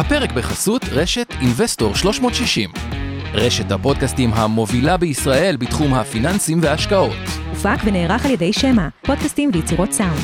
הפרק 0.00 0.32
בחסות 0.32 0.84
רשת 0.92 1.26
אינבסטור 1.40 1.94
360. 1.94 2.70
רשת 3.34 3.70
הפודקאסטים 3.70 4.30
המובילה 4.32 4.96
בישראל 4.96 5.56
בתחום 5.56 5.94
הפיננסים 5.94 6.58
וההשקעות. 6.62 7.16
הופק 7.50 7.78
ונערך 7.84 8.24
על 8.24 8.30
ידי 8.30 8.52
שמע, 8.52 8.88
פודקאסטים 9.02 9.50
ויצירות 9.54 9.92
סאונד. 9.92 10.20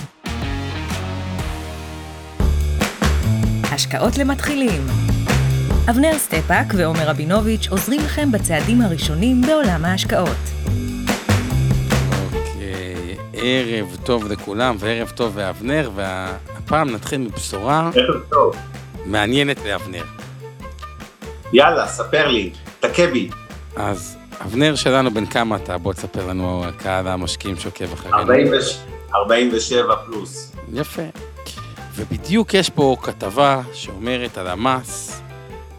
השקעות 3.72 4.18
למתחילים 4.18 4.82
אבנר 5.90 6.18
סטפאק 6.18 6.66
ועומר 6.77 7.08
רבינוביץ' 7.08 7.68
עוזרים 7.68 8.00
לכם 8.00 8.32
בצעדים 8.32 8.80
הראשונים 8.80 9.40
בעולם 9.40 9.84
ההשקעות. 9.84 10.36
אוקיי, 12.24 13.16
ערב 13.32 13.96
טוב 14.04 14.32
לכולם 14.32 14.77
וערב 14.79 15.11
טוב 15.11 15.38
לאבנר, 15.38 15.90
והפעם 15.95 16.90
נתחיל 16.90 17.18
מבשורה 17.18 17.90
ערב 17.95 18.22
טוב. 18.29 18.56
מעניינת 19.07 19.64
לאבנר. 19.64 20.04
יאללה, 21.52 21.87
ספר 21.87 22.28
לי, 22.28 22.51
תכה 22.80 23.06
בי. 23.06 23.29
אז 23.77 24.16
אבנר 24.45 24.74
שלנו 24.74 25.10
בן 25.10 25.27
כמה 25.27 25.56
אתה? 25.56 25.79
בוא 25.79 25.92
תספר 25.92 26.27
לנו, 26.27 26.65
קהל 26.79 27.09
המשקיעים 27.09 27.56
שעוקב 27.56 27.92
אחרינו. 27.92 28.16
46 28.16 28.77
47 29.15 29.96
פלוס. 29.96 30.52
יפה. 30.73 31.02
ובדיוק 31.95 32.55
יש 32.55 32.70
פה 32.70 32.96
כתבה 33.02 33.60
שאומרת 33.73 34.38
על 34.38 34.46
המס, 34.46 35.23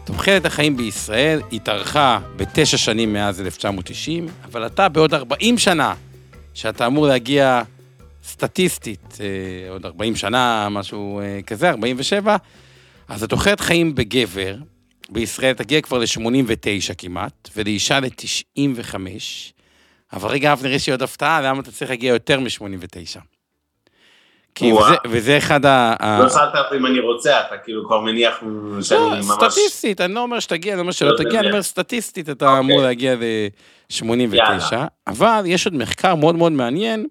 תוחלת 0.04 0.44
החיים 0.44 0.76
בישראל 0.76 1.40
התארכה 1.52 2.18
בתשע 2.36 2.76
שנים 2.76 3.12
מאז 3.12 3.40
1990, 3.40 4.26
אבל 4.44 4.66
אתה 4.66 4.88
בעוד 4.88 5.14
40 5.14 5.58
שנה, 5.58 5.94
שאתה 6.54 6.86
אמור 6.86 7.06
להגיע 7.06 7.62
סטטיסטית, 8.24 9.18
אה, 9.20 9.70
עוד 9.70 9.86
40 9.86 10.16
שנה, 10.16 10.68
משהו 10.70 11.20
אה, 11.20 11.40
כזה, 11.46 11.70
47, 11.70 12.36
אז 13.08 13.22
התוחלת 13.22 13.60
חיים 13.60 13.94
בגבר 13.94 14.54
בישראל 15.10 15.54
תגיע 15.54 15.80
כבר 15.80 15.98
ל-89 15.98 16.94
כמעט, 16.98 17.48
ולאישה 17.56 18.00
ל-95, 18.00 18.94
אבל 20.12 20.28
רגע, 20.28 20.52
אבנר, 20.52 20.70
יש 20.70 20.86
לי 20.86 20.90
עוד 20.90 21.02
הפתעה, 21.02 21.40
למה 21.40 21.60
אתה 21.60 21.70
צריך 21.72 21.90
להגיע 21.90 22.12
יותר 22.12 22.40
מ-89? 22.40 23.20
כי. 24.54 24.72
וזה, 24.72 24.96
וזה 25.06 25.38
אחד 25.38 25.66
ה... 25.66 26.18
לא 26.22 26.28
שאלת 26.28 26.52
אותי 26.54 26.76
אם 26.76 26.86
אני 26.86 27.00
רוצה, 27.00 27.40
אתה 27.40 27.56
כאילו 27.64 27.86
כבר 27.86 28.00
מניח 28.00 28.42
שאני 28.82 29.00
לא, 29.00 29.10
ממש... 29.10 29.24
סטטיסטית, 29.24 30.00
אני 30.00 30.14
לא 30.14 30.20
אומר 30.20 30.40
שתגיע, 30.40 30.72
אני 30.72 30.80
אומר 30.80 30.92
שלא 30.92 31.10
לא 31.12 31.16
תגיע. 31.16 31.40
אני 31.40 31.48
אומר 31.48 31.62
סטטיסטית, 31.62 32.28
אתה 32.28 32.46
אוקיי. 32.46 32.58
אמור 32.60 32.82
להגיע 32.82 33.14
ל-89, 33.14 34.34
יאללה. 34.34 34.86
אבל 35.06 35.42
יש 35.46 35.66
עוד 35.66 35.74
מחקר 35.74 36.14
מאוד 36.14 36.34
מאוד 36.34 36.52
מעניין, 36.52 37.06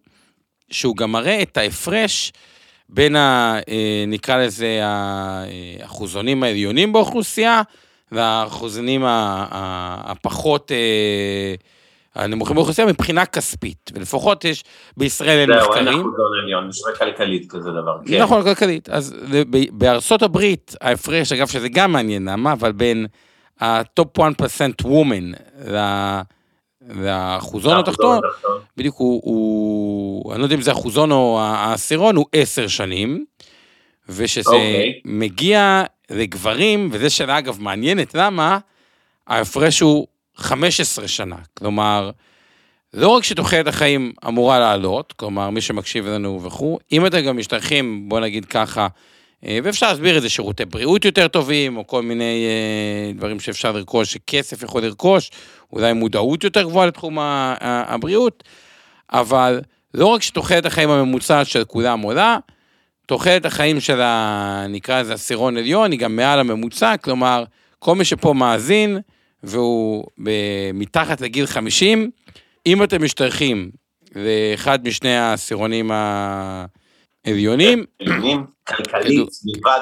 שהוא 0.71 0.95
גם 0.97 1.11
מראה 1.11 1.41
את 1.41 1.57
ההפרש 1.57 2.33
בין 2.89 3.15
ה... 3.15 3.59
אה, 3.69 4.03
נקרא 4.07 4.37
לזה 4.37 4.79
האחוזונים 4.83 6.43
העליונים 6.43 6.93
באוכלוסייה, 6.93 7.61
והאחוזונים 8.11 9.01
הפחות... 9.05 10.71
אה, 10.71 11.55
הנמוכים 12.17 12.55
באוכלוסייה 12.55 12.87
מבחינה 12.87 13.25
כספית, 13.25 13.91
ולפחות 13.93 14.45
יש 14.45 14.63
בישראל 14.97 15.39
אין 15.39 15.47
זהו, 15.47 15.73
אין 15.73 15.83
מחקרים. 15.83 15.99
אחוזון 15.99 16.39
עליון, 16.43 16.69
יש 16.69 16.81
רק 16.89 16.97
כלכלית 16.97 17.51
כזה 17.51 17.69
דבר. 17.71 17.97
כן. 18.05 18.21
נכון, 18.21 18.43
כלכלית. 18.43 18.89
אז 18.89 19.15
בארצות 19.71 20.21
הברית, 20.21 20.75
ההפרש, 20.81 21.31
אגב, 21.31 21.47
שזה 21.47 21.69
גם 21.69 21.91
מעניין, 21.91 22.29
למה? 22.29 22.53
אבל 22.53 22.71
בין 22.71 23.05
הטופ 23.59 24.19
1% 24.19 24.23
woman 24.83 25.37
לאחוזון 26.89 27.77
התחתון, 27.77 28.19
בדיוק 28.77 28.95
הוא, 28.97 29.21
הוא, 29.23 30.33
אני 30.33 30.39
לא 30.39 30.45
יודע 30.45 30.55
אם 30.55 30.61
זה 30.61 30.71
אחוזון 30.71 31.11
או 31.11 31.39
העשירון, 31.41 32.15
הוא 32.15 32.25
עשר 32.33 32.67
שנים, 32.67 33.25
ושזה 34.09 34.49
אוקיי. 34.49 35.01
מגיע 35.05 35.83
לגברים, 36.09 36.89
וזו 36.91 37.15
שאלה 37.15 37.37
אגב 37.37 37.57
מעניינת, 37.61 38.15
למה? 38.15 38.57
ההפרש 39.27 39.79
הוא 39.79 40.07
15 40.35 41.07
שנה, 41.07 41.35
כלומר, 41.53 42.11
לא 42.93 43.07
רק 43.07 43.23
שתוחלת 43.23 43.67
החיים 43.67 44.13
אמורה 44.27 44.59
לעלות, 44.59 45.13
כלומר, 45.13 45.49
מי 45.49 45.61
שמקשיב 45.61 46.07
לנו 46.07 46.43
וכו', 46.43 46.79
אם 46.91 47.05
אתם 47.05 47.21
גם 47.21 47.37
משתייכים, 47.37 48.09
בוא 48.09 48.19
נגיד 48.19 48.45
ככה, 48.45 48.87
ואפשר 49.43 49.87
להסביר 49.87 50.17
את 50.17 50.21
זה, 50.21 50.29
שירותי 50.29 50.65
בריאות 50.65 51.05
יותר 51.05 51.27
טובים, 51.27 51.77
או 51.77 51.87
כל 51.87 52.01
מיני 52.01 52.45
אה, 52.45 53.11
דברים 53.13 53.39
שאפשר 53.39 53.71
לרכוש, 53.71 54.13
שכסף 54.13 54.63
יכול 54.63 54.81
לרכוש, 54.81 55.31
אולי 55.73 55.93
מודעות 55.93 56.43
יותר 56.43 56.63
גבוהה 56.63 56.87
לתחום 56.87 57.19
ה- 57.19 57.55
ה- 57.59 57.93
הבריאות, 57.93 58.43
אבל 59.13 59.61
לא 59.93 60.05
רק 60.05 60.21
שתוחלת 60.21 60.65
החיים 60.65 60.89
הממוצעת 60.89 61.47
של 61.47 61.63
כולם 61.63 62.01
עולה, 62.01 62.37
תוחלת 63.05 63.45
החיים 63.45 63.79
של 63.79 64.01
ה... 64.01 64.65
נקרא 64.69 65.01
לזה 65.01 65.13
עשירון 65.13 65.57
עליון, 65.57 65.91
היא 65.91 65.99
גם 65.99 66.15
מעל 66.15 66.39
הממוצע, 66.39 66.97
כלומר, 66.97 67.43
כל 67.79 67.95
מי 67.95 68.05
שפה 68.05 68.33
מאזין, 68.33 68.99
והוא 69.43 70.05
מתחת 70.73 71.21
לגיל 71.21 71.45
50, 71.45 72.09
אם 72.65 72.83
אתם 72.83 73.03
משתייכים 73.03 73.71
לאחד 74.15 74.87
משני 74.87 75.17
העשירונים 75.17 75.91
העליונים, 77.27 77.85
עליונים, 78.01 78.45
כלכלית 78.67 79.29
בלבד, 79.43 79.79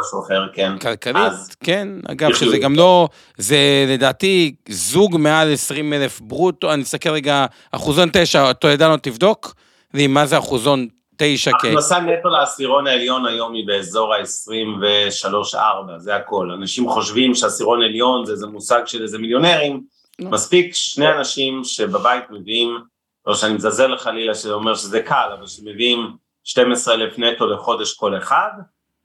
משהו 0.00 0.22
אחר, 0.26 0.46
כן. 0.54 0.78
כלכלית, 0.78 1.16
אז- 1.16 1.50
כן, 1.64 1.88
אגב, 2.08 2.34
שזה. 2.34 2.58
גם 2.58 2.74
לא, 2.74 3.08
זה 3.36 3.56
לדעתי 3.88 4.54
זוג 4.68 5.16
מעל 5.16 5.52
20 5.52 5.92
אלף 5.92 6.20
ברוטו, 6.20 6.72
אני 6.72 6.82
אסתכל 6.82 7.10
רגע, 7.10 7.46
אחוזון 7.72 8.08
9, 8.12 8.52
טולדנו 8.52 8.96
תבדוק, 8.96 9.54
לי 9.94 10.06
מה 10.06 10.26
זה 10.26 10.38
אחוזון 10.38 10.88
9 11.16 11.50
כ... 11.50 11.64
הכנסה 11.64 12.00
נטו 12.00 12.28
לעשירון 12.28 12.86
העליון 12.86 13.26
היום 13.26 13.54
היא 13.54 13.66
באזור 13.66 14.14
ה-23-4, 14.14 15.58
זה 15.98 16.16
הכל. 16.16 16.50
אנשים 16.50 16.88
חושבים 16.88 17.34
שעשירון 17.34 17.82
עליון 17.82 18.24
זה 18.24 18.32
איזה 18.32 18.46
מושג 18.46 18.80
של 18.86 19.02
איזה 19.02 19.18
מיליונרים, 19.18 19.80
לא. 20.18 20.30
מספיק 20.30 20.74
שני 20.74 21.08
אנשים 21.08 21.64
שבבית 21.64 22.24
מביאים, 22.30 22.78
לא 23.26 23.34
שאני 23.34 23.54
מזלזל 23.54 23.96
חלילה 23.96 24.34
שזה 24.34 24.52
אומר 24.52 24.74
שזה 24.74 25.00
קל, 25.00 25.30
אבל 25.38 25.46
שמביאים 25.46 26.23
12,000 26.44 27.18
נטו 27.18 27.46
לחודש 27.46 27.94
כל 27.94 28.18
אחד, 28.18 28.50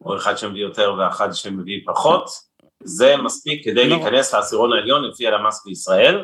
או 0.05 0.17
אחד 0.17 0.37
שמביא 0.37 0.61
יותר 0.61 0.93
ואחד 0.97 1.33
שמביא 1.33 1.79
פחות, 1.85 2.29
זה 2.83 3.17
מספיק 3.17 3.65
כדי 3.65 3.89
לא. 3.89 3.95
להיכנס 3.95 4.33
לעשירון 4.33 4.73
העליון 4.73 5.03
לפי 5.03 5.27
הלמ"ס 5.27 5.65
בישראל. 5.65 6.23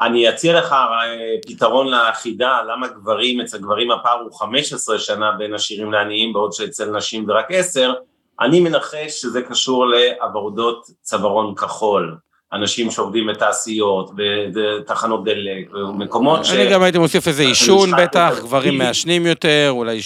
אני 0.00 0.28
אציע 0.28 0.58
לך 0.58 0.72
אה, 0.72 1.36
פתרון 1.46 1.88
לחידה, 1.88 2.62
למה 2.62 2.88
גברים, 2.88 3.40
אצל 3.40 3.58
גברים 3.58 3.90
הפער 3.90 4.20
הוא 4.20 4.38
15 4.38 4.98
שנה 4.98 5.32
בין 5.32 5.54
עשירים 5.54 5.92
לעניים, 5.92 6.32
בעוד 6.32 6.52
שאצל 6.52 6.90
נשים 6.90 7.26
זה 7.26 7.32
רק 7.32 7.46
10, 7.50 7.92
אני 8.40 8.60
מנחש 8.60 9.20
שזה 9.20 9.42
קשור 9.42 9.86
לעבודות 9.86 10.86
צווארון 11.02 11.54
כחול, 11.54 12.16
אנשים 12.52 12.90
שעובדים 12.90 13.26
בתעשיות, 13.26 14.10
בתחנות 14.54 15.24
דלק, 15.24 15.70
במקומות 15.72 16.44
ש... 16.44 16.50
אני 16.52 16.70
גם 16.70 16.82
הייתי 16.82 16.98
מוסיף 16.98 17.28
איזה 17.28 17.42
עישון 17.42 17.90
בטח, 17.98 18.34
גברים. 18.42 18.78
מעשנים 18.78 19.26
יותר, 19.26 19.66
אולי 19.70 20.00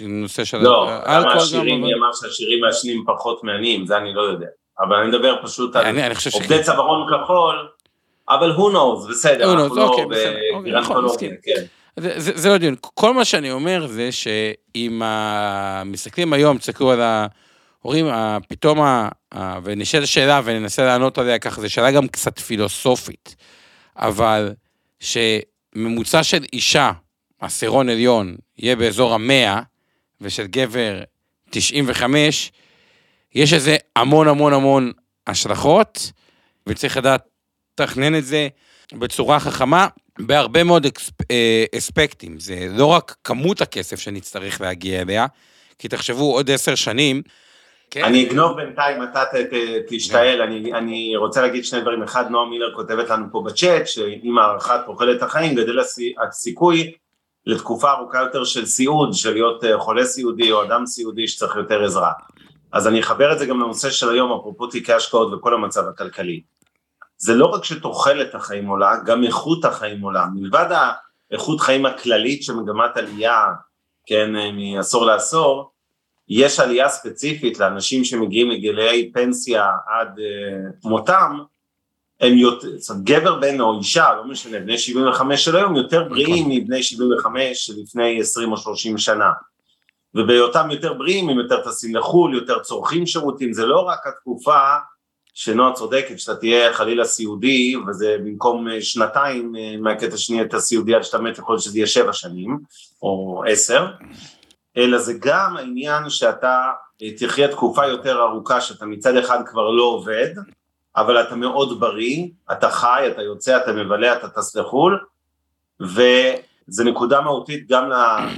נושא 0.00 0.44
של 0.44 0.58
לא, 0.58 0.90
גם, 1.06 1.22
עשירים, 1.28 1.74
אבל- 1.74 1.86
מי 1.86 1.94
אמר 1.94 2.08
שעשירים 2.20 2.60
מעשנים 2.60 3.04
פחות 3.06 3.44
מעניים, 3.44 3.86
זה 3.86 3.96
אני 3.96 4.14
לא 4.14 4.22
יודע. 4.22 4.46
אבל 4.80 4.96
אני 4.96 5.08
מדבר 5.08 5.34
פשוט 5.42 5.76
על. 5.76 5.96
עובדי 6.34 6.62
צווארון 6.62 7.06
כחול, 7.24 7.68
אבל 8.28 8.52
who 8.56 8.72
knows, 8.74 9.10
בסדר, 9.10 9.52
אנחנו 9.52 9.76
לא 9.76 9.82
אוקיי, 9.82 10.06
בסדר, 10.06 10.30
אוקיי, 10.54 10.72
נכון, 10.72 10.96
בגרנטולוגיה. 10.96 11.30
כן. 11.42 11.62
זה, 11.96 12.12
זה, 12.16 12.32
זה 12.34 12.48
לא 12.48 12.58
דיון. 12.58 12.74
כל 12.80 13.14
מה 13.14 13.24
שאני 13.24 13.50
אומר 13.52 13.86
זה 13.86 14.12
שאם 14.12 15.02
ה- 15.04 15.82
מסתכלים 15.84 16.32
היום, 16.32 16.58
תסתכלו 16.58 16.90
על 16.90 17.00
ההורים, 17.00 17.45
ה- 17.94 18.38
פתאום, 18.48 18.80
ה- 18.80 19.08
ה- 19.34 19.58
ונשאל 19.64 20.06
שאלה 20.06 20.40
וננסה 20.44 20.84
לענות 20.84 21.18
עליה 21.18 21.38
ככה, 21.38 21.60
זו 21.60 21.70
שאלה 21.70 21.90
גם 21.90 22.08
קצת 22.08 22.38
פילוסופית, 22.38 23.36
אבל 23.96 24.54
שממוצע 25.00 26.22
של 26.22 26.44
אישה, 26.52 26.92
עשירון 27.40 27.88
עליון, 27.88 28.36
יהיה 28.58 28.76
באזור 28.76 29.14
המאה, 29.14 29.60
ושל 30.20 30.46
גבר 30.46 31.00
95, 31.50 32.52
יש 33.34 33.52
לזה 33.52 33.76
המון 33.96 34.28
המון 34.28 34.52
המון 34.52 34.92
השלכות, 35.26 36.12
וצריך 36.66 36.96
לדעת 36.96 37.24
לתכנן 37.80 38.14
את 38.14 38.24
זה 38.24 38.48
בצורה 38.92 39.40
חכמה, 39.40 39.88
בהרבה 40.18 40.64
מאוד 40.64 40.86
אקספ, 40.86 41.12
אה, 41.30 41.64
אספקטים. 41.78 42.40
זה 42.40 42.68
לא 42.70 42.86
רק 42.86 43.16
כמות 43.24 43.60
הכסף 43.60 44.00
שנצטרך 44.00 44.60
להגיע 44.60 45.00
אליה, 45.02 45.26
כי 45.78 45.88
תחשבו 45.88 46.34
עוד 46.34 46.50
עשר 46.50 46.74
שנים. 46.74 47.22
כן? 47.90 48.04
אני 48.04 48.26
אגנוב 48.26 48.56
בינתיים, 48.56 49.02
אתה 49.02 49.22
תשתעל, 49.88 50.42
אני, 50.42 50.72
אני 50.72 51.16
רוצה 51.16 51.42
להגיד 51.42 51.64
שני 51.64 51.80
דברים, 51.80 52.02
אחד 52.02 52.30
נועה 52.30 52.46
מילר 52.46 52.74
כותבת 52.74 53.10
לנו 53.10 53.26
פה 53.32 53.42
בצ'אט, 53.46 53.86
שעם 53.86 54.38
הארכת 54.38 54.80
תוחלת 54.86 55.22
החיים 55.22 55.54
גדל 55.54 55.78
הסי- 55.78 56.14
הסיכוי 56.28 56.92
לתקופה 57.46 57.90
ארוכה 57.92 58.18
יותר 58.20 58.44
של 58.44 58.66
סיעוד, 58.66 59.14
של 59.14 59.32
להיות 59.32 59.64
אה, 59.64 59.78
חולה 59.78 60.04
סיעודי 60.04 60.52
או 60.52 60.62
אדם 60.62 60.86
סיעודי 60.86 61.28
שצריך 61.28 61.56
יותר 61.56 61.84
עזרה. 61.84 62.12
אז 62.72 62.86
אני 62.88 63.00
אחבר 63.00 63.32
את 63.32 63.38
זה 63.38 63.46
גם 63.46 63.60
לנושא 63.60 63.90
של 63.90 64.10
היום, 64.10 64.32
אפרופו 64.32 64.66
תיקי 64.66 64.92
השקעות 64.92 65.32
וכל 65.32 65.54
המצב 65.54 65.88
הכלכלי. 65.88 66.40
זה 67.18 67.34
לא 67.34 67.46
רק 67.46 67.64
שתוחלת 67.64 68.34
החיים 68.34 68.66
עולה, 68.66 68.96
גם 69.04 69.24
איכות 69.24 69.64
החיים 69.64 70.00
עולה. 70.00 70.26
מלבד 70.34 70.66
האיכות 71.30 71.60
חיים 71.60 71.86
הכללית 71.86 72.42
שמגמת 72.42 72.96
עלייה, 72.96 73.44
כן, 74.06 74.30
מעשור 74.52 75.06
לעשור, 75.06 75.70
יש 76.28 76.60
עלייה 76.60 76.88
ספציפית 76.88 77.58
לאנשים 77.58 78.04
שמגיעים 78.04 78.50
לגילי 78.50 79.10
פנסיה 79.14 79.70
עד 79.88 80.18
uh, 80.18 80.88
מותם, 80.88 81.38
הם 82.20 82.38
יותר, 82.38 82.68
זאת 82.78 82.90
אומרת, 82.90 83.04
גבר 83.04 83.34
בן 83.40 83.60
או 83.60 83.78
אישה, 83.78 84.14
לא 84.16 84.24
משנה, 84.24 84.60
בני 84.60 84.78
75 84.78 85.44
של 85.44 85.56
היום, 85.56 85.76
יותר 85.76 86.04
בריאים 86.08 86.46
מבני 86.48 86.82
75 86.82 87.70
לפני 87.76 88.20
20 88.20 88.52
או 88.52 88.56
30 88.56 88.98
שנה. 88.98 89.30
ובהיותם 90.14 90.70
יותר 90.70 90.92
בריאים 90.92 91.28
הם 91.28 91.38
יותר 91.38 91.70
טסים 91.70 91.96
לחו"ל, 91.96 92.34
יותר 92.34 92.58
צורכים 92.58 93.06
שירותים, 93.06 93.52
זה 93.52 93.66
לא 93.66 93.80
רק 93.80 94.06
התקופה 94.06 94.58
שנועה 95.34 95.72
צודקת 95.72 96.18
שאתה 96.18 96.36
תהיה 96.36 96.72
חלילה 96.72 97.04
סיעודי, 97.04 97.74
וזה 97.88 98.16
במקום 98.18 98.68
אה, 98.68 98.82
שנתיים 98.82 99.56
אה, 99.56 99.76
מהקטע 99.80 100.16
שני 100.16 100.42
אתה 100.42 100.60
סיעודי 100.60 100.94
עד 100.94 101.02
שאתה 101.02 101.18
מת, 101.18 101.38
יכול 101.38 101.54
להיות 101.54 101.62
שזה 101.62 101.78
יהיה 101.78 101.86
שבע 101.86 102.12
שנים, 102.12 102.58
או 103.02 103.42
עשר, 103.48 103.86
אלא 104.76 104.98
זה 104.98 105.12
גם 105.20 105.56
העניין 105.56 106.10
שאתה 106.10 106.70
אה, 107.02 107.10
תחיה 107.18 107.48
תקופה 107.48 107.86
יותר 107.86 108.22
ארוכה, 108.22 108.60
שאתה 108.60 108.86
מצד 108.86 109.16
אחד 109.16 109.38
כבר 109.46 109.70
לא 109.70 109.82
עובד, 109.82 110.30
אבל 110.96 111.22
אתה 111.22 111.36
מאוד 111.36 111.80
בריא, 111.80 112.26
אתה 112.52 112.70
חי, 112.70 113.04
אתה 113.06 113.22
יוצא, 113.22 113.56
אתה 113.56 113.72
מבלה, 113.72 114.16
אתה 114.16 114.28
טס 114.28 114.56
לחו"ל, 114.56 114.98
וזו 115.80 116.84
נקודה 116.84 117.20
מהותית 117.20 117.68
גם 117.68 117.90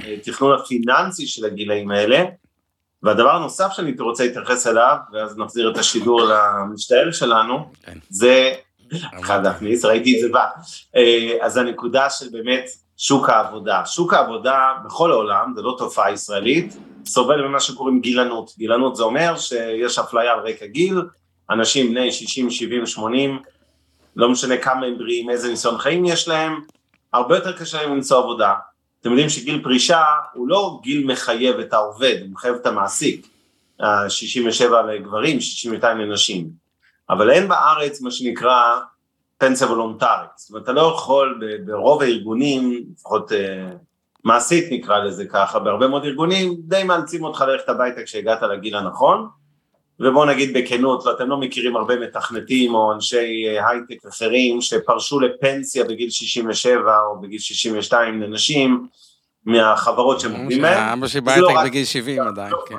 לתכנון 0.07 0.59
הפיננסי 0.59 1.27
של 1.27 1.45
הגילאים 1.45 1.91
האלה, 1.91 2.23
והדבר 3.03 3.29
הנוסף 3.29 3.71
שאני 3.71 3.95
רוצה 3.99 4.25
להתייחס 4.25 4.67
אליו, 4.67 4.97
ואז 5.13 5.37
נחזיר 5.37 5.71
את 5.71 5.77
השידור 5.77 6.21
למשתעל 6.21 7.11
שלנו, 7.11 7.71
כן. 7.83 7.97
זה, 8.09 8.53
חייב 9.21 9.41
להכניס, 9.41 9.85
ראיתי 9.85 10.15
את 10.15 10.21
זה 10.21 10.29
בא, 10.29 10.45
אה, 10.95 11.37
אז 11.41 11.57
הנקודה 11.57 12.09
של 12.09 12.29
באמת 12.31 12.65
שוק 13.01 13.29
העבודה. 13.29 13.85
שוק 13.85 14.13
העבודה 14.13 14.73
בכל 14.85 15.11
העולם, 15.11 15.53
זה 15.55 15.61
לא 15.61 15.75
תופעה 15.77 16.11
ישראלית, 16.11 16.77
סובל 17.05 17.47
ממה 17.47 17.59
שקוראים 17.59 18.01
גילנות. 18.01 18.51
גילנות 18.57 18.95
זה 18.95 19.03
אומר 19.03 19.37
שיש 19.37 19.99
אפליה 19.99 20.33
על 20.33 20.39
רקע 20.39 20.65
גיל, 20.65 21.01
אנשים 21.49 21.91
בני 21.91 22.11
60, 22.11 22.49
70, 22.49 22.85
80, 22.85 23.39
לא 24.15 24.29
משנה 24.29 24.57
כמה 24.57 24.85
הם 24.85 24.97
בריאים, 24.97 25.29
איזה 25.29 25.49
ניסיון 25.49 25.77
חיים 25.77 26.05
יש 26.05 26.27
להם, 26.27 26.61
הרבה 27.13 27.35
יותר 27.35 27.57
קשה 27.57 27.81
להם 27.81 27.95
למצוא 27.95 28.17
עבודה. 28.17 28.53
אתם 29.01 29.09
יודעים 29.09 29.29
שגיל 29.29 29.63
פרישה 29.63 30.03
הוא 30.33 30.47
לא 30.47 30.79
גיל 30.83 31.07
מחייב 31.07 31.59
את 31.59 31.73
העובד, 31.73 32.15
הוא 32.21 32.29
מחייב 32.31 32.55
את 32.55 32.65
המעסיק, 32.65 33.27
67 34.09 34.81
לגברים, 34.81 35.39
62 35.39 35.97
לנשים, 35.97 36.49
אבל 37.09 37.29
אין 37.29 37.47
בארץ 37.47 38.01
מה 38.01 38.11
שנקרא 38.11 38.79
פנסיה 39.39 39.67
וולונטרית, 39.67 40.29
זאת 40.35 40.49
אומרת 40.49 40.63
אתה 40.63 40.71
לא 40.71 40.93
יכול 40.95 41.41
ברוב 41.65 42.01
הארגונים, 42.01 42.83
לפחות 42.93 43.31
אה, 43.31 43.71
מעשית 44.23 44.71
נקרא 44.71 44.99
לזה 44.99 45.25
ככה, 45.25 45.59
בהרבה 45.59 45.87
מאוד 45.87 46.05
ארגונים 46.05 46.55
די 46.59 46.83
מאלצים 46.83 47.23
אותך 47.23 47.41
ללכת 47.41 47.69
הביתה 47.69 48.03
כשהגעת 48.03 48.41
לגיל 48.41 48.75
הנכון, 48.75 49.27
ובואו 49.99 50.25
נגיד 50.25 50.57
בכנות, 50.57 51.05
ואתם 51.05 51.29
לא 51.29 51.37
מכירים 51.37 51.75
הרבה 51.75 51.99
מתכנתים 51.99 52.75
או 52.75 52.93
אנשי 52.93 53.45
אה, 53.47 53.69
הייטק 53.69 54.05
אחרים 54.05 54.61
שפרשו 54.61 55.19
לפנסיה 55.19 55.83
בגיל 55.83 56.09
67 56.09 56.99
או 56.99 57.21
בגיל 57.21 57.39
62 57.39 58.21
לנשים 58.21 58.87
מהחברות 59.45 60.19
שהם 60.19 60.35
עובדים 60.35 60.61
בהן. 60.61 60.97
אבא 60.97 61.07
שלי 61.07 61.21
בהייטק 61.21 61.43
לא 61.43 61.63
בגיל 61.63 61.85
70 61.85 62.21
עדיין, 62.21 62.53
כן. 62.69 62.75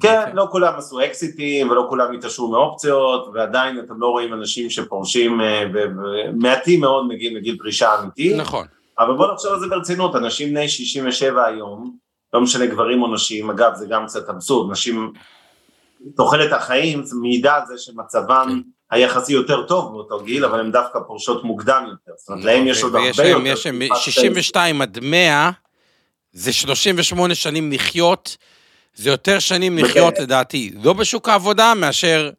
כן, 0.00 0.30
לא 0.34 0.48
כולם 0.50 0.72
עשו 0.76 1.04
אקזיטים 1.04 1.70
ולא 1.70 1.86
כולם 1.88 2.14
התעשרו 2.14 2.50
מאופציות 2.50 3.28
ועדיין 3.34 3.78
אתם 3.78 4.00
לא 4.00 4.06
רואים 4.06 4.34
אנשים 4.34 4.70
שפורשים 4.70 5.40
אה, 5.40 5.64
ומעטים 5.74 6.80
מאוד 6.80 7.06
מגיעים 7.08 7.36
לגיל 7.36 7.56
פרישה 7.58 8.00
אמיתי. 8.00 8.36
נכון. 8.36 8.66
אבל 8.98 9.14
בואו 9.14 9.34
נחשוב 9.34 9.52
על 9.52 9.60
זה 9.60 9.66
ברצינות, 9.66 10.16
אנשים 10.16 10.50
בני 10.50 10.68
67 10.68 11.46
היום, 11.46 11.96
לא 12.32 12.40
משנה 12.40 12.66
גברים 12.66 13.02
או 13.02 13.14
נשים, 13.14 13.50
אגב 13.50 13.74
זה 13.74 13.86
גם 13.86 14.06
קצת 14.06 14.28
אבסורד, 14.28 14.72
נשים 14.72 15.12
תוחלת 16.16 16.52
החיים 16.52 17.04
זה 17.04 17.16
מעידה 17.16 17.54
על 17.54 17.62
זה 17.66 17.78
שמצבם 17.78 18.46
כן. 18.48 18.96
היחסי 18.96 19.32
יותר 19.32 19.62
טוב 19.66 19.92
באותו 19.92 20.24
גיל, 20.24 20.44
אבל 20.44 20.60
הם 20.60 20.70
דווקא 20.70 20.98
פורשות 21.06 21.44
מוקדם 21.44 21.84
יותר, 21.90 22.12
זאת 22.18 22.28
אומרת 22.28 22.44
להם 22.44 22.66
יש 22.66 22.82
עוד 22.82 22.94
הרבה 22.94 23.08
יותר. 23.08 23.40
יש 23.80 24.04
62 24.04 24.82
עד 24.82 24.98
100, 25.02 25.50
זה 26.32 26.52
38 26.52 27.34
שנים 27.34 27.72
לחיות, 27.72 28.36
זה 28.98 29.10
יותר 29.10 29.38
שנים 29.38 29.78
לחיות 29.78 30.18
לדעתי, 30.18 30.74
לא 30.82 30.92
בשוק 30.92 31.28
העבודה 31.28 31.72
מאשר 31.76 32.30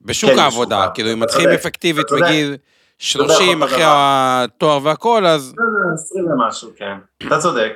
בשוק 0.00 0.30
כן, 0.30 0.38
העבודה, 0.38 0.88
כאילו 0.94 1.12
אם 1.12 1.20
מתחילים 1.20 1.50
אפקטיבית 1.50 2.06
בגיל 2.12 2.56
30 2.98 3.62
אחרי 3.62 3.82
התואר 3.84 4.78
והכל, 4.82 5.26
אז... 5.26 5.54
20 5.94 6.30
ומשהו, 6.30 6.70
כן, 6.76 6.98
אתה 7.26 7.38
צודק, 7.38 7.72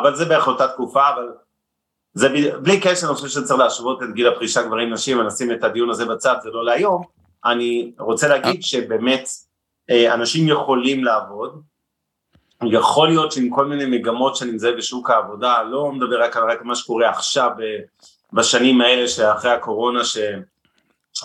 אבל 0.00 0.16
זה 0.16 0.24
בערך 0.24 0.46
אותה 0.46 0.68
תקופה, 0.68 1.08
אבל 1.14 1.28
זה 2.14 2.28
בלי 2.62 2.80
קשר, 2.80 3.06
אני 3.06 3.14
חושב 3.14 3.28
שצריך 3.28 3.60
להשוות 3.60 4.02
את 4.02 4.08
גיל 4.14 4.28
הפרישה 4.28 4.62
גברים 4.62 4.92
נשים 4.92 5.18
ונשים 5.18 5.52
את 5.52 5.64
הדיון 5.64 5.90
הזה 5.90 6.04
בצד, 6.04 6.36
זה 6.42 6.50
לא 6.52 6.64
להיום. 6.64 7.02
אני 7.44 7.92
רוצה 7.98 8.28
להגיד 8.28 8.62
שבאמת 8.62 9.28
אה, 9.90 10.14
אנשים 10.14 10.48
יכולים 10.48 11.04
לעבוד, 11.04 11.62
יכול 12.66 13.08
להיות 13.08 13.32
שעם 13.32 13.50
כל 13.50 13.66
מיני 13.66 13.86
מגמות 13.86 14.36
שאני 14.36 14.50
מזהה 14.50 14.72
בשוק 14.72 15.10
העבודה, 15.10 15.62
לא 15.62 15.92
מדבר 15.92 16.22
רק 16.22 16.36
על 16.36 16.50
רק 16.50 16.62
מה 16.62 16.74
שקורה 16.74 17.10
עכשיו 17.10 17.50
בשנים 18.32 18.80
האלה 18.80 19.08
שאחרי 19.08 19.50
הקורונה, 19.50 20.04
ש, 20.04 20.18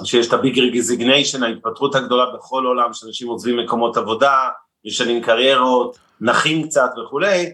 שיש 0.04 0.28
את 0.28 0.34
הביג 0.34 0.60
רגיזיגניישן, 0.60 1.44
ההתפטרות 1.44 1.96
הגדולה 1.96 2.26
בכל 2.26 2.66
עולם, 2.66 2.94
שאנשים 2.94 3.28
עוזבים 3.28 3.58
מקומות 3.58 3.98
עבודה, 3.98 4.50
משנים 4.86 5.22
קריירות, 5.22 5.98
נחים 6.22 6.68
קצת 6.68 6.90
וכולי, 7.04 7.52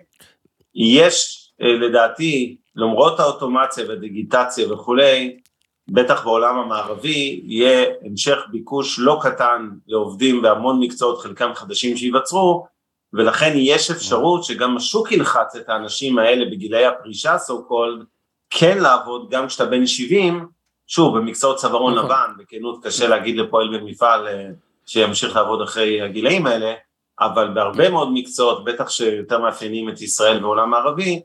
יש 0.76 1.50
אה, 1.62 1.74
לדעתי 1.74 2.58
למרות 2.76 3.20
האוטומציה 3.20 3.86
והדיגיטציה 3.88 4.74
וכולי, 4.74 5.40
בטח 5.88 6.24
בעולם 6.24 6.60
המערבי 6.60 7.42
יהיה 7.44 7.86
המשך 8.06 8.38
ביקוש 8.52 9.00
לא 9.00 9.20
קטן 9.22 9.70
לעובדים 9.88 10.42
בהמון 10.42 10.80
מקצועות, 10.80 11.22
חלקם 11.22 11.52
חדשים 11.56 11.98
שייווצרו, 11.98 12.66
ולכן 13.14 13.54
יש 13.56 13.92
אפשרות 13.92 14.44
שגם 14.44 14.78
השוק 14.78 15.12
ילחץ 15.12 15.56
את 15.56 15.70
האנשים 15.70 16.20
האלה 16.20 16.46
בגילי 16.46 16.86
הפרישה, 16.86 17.36
so 17.36 17.52
called, 17.52 18.04
כן 18.50 18.78
לעבוד 18.78 19.30
גם 19.30 19.48
כשאתה 19.48 19.66
בן 19.66 19.86
70, 19.86 20.48
שוב, 20.88 21.18
במקצועות 21.18 21.58
צווארון 21.58 21.94
נכון. 21.96 22.06
לבן, 22.06 22.32
בכנות 22.38 22.86
קשה 22.86 23.08
להגיד 23.08 23.38
לפועל 23.38 23.78
במפעל 23.78 24.28
אה, 24.28 24.48
שימשיך 24.86 25.36
לעבוד 25.36 25.62
אחרי 25.62 26.02
הגילאים 26.02 26.48
האלה, 26.48 26.74
אבל 27.20 27.54
בהרבה 27.54 27.90
מאוד 27.90 28.10
מקצועות, 28.14 28.64
בטח 28.64 28.90
שיותר 28.90 29.40
מאפיינים 29.40 29.90
את 29.90 30.02
ישראל 30.02 30.40
בעולם 30.40 30.74
הערבי, 30.74 31.22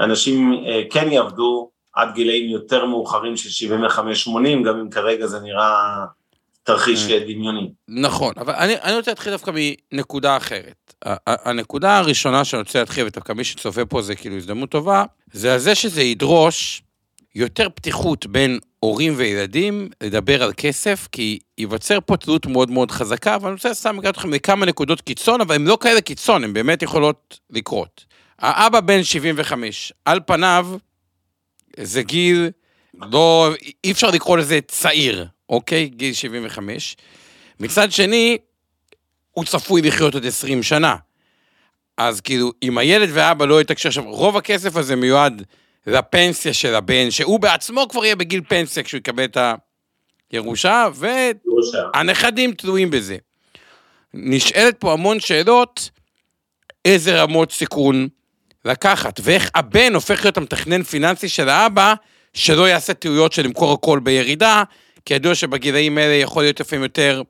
אנשים 0.00 0.52
אה, 0.66 0.82
כן 0.90 1.12
יעבדו 1.12 1.70
עד 1.92 2.14
גילאים 2.14 2.50
יותר 2.50 2.86
מאוחרים 2.86 3.36
של 3.36 3.68
75-80, 4.28 4.64
גם 4.64 4.78
אם 4.78 4.90
כרגע 4.90 5.26
זה 5.26 5.40
נראה 5.40 6.04
תרחיש 6.64 7.10
אה. 7.10 7.20
דמיוני. 7.20 7.70
נכון, 7.88 8.32
אבל 8.36 8.54
אני, 8.54 8.74
אני 8.82 8.96
רוצה 8.96 9.10
להתחיל 9.10 9.32
דווקא 9.32 9.52
מנקודה 9.92 10.36
אחרת. 10.36 10.94
הנקודה 11.26 11.98
הראשונה 11.98 12.44
שאני 12.44 12.60
רוצה 12.60 12.78
להתחיל, 12.78 13.06
ודווקא 13.06 13.32
מי 13.32 13.44
שצופה 13.44 13.84
פה 13.84 14.02
זה 14.02 14.14
כאילו 14.14 14.36
הזדמנות 14.36 14.70
טובה, 14.70 15.04
זה 15.32 15.52
על 15.52 15.58
זה 15.58 15.74
שזה 15.74 16.02
ידרוש 16.02 16.82
יותר 17.34 17.68
פתיחות 17.74 18.26
בין 18.26 18.58
הורים 18.80 19.14
וילדים 19.16 19.88
לדבר 20.00 20.42
על 20.42 20.52
כסף, 20.56 21.08
כי 21.12 21.38
ייווצר 21.58 21.98
פה 22.06 22.16
תלות 22.16 22.46
מאוד 22.46 22.70
מאוד 22.70 22.90
חזקה, 22.90 23.36
ואני 23.40 23.52
רוצה 23.54 23.74
סתם 23.74 23.98
לקראת 23.98 24.14
אתכם 24.14 24.34
לכמה 24.34 24.66
נקודות 24.66 25.00
קיצון, 25.00 25.40
אבל 25.40 25.54
הן 25.54 25.66
לא 25.66 25.78
כאלה 25.80 26.00
קיצון, 26.00 26.44
הן 26.44 26.52
באמת 26.52 26.82
יכולות 26.82 27.40
לקרות. 27.50 28.04
האבא 28.38 28.80
בן 28.80 29.04
75, 29.04 29.92
על 30.04 30.20
פניו, 30.26 30.68
זה 31.80 32.02
גיל, 32.02 32.50
לא, 32.94 33.50
אי 33.84 33.92
אפשר 33.92 34.10
לקרוא 34.10 34.38
לזה 34.38 34.58
צעיר, 34.68 35.26
אוקיי? 35.52 35.88
גיל 35.88 36.14
75. 36.14 36.96
מצד 37.60 37.92
שני, 37.92 38.38
הוא 39.30 39.44
צפוי 39.44 39.82
לחיות 39.82 40.14
עוד 40.14 40.26
20 40.26 40.62
שנה. 40.62 40.96
אז 41.96 42.20
כאילו, 42.20 42.52
אם 42.62 42.78
הילד 42.78 43.08
והאבא 43.12 43.44
לא 43.44 43.60
יתקשר 43.60 43.88
עכשיו, 43.88 44.04
רוב 44.04 44.36
הכסף 44.36 44.76
הזה 44.76 44.96
מיועד 44.96 45.42
לפנסיה 45.86 46.54
של 46.54 46.74
הבן, 46.74 47.10
שהוא 47.10 47.40
בעצמו 47.40 47.86
כבר 47.88 48.04
יהיה 48.04 48.16
בגיל 48.16 48.40
פנסיה 48.48 48.82
כשהוא 48.82 48.98
יקבל 48.98 49.24
את 49.24 49.38
הירושה, 50.30 50.88
והנכדים 50.94 52.52
תלויים 52.52 52.90
בזה. 52.90 53.16
נשאלת 54.14 54.76
פה 54.78 54.92
המון 54.92 55.20
שאלות, 55.20 55.90
איזה 56.84 57.22
רמות 57.22 57.52
סיכון 57.52 58.08
לקחת, 58.64 59.20
ואיך 59.22 59.50
הבן 59.54 59.94
הופך 59.94 60.24
להיות 60.24 60.36
המתכנן 60.36 60.82
פיננסי 60.82 61.28
של 61.28 61.48
האבא, 61.48 61.94
שלא 62.34 62.68
יעשה 62.68 62.94
טעויות 62.94 63.32
של 63.32 63.42
למכור 63.42 63.72
הכל 63.72 64.00
בירידה, 64.02 64.62
כי 65.04 65.14
ידוע 65.14 65.34
שבגילאים 65.34 65.98
האלה 65.98 66.14
יכול 66.14 66.42
להיות 66.42 66.60
לפעמים 66.60 66.82
יותר 66.82 67.22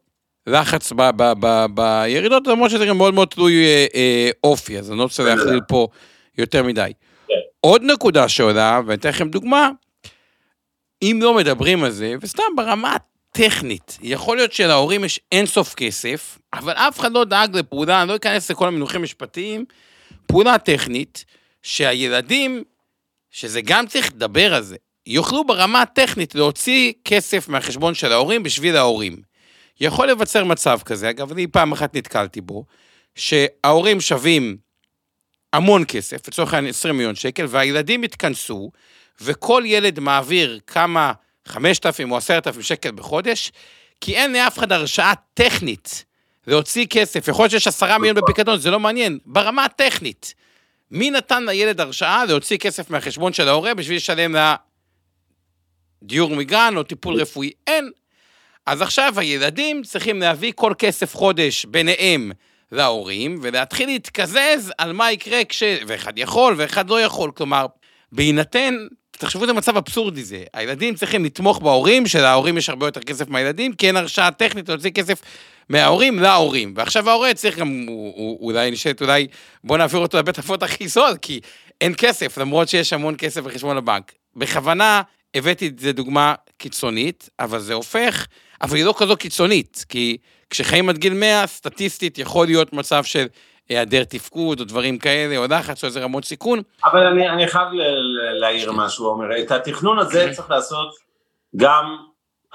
לחץ 0.46 0.92
ב- 0.92 1.10
ב- 1.16 1.32
ב- 1.40 1.66
בירידות, 1.74 2.46
למרות 2.46 2.70
שזה 2.70 2.86
גם 2.86 2.96
מאוד 2.98 3.14
מאוד 3.14 3.28
תלוי 3.28 3.64
אה, 3.64 3.86
אה, 3.94 4.30
אופי, 4.44 4.78
אז 4.78 4.90
אני 4.90 4.98
לא 4.98 5.02
רוצה 5.02 5.22
להכליל 5.22 5.60
פה 5.68 5.88
יותר 6.38 6.62
מדי. 6.62 6.92
כן. 7.28 7.34
עוד 7.60 7.82
נקודה 7.82 8.28
שעולה, 8.28 8.80
ואני 8.86 8.98
אתן 8.98 9.08
לכם 9.08 9.28
דוגמה, 9.28 9.70
אם 11.02 11.18
לא 11.22 11.34
מדברים 11.34 11.84
על 11.84 11.90
זה, 11.90 12.14
וסתם 12.20 12.42
ברמה 12.56 12.96
טכנית, 13.30 13.98
יכול 14.02 14.36
להיות 14.36 14.52
שלהורים 14.52 15.04
יש 15.04 15.20
אינסוף 15.32 15.74
כסף, 15.74 16.38
אבל 16.52 16.72
אף 16.72 17.00
אחד 17.00 17.12
לא 17.12 17.24
דאג 17.24 17.56
לפעולה, 17.56 18.02
אני 18.02 18.08
לא 18.08 18.16
אכנס 18.16 18.50
לכל 18.50 18.68
המינוחים 18.68 19.02
משפטיים, 19.02 19.64
פעולה 20.26 20.58
טכנית, 20.58 21.24
שהילדים, 21.62 22.64
שזה 23.30 23.60
גם 23.60 23.86
צריך 23.86 24.12
לדבר 24.12 24.54
על 24.54 24.62
זה, 24.62 24.76
יוכלו 25.06 25.44
ברמה 25.44 25.82
הטכנית 25.82 26.34
להוציא 26.34 26.92
כסף 27.04 27.48
מהחשבון 27.48 27.94
של 27.94 28.12
ההורים 28.12 28.42
בשביל 28.42 28.76
ההורים. 28.76 29.16
יכול 29.80 30.08
לבצר 30.08 30.44
מצב 30.44 30.78
כזה, 30.84 31.10
אגב, 31.10 31.32
אני 31.32 31.46
פעם 31.46 31.72
אחת 31.72 31.96
נתקלתי 31.96 32.40
בו, 32.40 32.64
שההורים 33.14 34.00
שווים 34.00 34.56
המון 35.52 35.84
כסף, 35.88 36.28
לצורך 36.28 36.54
העניין 36.54 36.70
20 36.70 36.96
מיליון 36.96 37.14
שקל, 37.14 37.46
והילדים 37.48 38.02
התכנסו, 38.02 38.70
וכל 39.20 39.62
ילד 39.66 40.00
מעביר 40.00 40.60
כמה, 40.66 41.12
5,000 41.46 42.12
או 42.12 42.16
10,000 42.16 42.62
שקל 42.62 42.90
בחודש, 42.90 43.52
כי 44.00 44.16
אין 44.16 44.32
לאף 44.32 44.58
אחד 44.58 44.72
הרשאה 44.72 45.12
טכנית 45.34 46.04
להוציא 46.46 46.86
כסף. 46.86 47.28
יכול 47.28 47.42
להיות 47.42 47.50
שיש 47.50 47.66
10 47.66 47.98
מיליון 47.98 48.16
בפיקדון, 48.16 48.58
זה 48.58 48.70
לא 48.70 48.80
מעניין, 48.80 49.18
ברמה 49.26 49.64
הטכנית. 49.64 50.34
מי 50.90 51.10
נתן 51.10 51.44
לילד 51.44 51.80
הרשאה 51.80 52.24
להוציא 52.24 52.56
כסף 52.56 52.90
מהחשבון 52.90 53.32
של 53.32 53.48
ההורה 53.48 53.74
בשביל 53.74 53.96
לשלם 53.96 54.34
לדיור 56.02 56.30
מגן 56.30 56.74
או 56.76 56.82
טיפול 56.82 57.14
רפואי? 57.14 57.50
אין. 57.66 57.90
אז 58.66 58.82
עכשיו 58.82 59.14
הילדים 59.16 59.82
צריכים 59.82 60.20
להביא 60.20 60.52
כל 60.56 60.72
כסף 60.78 61.14
חודש 61.14 61.64
ביניהם 61.64 62.32
להורים, 62.72 63.38
ולהתחיל 63.42 63.88
להתקזז 63.88 64.72
על 64.78 64.92
מה 64.92 65.12
יקרה 65.12 65.44
כש... 65.44 65.62
ואחד 65.86 66.18
יכול 66.18 66.54
ואחד 66.56 66.90
לא 66.90 67.00
יכול. 67.00 67.30
כלומר, 67.34 67.66
בהינתן, 68.12 68.74
תחשבו 69.10 69.42
איזה 69.42 69.52
מצב 69.52 69.76
אבסורדי 69.76 70.24
זה. 70.24 70.44
הילדים 70.54 70.94
צריכים 70.94 71.24
לתמוך 71.24 71.58
בהורים, 71.58 72.06
שלהורים 72.06 72.58
יש 72.58 72.68
הרבה 72.68 72.86
יותר 72.86 73.00
כסף 73.00 73.28
מהילדים, 73.28 73.72
כי 73.72 73.86
אין 73.86 73.96
הרשאה 73.96 74.30
טכנית 74.30 74.68
להוציא 74.68 74.90
כסף 74.90 75.22
מההורים 75.68 76.18
להורים. 76.18 76.74
ועכשיו 76.76 77.10
ההורה 77.10 77.34
צריך 77.34 77.58
גם, 77.58 77.84
הוא, 77.88 78.12
הוא, 78.16 78.46
אולי 78.46 78.70
נשאלת, 78.70 79.02
אולי 79.02 79.26
בוא 79.64 79.78
נעביר 79.78 80.00
אותו 80.00 80.18
לבית 80.18 80.38
אבות 80.38 80.62
הכי 80.62 80.88
זול, 80.88 81.16
כי 81.22 81.40
אין 81.80 81.94
כסף, 81.98 82.38
למרות 82.38 82.68
שיש 82.68 82.92
המון 82.92 83.14
כסף 83.18 83.40
בחשבון 83.40 83.76
הבנק. 83.76 84.12
בכוונה 84.36 85.02
הבאתי 85.34 85.68
את 85.68 85.78
זה 85.78 85.92
דוגמה 85.92 86.34
קיצונית, 86.58 87.30
אבל 87.40 87.58
זה 87.58 87.74
הופך, 87.74 88.26
אבל 88.62 88.76
היא 88.76 88.84
לא 88.84 88.94
כזו 88.98 89.16
קיצונית, 89.16 89.84
כי 89.88 90.16
כשחיים 90.50 90.88
עד 90.88 90.98
גיל 90.98 91.14
100, 91.14 91.46
סטטיסטית 91.46 92.18
יכול 92.18 92.46
להיות 92.46 92.72
מצב 92.72 93.04
של 93.04 93.26
היעדר 93.68 94.04
תפקוד 94.04 94.60
או 94.60 94.64
דברים 94.64 94.98
כאלה, 94.98 95.36
או 95.36 95.44
לחץ 95.50 95.84
או 95.84 95.88
איזה 95.88 96.00
רמות 96.00 96.24
סיכון. 96.24 96.62
אבל 96.84 97.06
אני, 97.06 97.28
אני 97.28 97.48
חייב 97.48 97.68
להעיר 98.40 98.72
משהו, 98.72 99.06
עומר. 99.06 99.40
את 99.40 99.50
התכנון 99.50 99.98
הזה 99.98 100.30
צריך 100.32 100.50
לעשות 100.50 100.94
גם 101.56 101.96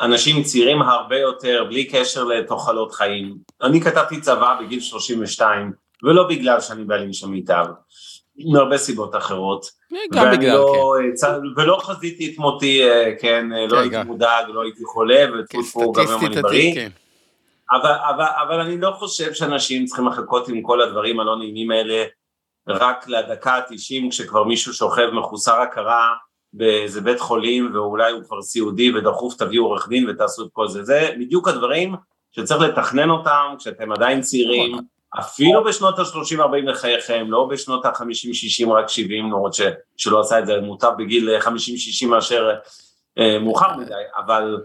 אנשים 0.01 0.43
צעירים 0.43 0.81
הרבה 0.81 1.19
יותר, 1.19 1.65
בלי 1.69 1.85
קשר 1.85 2.23
לתוחלות 2.23 2.91
חיים. 2.91 3.37
אני 3.61 3.81
כתבתי 3.81 4.21
צבא 4.21 4.57
בגיל 4.61 4.79
32, 4.79 5.71
ולא 6.03 6.27
בגלל 6.27 6.61
שאני 6.61 6.83
בעלים 6.83 7.13
של 7.13 7.27
מיטב, 7.27 7.65
מהרבה 8.45 8.77
סיבות 8.77 9.15
אחרות. 9.15 9.65
גם 10.13 10.31
בגלל, 10.31 10.57
לא, 10.57 10.93
כן. 11.21 11.27
ולא 11.55 11.77
חזיתי 11.81 12.31
את 12.33 12.37
מותי, 12.37 12.83
אה, 12.83 13.05
כן, 13.05 13.49
כן 13.51 13.69
לא 13.69 13.79
הייתי 13.79 14.03
מודאג, 14.03 14.45
לא 14.47 14.61
הייתי 14.61 14.85
חולה, 14.85 15.25
וטפו 15.39 15.91
גם 15.91 16.07
היום 16.07 16.25
אני 16.25 16.41
בריא. 16.41 16.73
כן. 16.75 16.89
אבל, 17.71 17.91
אבל, 18.09 18.25
אבל 18.47 18.59
אני 18.59 18.77
לא 18.81 18.91
חושב 18.91 19.33
שאנשים 19.33 19.85
צריכים 19.85 20.07
לחכות 20.07 20.49
עם 20.49 20.61
כל 20.61 20.81
הדברים 20.81 21.19
הלא 21.19 21.37
נעימים 21.37 21.71
האלה 21.71 22.03
רק 22.67 23.07
לדקה 23.07 23.51
ה-90 23.51 24.09
כשכבר 24.09 24.43
מישהו 24.43 24.73
שוכב 24.73 25.09
מחוסר 25.13 25.61
הכרה 25.61 26.07
באיזה 26.53 27.01
בית 27.01 27.19
חולים 27.19 27.71
ואולי 27.73 28.11
הוא 28.11 28.23
כבר 28.23 28.41
סיעודי 28.41 28.95
ודחוף 28.95 29.35
תביאו 29.35 29.63
עורך 29.63 29.89
דין 29.89 30.09
ותעשו 30.09 30.45
את 30.45 30.49
כל 30.53 30.67
זה. 30.67 30.83
זה 30.83 31.09
בדיוק 31.19 31.47
הדברים 31.47 31.95
שצריך 32.31 32.61
לתכנן 32.61 33.09
אותם 33.09 33.55
כשאתם 33.59 33.91
עדיין 33.91 34.21
צעירים, 34.21 34.71
נכון. 34.71 34.85
אפילו 35.19 35.63
בשנות 35.63 35.99
ה-30-40 35.99 36.55
לחייכם, 36.65 37.25
לא 37.29 37.47
בשנות 37.51 37.85
ה-50-60 37.85 38.69
רק 38.71 38.89
70, 38.89 39.25
למרות 39.25 39.55
שלא 39.97 40.19
עשה 40.19 40.39
את 40.39 40.45
זה 40.45 40.61
מוטב 40.61 40.91
בגיל 40.97 41.37
50-60 41.39 42.07
מאשר 42.07 42.49
אה, 43.17 43.39
מאוחר 43.39 43.77
מדי, 43.77 43.93
אבל 44.17 44.57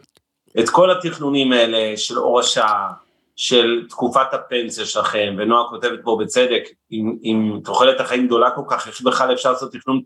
את 0.60 0.68
כל 0.68 0.90
התכנונים 0.90 1.52
האלה 1.52 1.96
של 1.96 2.18
אור 2.18 2.40
השעה, 2.40 2.92
של 3.36 3.86
תקופת 3.88 4.34
הפנסיה 4.34 4.86
שלכם, 4.86 5.34
ונועה 5.38 5.68
כותבת 5.68 5.98
פה 6.04 6.18
בצדק, 6.20 6.62
אם, 6.92 7.16
אם 7.24 7.60
תוחלת 7.64 8.00
החיים 8.00 8.26
גדולה 8.26 8.50
כל 8.50 8.62
כך, 8.68 8.86
איך 8.86 9.00
בכלל 9.00 9.32
אפשר 9.32 9.52
לעשות 9.52 9.72
תכנון 9.72 10.00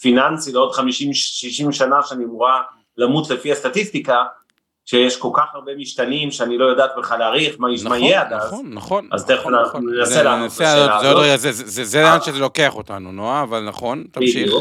פיננסי 0.00 0.52
לעוד 0.52 0.74
50-60 0.74 1.72
שנה 1.72 2.02
שאני 2.02 2.24
אמורה 2.24 2.62
למות 2.96 3.30
לפי 3.30 3.52
הסטטיסטיקה, 3.52 4.24
שיש 4.86 5.16
כל 5.16 5.28
כך 5.34 5.54
הרבה 5.54 5.72
משתנים 5.76 6.30
שאני 6.30 6.58
לא 6.58 6.64
יודעת 6.64 6.90
בכלל 6.98 7.18
להעריך 7.18 7.56
מה, 7.58 7.68
נכון, 7.84 7.98
יהיה 7.98 8.20
עד 8.20 8.32
אז. 8.32 8.46
נכון, 8.46 8.70
נכון. 8.72 9.08
אז 9.12 9.26
תכף 9.26 9.46
נכון, 9.46 9.86
ננסה 9.88 10.22
לענות 10.22 10.46
את 10.46 10.52
השאלה 10.52 10.96
הזאת. 10.96 11.66
זה 11.66 12.02
לאן 12.02 12.20
שזה 12.20 12.38
לוקח 12.38 12.76
אותנו, 12.76 13.12
נועה, 13.12 13.42
אבל 13.42 13.60
נכון, 13.60 14.04
תמשיך. 14.12 14.52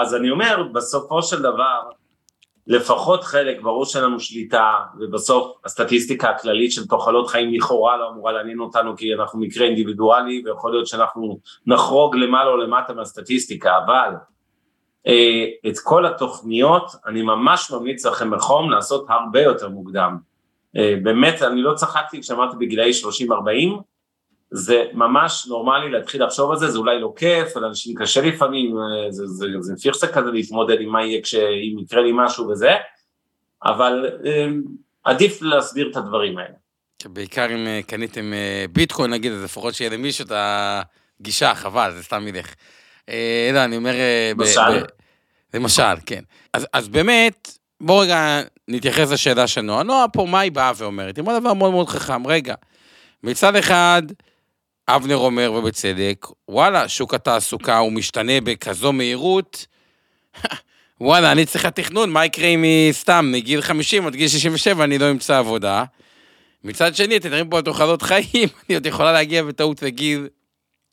אז 0.00 0.14
אני 0.14 0.30
אומר, 0.30 0.62
בסופו 0.72 1.22
של 1.22 1.42
דבר, 1.42 1.80
לפחות 2.66 3.24
חלק, 3.24 3.60
ברור 3.62 3.84
שאין 3.84 4.04
לנו 4.04 4.20
שליטה, 4.20 4.72
ובסוף 5.00 5.56
הסטטיסטיקה 5.64 6.30
הכללית 6.30 6.72
של 6.72 6.86
תוחלות 6.86 7.28
חיים 7.28 7.54
לכאורה 7.54 7.96
לא 7.96 8.08
אמורה 8.10 8.32
לעניין 8.32 8.60
אותנו 8.60 8.96
כי 8.96 9.14
אנחנו 9.14 9.40
מקרה 9.40 9.66
אינדיבידואלי 9.66 10.42
ויכול 10.44 10.72
להיות 10.72 10.86
שאנחנו 10.86 11.38
נחרוג 11.66 12.16
למעלה 12.16 12.50
או 12.50 12.56
למטה 12.56 12.92
מהסטטיסטיקה, 12.92 13.70
אבל 13.84 14.08
אה, 14.12 14.18
את 15.68 15.78
כל 15.78 16.06
התוכניות 16.06 16.90
אני 17.06 17.22
ממש 17.22 17.70
ממליץ 17.70 18.06
לכם 18.06 18.30
בחום 18.30 18.70
לעשות 18.70 19.06
הרבה 19.08 19.40
יותר 19.40 19.68
מוקדם. 19.68 20.16
אה, 20.76 20.94
באמת, 21.02 21.42
אני 21.42 21.62
לא 21.62 21.74
צחקתי 21.74 22.20
כשאמרתי 22.20 22.56
בגילאי 22.56 22.90
30-40, 22.90 23.82
זה 24.50 24.84
ממש 24.92 25.46
נורמלי 25.46 25.90
להתחיל 25.90 26.24
לחשוב 26.24 26.50
על 26.50 26.56
זה, 26.56 26.70
זה 26.70 26.78
אולי 26.78 27.00
לא 27.00 27.12
כיף, 27.16 27.56
לאנשים 27.56 27.94
קשה 27.94 28.20
לפעמים, 28.20 28.76
אה, 28.76 29.10
זה, 29.10 29.26
זה, 29.26 29.46
זה 29.60 29.74
פירסה 29.82 30.06
כזה 30.06 30.30
להתמודד 30.30 30.80
עם 30.80 30.88
מה 30.88 31.04
יהיה 31.04 31.22
כשאם 31.22 31.76
יקרה 31.82 32.02
לי 32.02 32.10
משהו 32.14 32.48
וזה, 32.48 32.70
אבל 33.64 34.06
אה, 34.24 34.48
עדיף 35.04 35.42
להסביר 35.42 35.90
את 35.90 35.96
הדברים 35.96 36.38
האלה. 36.38 36.54
בעיקר 37.04 37.46
אם 37.54 37.66
אה, 37.66 37.80
קניתם 37.86 38.32
ביטקוין 38.72 39.10
נגיד, 39.10 39.32
אז 39.32 39.44
לפחות 39.44 39.74
שיהיה 39.74 39.90
למישהו 39.90 40.24
את 40.26 40.32
הגישה, 41.20 41.54
חבל, 41.54 41.90
זה 41.96 42.02
סתם 42.02 42.28
ילך. 42.28 42.54
לא, 43.52 43.64
אני 43.64 43.76
אומר... 43.76 43.94
למשל? 44.38 44.84
למשל, 45.56 45.82
כן. 46.06 46.24
אז, 46.52 46.66
אז 46.72 46.88
באמת, 46.88 47.58
בואו 47.80 47.98
רגע 47.98 48.40
נתייחס 48.68 49.10
לשאלה 49.10 49.46
של 49.46 49.60
נועה. 49.60 49.82
נועה 49.82 50.08
פה, 50.08 50.26
מה 50.26 50.40
היא 50.40 50.52
באה 50.52 50.72
ואומרת? 50.76 51.16
היא 51.16 51.22
אומרת 51.22 51.40
דבר 51.40 51.54
מאוד 51.54 51.70
מאוד 51.70 51.88
חכם. 51.88 52.26
רגע, 52.26 52.54
מצד 53.22 53.56
אחד, 53.56 54.02
אבנר 54.88 55.16
אומר, 55.16 55.52
ובצדק, 55.52 56.26
וואלה, 56.48 56.88
שוק 56.88 57.14
התעסוקה 57.14 57.78
הוא 57.78 57.92
משתנה 57.92 58.40
בכזו 58.40 58.92
מהירות, 58.92 59.66
וואלה, 61.00 61.32
אני 61.32 61.46
צריכה 61.46 61.70
תכנון, 61.70 62.10
מה 62.10 62.24
יקרה 62.24 62.46
אם 62.46 62.62
היא 62.62 62.92
סתם 62.92 63.28
מגיל 63.32 63.62
50 63.62 64.06
עד 64.06 64.14
גיל 64.14 64.28
67 64.28 64.84
אני 64.84 64.98
לא 64.98 65.10
אמצא 65.10 65.38
עבודה. 65.38 65.84
מצד 66.64 66.96
שני, 66.96 67.16
אתם 67.16 67.28
מדברים 67.28 67.48
פה 67.50 67.56
על 67.56 67.62
תוחלות 67.62 68.02
חיים, 68.02 68.48
אני 68.68 68.74
עוד 68.74 68.86
יכולה 68.86 69.12
להגיע 69.12 69.42
בטעות 69.42 69.82
לגיל 69.82 70.28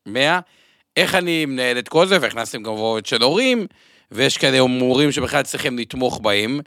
100. 0.05 0.39
איך 0.98 1.15
אני 1.15 1.46
מנהל 1.46 1.79
את 1.79 1.89
כל 1.89 2.08
זה, 2.08 2.17
והכנסתם 2.22 2.63
גם 2.63 2.72
עבודות 2.72 3.05
של 3.05 3.22
הורים, 3.24 3.67
ויש 4.13 4.38
כאלה 4.38 4.60
הורים 4.60 5.12
שבכלל 5.12 5.43
צריכים 5.43 5.79
לתמוך 5.79 6.20
בהם, 6.20 6.60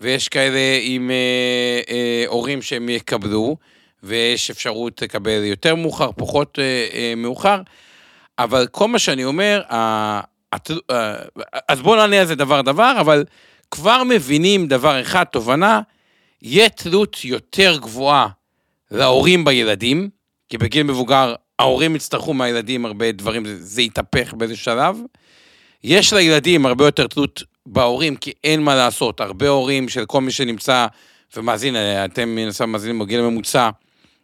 ויש 0.00 0.28
כאלה 0.28 0.78
עם 0.82 1.10
אה, 1.10 1.80
אה, 1.94 2.24
הורים 2.26 2.62
שהם 2.62 2.88
יקבלו. 2.88 3.56
ויש 4.02 4.50
אפשרות 4.50 5.02
לקבל 5.02 5.44
יותר 5.44 5.74
מאוחר, 5.74 6.10
פחות 6.16 6.58
אה, 6.58 6.88
אה, 6.92 7.14
מאוחר, 7.16 7.62
אבל 8.38 8.66
כל 8.66 8.88
מה 8.88 8.98
שאני 8.98 9.24
אומר, 9.24 9.62
אה, 9.70 10.20
אה, 10.90 11.14
אז 11.68 11.80
בואו 11.80 11.96
נענה 11.96 12.20
על 12.20 12.26
זה 12.26 12.34
דבר 12.34 12.62
דבר, 12.62 12.96
אבל 13.00 13.24
כבר 13.70 14.02
מבינים 14.04 14.68
דבר 14.68 15.00
אחד, 15.00 15.24
תובנה, 15.24 15.80
יהיה 16.42 16.68
תלות 16.68 17.24
יותר 17.24 17.78
גבוהה 17.80 18.28
להורים 18.90 19.44
בילדים, 19.44 20.08
כי 20.48 20.58
בגיל 20.58 20.82
מבוגר 20.82 21.34
ההורים 21.58 21.96
יצטרכו 21.96 22.34
מהילדים 22.34 22.86
הרבה 22.86 23.12
דברים, 23.12 23.44
זה, 23.44 23.64
זה 23.64 23.82
יתהפך 23.82 24.34
באיזה 24.34 24.56
שלב. 24.56 24.98
יש 25.84 26.12
לילדים 26.12 26.66
הרבה 26.66 26.84
יותר 26.84 27.06
תלות 27.06 27.42
בהורים, 27.66 28.16
כי 28.16 28.32
אין 28.44 28.62
מה 28.62 28.74
לעשות, 28.74 29.20
הרבה 29.20 29.48
הורים 29.48 29.88
של 29.88 30.04
כל 30.04 30.20
מי 30.20 30.30
שנמצא 30.30 30.86
ומאזין, 31.36 31.76
אתם 32.04 32.28
מן 32.28 32.48
הסתם 32.48 32.70
מאזינים 32.70 32.98
בגיל 32.98 33.20
הממוצע, 33.20 33.70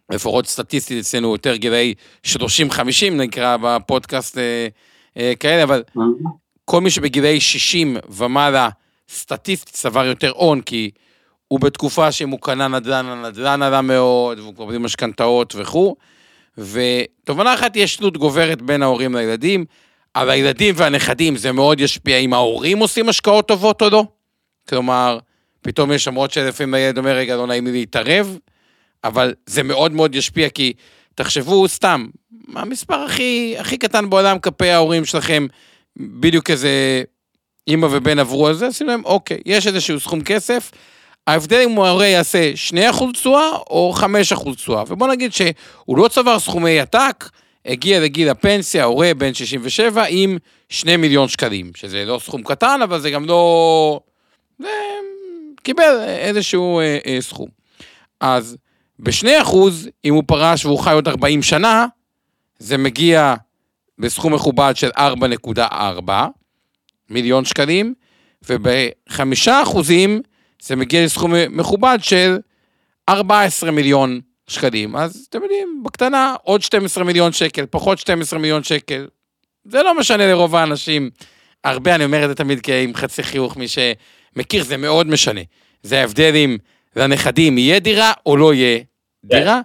לפחות 0.09 0.47
סטטיסטית 0.47 0.99
אצלנו 0.99 1.31
יותר 1.31 1.55
גילאי 1.55 1.93
30-50 2.25 2.29
נקרא 3.11 3.57
בפודקאסט 3.61 4.37
אה, 4.37 4.67
אה, 5.17 5.33
כאלה, 5.39 5.63
אבל 5.63 5.83
כל 6.65 6.81
מי 6.81 6.89
שבגילאי 6.89 7.39
60 7.39 7.97
ומעלה 8.09 8.69
סטטיסטית 9.09 9.73
צבר 9.73 10.05
יותר 10.05 10.31
הון, 10.35 10.61
כי 10.61 10.91
הוא 11.47 11.59
בתקופה 11.59 12.11
שאם 12.11 12.29
הוא 12.29 12.39
קנה 12.41 12.67
נדל"ן, 12.67 13.05
הנדל"ן 13.05 13.61
עלה 13.61 13.81
מאוד, 13.81 14.39
והוא 14.39 14.55
כבר 14.55 14.65
בלי 14.65 14.77
משכנתאות 14.77 15.53
וכו', 15.57 15.95
ותובנה 16.57 17.53
אחת, 17.53 17.75
יש 17.75 17.95
תלות 17.95 18.17
גוברת 18.17 18.61
בין 18.61 18.83
ההורים 18.83 19.15
לילדים, 19.15 19.65
על 20.15 20.29
הילדים 20.29 20.75
והנכדים 20.77 21.37
זה 21.37 21.51
מאוד 21.51 21.79
ישפיע 21.79 22.17
אם 22.17 22.33
ההורים 22.33 22.77
עושים 22.77 23.09
השקעות 23.09 23.47
טובות 23.47 23.81
או 23.81 23.89
לא. 23.89 24.05
כלומר, 24.69 25.19
פתאום 25.61 25.91
יש 25.91 26.07
למרות 26.07 26.31
שלפעמים 26.31 26.73
הילד 26.73 26.97
אומר, 26.97 27.15
רגע, 27.15 27.35
לא 27.35 27.47
נעים 27.47 27.65
לי 27.65 27.71
להתערב, 27.71 28.37
אבל 29.03 29.33
זה 29.45 29.63
מאוד 29.63 29.91
מאוד 29.91 30.15
ישפיע, 30.15 30.49
כי 30.49 30.73
תחשבו 31.15 31.67
סתם, 31.67 32.07
המספר 32.55 32.95
הכי, 32.95 33.55
הכי 33.57 33.77
קטן 33.77 34.09
בעולם 34.09 34.39
כלפי 34.39 34.69
ההורים 34.69 35.05
שלכם, 35.05 35.47
בדיוק 35.97 36.49
איזה 36.49 37.03
אימא 37.67 37.87
ובן 37.91 38.19
עברו 38.19 38.47
על 38.47 38.53
זה, 38.53 38.67
עשינו 38.67 38.89
להם, 38.89 39.05
אוקיי, 39.05 39.37
יש 39.45 39.67
איזשהו 39.67 39.99
סכום 39.99 40.21
כסף, 40.23 40.71
ההבדל 41.27 41.61
אם 41.65 41.79
ההורה 41.79 42.07
יעשה 42.07 42.51
2% 42.91 43.03
תשואה 43.13 43.49
או 43.69 43.93
5% 44.35 44.55
תשואה, 44.55 44.83
ובוא 44.87 45.07
נגיד 45.07 45.33
שהוא 45.33 45.97
לא 45.97 46.07
צבר 46.07 46.39
סכומי 46.39 46.79
עתק, 46.79 47.29
הגיע 47.65 47.99
לגיל 47.99 48.29
הפנסיה, 48.29 48.83
ההורה 48.83 49.11
בן 49.17 49.33
67 49.33 50.03
עם 50.09 50.37
2 50.69 51.01
מיליון 51.01 51.27
שקלים, 51.27 51.71
שזה 51.75 52.05
לא 52.05 52.19
סכום 52.23 52.43
קטן, 52.43 52.79
אבל 52.83 52.99
זה 52.99 53.11
גם 53.11 53.25
לא... 53.25 53.99
זה 54.59 54.69
קיבל 55.63 56.03
איזשהו 56.07 56.79
אה, 56.79 56.97
אה, 57.05 57.17
סכום. 57.21 57.49
אז 58.19 58.57
ב-2%, 58.99 59.55
אם 60.05 60.13
הוא 60.13 60.23
פרש 60.27 60.65
והוא 60.65 60.79
חי 60.79 60.93
עוד 60.93 61.07
40 61.07 61.43
שנה, 61.43 61.85
זה 62.59 62.77
מגיע 62.77 63.35
בסכום 63.99 64.33
מכובד 64.33 64.73
של 64.75 64.89
4.4 65.57 66.11
מיליון 67.09 67.45
שקלים, 67.45 67.93
ובחמישה 68.49 69.63
אחוזים 69.63 70.21
זה 70.61 70.75
מגיע 70.75 71.05
לסכום 71.05 71.33
מכובד 71.49 71.97
של 72.01 72.37
14 73.09 73.71
מיליון 73.71 74.19
שקלים. 74.47 74.95
אז 74.95 75.25
אתם 75.29 75.43
יודעים, 75.43 75.83
בקטנה 75.85 76.35
עוד 76.43 76.61
12 76.61 77.03
מיליון 77.03 77.31
שקל, 77.31 77.65
פחות 77.69 77.99
12 77.99 78.39
מיליון 78.39 78.63
שקל. 78.63 79.07
זה 79.65 79.83
לא 79.83 79.99
משנה 79.99 80.27
לרוב 80.27 80.55
האנשים. 80.55 81.09
הרבה, 81.63 81.95
אני 81.95 82.05
אומר 82.05 82.23
את 82.23 82.29
זה 82.29 82.35
תמיד 82.35 82.61
עם 82.83 82.93
חצי 82.93 83.23
חיוך, 83.23 83.57
מי 83.57 83.65
שמכיר, 83.67 84.63
זה 84.63 84.77
מאוד 84.77 85.07
משנה. 85.07 85.41
זה 85.83 85.99
ההבדל 85.99 86.35
אם 86.35 86.57
לנכדים 86.95 87.57
יהיה 87.57 87.79
דירה 87.79 88.13
או 88.25 88.37
לא 88.37 88.53
יהיה 88.53 88.79
דירה, 89.25 89.61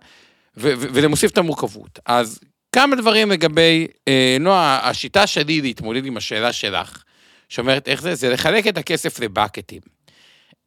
וזה 0.56 1.08
מוסיף 1.08 1.30
את 1.30 1.38
המורכבות. 1.38 1.98
אז 2.06 2.40
כמה 2.72 2.96
דברים 2.96 3.30
לגבי, 3.30 3.86
אה, 4.08 4.36
נועה, 4.40 4.88
השיטה 4.88 5.26
שלי 5.26 5.60
להתמודד 5.60 6.06
עם 6.06 6.16
השאלה 6.16 6.52
שלך, 6.52 7.02
שאומרת 7.48 7.88
איך 7.88 8.02
זה, 8.02 8.14
זה 8.14 8.30
לחלק 8.30 8.66
את 8.66 8.78
הכסף 8.78 9.20
לבקטים. 9.20 9.80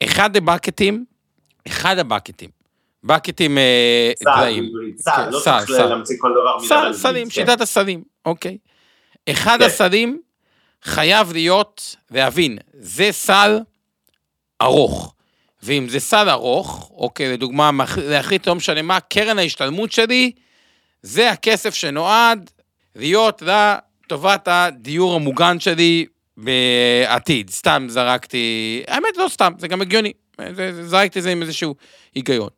אחד 0.04 0.38
הבקטים, 0.38 1.06
אחד 1.68 2.00
הבקטים, 2.00 2.50
בקטים 3.04 3.58
גדולים. 4.22 4.72
סל, 4.98 5.12
סל, 5.12 5.30
לא 5.30 5.40
צריך 5.40 5.70
להמציא 5.70 6.16
כל 6.20 6.32
דבר 6.32 6.68
סל, 6.68 6.94
סלים, 6.94 7.30
שיטת 7.30 7.62
הסלים, 7.62 8.04
אוקיי. 8.26 8.58
אחד 9.30 9.58
כן. 9.60 9.66
הסלים 9.66 10.22
חייב 10.84 11.34
להיות, 11.34 11.96
להבין, 12.12 12.58
זה 12.74 13.08
סל 13.12 13.60
ארוך. 14.62 15.14
ואם 15.64 15.90
זה 15.90 16.00
סל 16.00 16.30
ארוך, 16.30 16.92
אוקיי, 16.96 17.34
לדוגמה, 17.34 17.72
להחליט 17.98 18.48
לא 18.48 18.56
משנה 18.56 18.82
מה, 18.82 19.00
קרן 19.00 19.40
ההשתלמות 19.40 19.92
שלי, 19.92 20.32
זה 21.02 21.32
הכסף 21.32 21.74
שנועד 21.74 22.50
להיות 22.96 23.44
לטובת 23.46 24.48
הדיור 24.48 25.16
המוגן 25.16 25.60
שלי 25.60 26.06
בעתיד. 26.38 27.50
סתם 27.50 27.86
זרקתי, 27.90 28.84
האמת 28.88 29.18
לא 29.18 29.28
סתם, 29.30 29.54
זה 29.58 29.68
גם 29.68 29.82
הגיוני. 29.82 30.14
זרקתי 30.82 31.20
את 31.20 31.24
זה 31.24 31.32
עם 31.32 31.42
איזשהו 31.42 31.76
היגיון. 32.16 32.50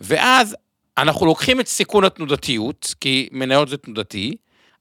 ואז 0.00 0.56
אנחנו 0.98 1.26
לוקחים 1.26 1.60
את 1.60 1.68
סיכון 1.68 2.04
התנודתיות, 2.04 2.94
כי 3.00 3.28
מניות 3.32 3.68
זה 3.68 3.76
תנודתי, 3.76 4.36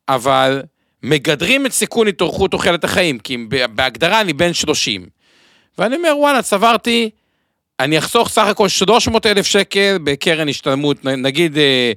אבל 0.09 0.61
מגדרים 1.03 1.65
את 1.65 1.71
סיכון 1.71 2.07
התארכות 2.07 2.51
תוחלת 2.51 2.83
החיים, 2.83 3.19
כי 3.19 3.37
בהגדרה 3.75 4.21
אני 4.21 4.33
בן 4.33 4.53
30. 4.53 5.05
ואני 5.77 5.95
אומר, 5.95 6.13
וואלה, 6.17 6.41
צברתי, 6.41 7.09
אני 7.79 7.97
אחסוך 7.97 8.29
סך 8.29 8.47
הכל 8.47 8.67
300 8.67 9.25
אלף 9.25 9.45
שקל 9.45 9.97
בקרן 10.03 10.49
השתלמות, 10.49 11.05
נגיד 11.05 11.57
אה, 11.57 11.91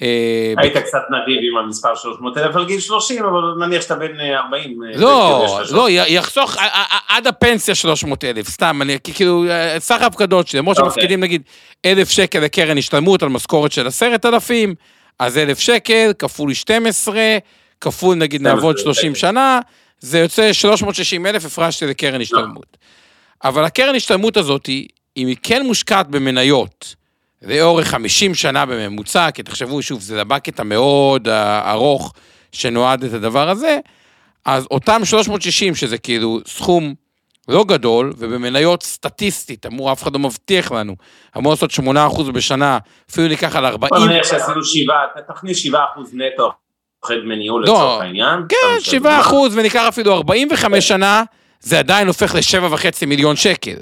היית 0.00 0.76
קצת 0.76 1.02
נדיב 1.10 1.40
עם 1.50 1.64
המספר 1.64 1.94
300 1.94 2.38
אלף 2.38 2.56
על 2.56 2.66
גיל 2.66 2.80
30, 2.80 3.24
אבל 3.24 3.66
נניח 3.66 3.82
שאתה 3.82 3.94
בן 3.94 4.20
40. 4.20 4.82
אה, 4.82 5.00
לא, 5.00 5.60
לא, 5.70 5.90
יחסוך 5.90 6.56
עד 7.08 7.26
הפנסיה 7.26 7.74
300 7.74 8.24
אלף, 8.24 8.48
סתם, 8.48 8.82
אני 8.82 8.98
כאילו, 9.14 9.44
סך 9.78 10.02
ההפקדות 10.02 10.48
שלי, 10.48 10.58
למרות. 10.58 10.76
שמפקידים 10.76 11.20
נגיד 11.20 11.42
אלף 11.84 12.10
שקל 12.10 12.38
לקרן 12.40 12.78
השתלמות 12.78 13.22
על 13.22 13.28
משכורת 13.28 13.72
של 13.72 13.86
עשרת 13.86 14.26
אלפים, 14.26 14.74
אז 15.18 15.38
אלף 15.38 15.58
שקל 15.58 16.12
כפול 16.18 16.54
12, 16.54 17.20
כפול 17.80 18.16
נגיד 18.16 18.42
נעבוד 18.42 18.78
30 18.78 19.14
שנה, 19.14 19.60
זה 20.00 20.18
יוצא 20.18 20.52
360 20.52 21.26
אלף 21.26 21.44
הפרשתי 21.44 21.86
לקרן 21.86 22.20
השתלמות. 22.20 22.76
אבל 23.44 23.64
הקרן 23.64 23.94
השתלמות 23.94 24.36
הזאת, 24.36 24.68
אם 25.16 25.26
היא 25.26 25.36
כן 25.42 25.66
מושקעת 25.66 26.08
במניות, 26.08 26.94
לאורך 27.42 27.88
50 27.88 28.34
שנה 28.34 28.66
בממוצע, 28.66 29.30
כי 29.30 29.42
תחשבו, 29.42 29.82
שוב, 29.82 30.00
זה 30.00 30.16
לבקט 30.16 30.60
המאוד 30.60 31.28
ארוך 31.66 32.12
שנועד 32.52 33.04
את 33.04 33.12
הדבר 33.12 33.48
הזה, 33.48 33.78
אז 34.44 34.66
אותם 34.70 35.04
360, 35.04 35.74
שזה 35.74 35.98
כאילו 35.98 36.40
סכום 36.46 36.94
לא 37.48 37.64
גדול, 37.64 38.12
ובמניות 38.18 38.82
סטטיסטית, 38.82 39.66
אמור, 39.66 39.92
אף 39.92 40.02
אחד 40.02 40.12
לא 40.12 40.18
מבטיח 40.18 40.72
לנו, 40.72 40.96
אמור 41.36 41.52
לעשות 41.52 41.70
8% 41.70 42.32
בשנה, 42.32 42.78
אפילו 43.10 43.28
ניקח 43.28 43.56
על 43.56 43.66
40... 43.66 43.90
בוא 43.90 44.06
נניח 44.06 44.26
שעשינו 44.26 44.64
7, 44.64 44.94
תכניס 45.28 45.66
7% 45.66 45.68
נטו 46.12 46.52
אחרי 47.04 47.20
דמי 47.20 47.36
ניהול 47.36 47.64
לא, 47.66 47.74
לצורך 47.74 48.02
העניין. 48.02 48.38
כן, 48.48 48.98
7% 49.04 49.34
וניקח 49.52 49.84
אפילו 49.88 50.14
45 50.14 50.88
שנה, 50.88 51.22
זה 51.60 51.78
עדיין 51.78 52.06
הופך 52.06 52.34
ל-7.5 52.34 53.06
מיליון 53.06 53.36
שקל. 53.36 53.76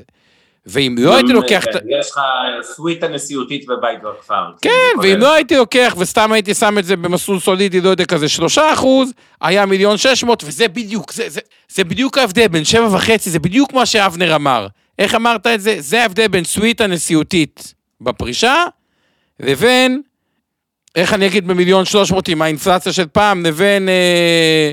ואם 0.66 0.94
לא 0.99 1.16
הייתי 1.16 1.33
לוקח... 1.33 1.64
יש 1.99 2.11
לך 2.11 2.20
סוויטה 2.62 3.09
נשיאותית 3.09 3.66
בבית 3.66 4.03
בכפר. 4.03 4.44
כן, 4.62 5.01
ואם 5.03 5.18
לא 5.18 5.35
הייתי 5.35 5.57
לוקח 5.57 5.94
וסתם 5.99 6.33
הייתי 6.33 6.55
שם 6.55 6.79
את 6.79 6.85
זה 6.85 6.96
במסלול 6.96 7.40
סולידי, 7.40 7.81
לא 7.81 7.88
יודע, 7.88 8.05
כזה 8.05 8.29
שלושה 8.29 8.73
אחוז, 8.73 9.12
היה 9.40 9.66
מיליון 9.66 9.96
שש 9.96 10.25
מאות, 10.25 10.44
וזה 10.46 10.68
בדיוק, 10.68 11.12
זה, 11.12 11.29
זה, 11.29 11.40
זה 11.68 11.85
בדיוק 11.85 12.18
ההבדל 12.18 12.49
בין 12.49 12.64
שבע 12.64 12.88
וחצי, 12.92 13.31
זה 13.31 13.38
בדיוק 13.38 13.73
מה 13.73 13.87
שאבנר 13.87 14.37
אמר. 14.37 14.66
איך 14.99 15.14
אמרת 15.14 15.46
את 15.46 15.61
זה? 15.61 15.77
זה 15.79 16.03
ההבדל 16.03 16.29
בין 16.29 16.44
סוויטה 16.44 16.87
נשיאותית 16.87 17.75
בפרישה, 18.01 18.64
לבין, 19.40 20.03
איך 20.94 21.14
אני 21.14 21.27
אגיד 21.27 21.49
במיליון 21.49 21.85
שלוש 21.85 22.12
מאות 22.12 22.29
עם 22.29 22.42
האינפלציה 22.42 22.92
של 22.92 23.07
פעם, 23.07 23.46
לבין... 23.46 23.88
אה, 23.88 24.73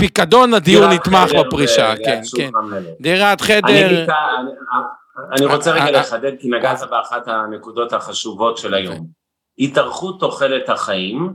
פיקדון 0.00 0.54
הדיור 0.54 0.86
נתמך 0.86 1.30
בפרישה, 1.38 1.94
כן, 2.04 2.20
כן. 2.36 2.50
דירת 3.00 3.40
חדר. 3.40 4.06
אני 5.32 5.46
רוצה 5.46 5.72
רגע 5.72 5.82
אה, 5.82 5.86
אה, 5.86 6.00
לחדד, 6.00 6.32
כי 6.40 6.48
נגעת 6.48 6.90
באחת 6.90 7.28
הנקודות 7.28 7.92
החשובות 7.92 8.58
של 8.58 8.74
היום. 8.74 9.06
התארכות 9.58 10.20
תוחלת 10.20 10.68
החיים 10.68 11.34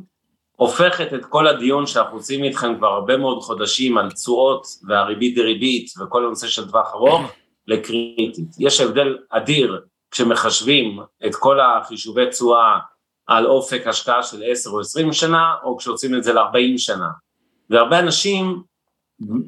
הופכת 0.55 1.13
את 1.13 1.25
כל 1.25 1.47
הדיון 1.47 1.87
שאנחנו 1.87 2.17
עושים 2.17 2.43
איתכם 2.43 2.77
כבר 2.77 2.87
הרבה 2.87 3.17
מאוד 3.17 3.41
חודשים 3.41 3.97
על 3.97 4.11
תשואות 4.11 4.67
והריבית 4.87 5.35
דריבית 5.35 5.91
וכל 5.99 6.25
הנושא 6.25 6.47
של 6.47 6.69
טווח 6.69 6.93
ארוך 6.93 7.31
לקריטית. 7.67 8.49
יש 8.59 8.81
הבדל 8.81 9.17
אדיר 9.29 9.81
כשמחשבים 10.11 10.99
את 11.25 11.35
כל 11.35 11.59
החישובי 11.59 12.29
תשואה 12.29 12.79
על 13.27 13.45
אופק 13.45 13.87
השקעה 13.87 14.23
של 14.23 14.43
10 14.47 14.69
או 14.69 14.79
20 14.79 15.13
שנה, 15.13 15.55
או 15.63 15.77
כשעושים 15.77 16.15
את 16.15 16.23
זה 16.23 16.33
ל-40 16.33 16.77
שנה. 16.77 17.09
והרבה 17.69 17.99
אנשים 17.99 18.61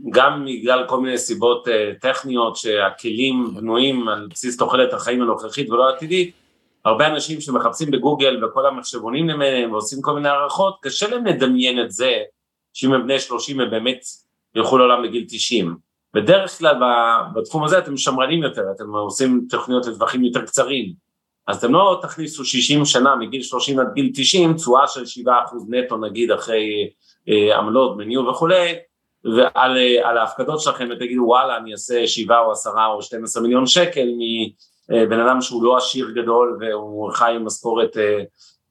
גם 0.09 0.45
בגלל 0.45 0.85
כל 0.87 1.01
מיני 1.01 1.17
סיבות 1.17 1.67
אה, 1.67 1.91
טכניות 2.01 2.55
שהכלים 2.55 3.55
בנויים 3.55 4.07
על 4.07 4.27
בסיס 4.29 4.57
תוחלת 4.57 4.93
החיים 4.93 5.21
הנוכחית 5.21 5.69
ולא 5.69 5.89
עתידית, 5.89 6.31
הרבה 6.85 7.07
אנשים 7.07 7.41
שמחפשים 7.41 7.91
בגוגל 7.91 8.45
וכל 8.45 8.65
המחשבונים 8.65 9.29
למיניהם 9.29 9.71
ועושים 9.71 10.01
כל 10.01 10.13
מיני 10.13 10.29
הערכות, 10.29 10.77
קשה 10.81 11.07
להם 11.09 11.25
לדמיין 11.25 11.81
את 11.81 11.91
זה 11.91 12.13
שאם 12.73 12.93
הם 12.93 13.03
בני 13.03 13.19
30 13.19 13.59
הם 13.59 13.69
באמת 13.69 13.99
ילכו 14.55 14.77
לעולם 14.77 15.03
לגיל 15.03 15.25
90. 15.27 15.75
בדרך 16.13 16.57
כלל 16.57 16.75
בתחום 17.35 17.63
הזה 17.63 17.77
אתם 17.77 17.97
שמרנים 17.97 18.43
יותר, 18.43 18.61
אתם 18.75 18.89
עושים 18.89 19.45
תוכניות 19.49 19.87
לטווחים 19.87 20.23
יותר 20.23 20.41
קצרים, 20.41 20.93
אז 21.47 21.57
אתם 21.57 21.73
לא 21.73 21.99
תכניסו 22.01 22.45
60 22.45 22.85
שנה 22.85 23.15
מגיל 23.15 23.41
30 23.41 23.79
עד 23.79 23.87
גיל 23.93 24.11
90, 24.13 24.53
תשואה 24.53 24.87
של 24.87 25.03
7% 25.23 25.27
נטו 25.69 25.97
נגיד 25.97 26.31
אחרי 26.31 26.89
אה, 27.29 27.57
עמלות, 27.57 27.97
מניהול 27.97 28.29
וכולי, 28.29 28.73
ועל 29.35 30.17
ההפקדות 30.17 30.61
שלכם 30.61 30.87
ותגידו 30.91 31.23
וואלה 31.23 31.57
אני 31.57 31.71
אעשה 31.71 32.07
שבעה 32.07 32.39
או 32.39 32.51
עשרה 32.51 32.87
או 32.87 33.01
12 33.01 33.43
מיליון 33.43 33.67
שקל 33.67 34.07
מבן 34.89 35.19
אדם 35.19 35.41
שהוא 35.41 35.63
לא 35.63 35.77
עשיר 35.77 36.09
גדול 36.09 36.57
והוא 36.61 37.11
חי 37.11 37.33
עם 37.35 37.45
משכורת 37.45 37.97
אה, 37.97 38.23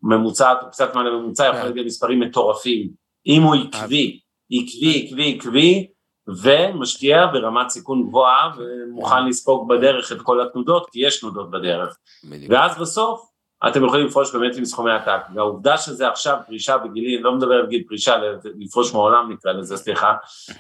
ממוצעת 0.03 0.63
או 0.63 0.71
קצת 0.71 0.95
מעל 0.95 1.07
הממוצע 1.07 1.45
יכול 1.45 1.61
כן. 1.61 1.73
להיות 1.75 1.87
מספרים 1.87 2.21
מטורפים. 2.21 2.91
אם 3.27 3.43
הוא 3.43 3.55
עקבי, 3.55 4.21
עקבי, 4.51 5.07
עקבי, 5.07 5.39
עקבי 5.39 5.87
ומשקיע 6.29 7.27
ברמת 7.33 7.69
סיכון 7.69 8.07
גבוהה 8.07 8.51
ומוכן 8.57 9.27
לספוג 9.27 9.69
בדרך 9.69 10.13
את 10.13 10.23
כל 10.23 10.41
התנודות 10.41 10.91
כי 10.91 11.07
יש 11.07 11.21
תנודות 11.21 11.51
בדרך. 11.51 11.97
ואז 12.49 12.79
בסוף 12.79 13.34
אתם 13.69 13.85
יכולים 13.85 14.07
לפרוש 14.07 14.35
באמת 14.35 14.57
עם 14.57 14.65
סכומי 14.65 14.91
עתק, 14.91 15.21
והעובדה 15.35 15.79
שזה 15.79 16.09
עכשיו 16.09 16.39
פרישה 16.47 16.79
בגילים, 16.79 17.25
לא 17.25 17.33
מדבר 17.33 17.55
על 17.55 17.67
גיל 17.67 17.83
פרישה, 17.89 18.17
לפרוש 18.59 18.95
מעולם 18.95 19.33
נקרא 19.33 19.53
לזה, 19.53 19.77
סליחה, 19.77 20.15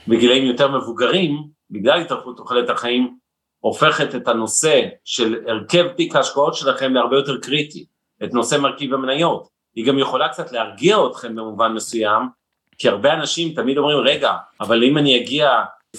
בגילאים 0.09 0.45
יותר 0.45 0.69
מבוגרים, 0.79 1.45
בגלל 1.71 2.01
התארכות 2.01 2.37
תוחלת 2.37 2.71
החיים, 2.71 3.17
הופכת 3.61 4.14
את 4.14 4.29
הנושא 4.29 4.83
של 5.05 5.37
הרכב 5.47 5.88
תיק 5.88 6.17
ההשקעות 6.17 6.55
שלכם 6.55 6.95
להרבה 6.95 7.17
יותר 7.17 7.40
קריטי, 7.40 7.87
את 8.25 8.35
נושא 8.35 8.57
מרכיב 8.57 8.95
המניות. 8.95 9.49
היא 9.75 9.87
גם 9.87 9.99
יכולה 9.99 10.29
קצת 10.29 10.53
להרגיע 10.53 10.97
אתכם 11.11 11.35
במובן 11.35 11.73
מסוים, 11.73 12.23
כי 12.79 12.88
הרבה 12.88 13.14
אנשים 13.14 13.55
תמיד 13.55 13.79
אומרים, 13.79 13.99
רגע, 13.99 14.33
אבל 14.61 14.85
אם 14.85 14.99
אני 14.99 15.17
אגיע 15.17 15.51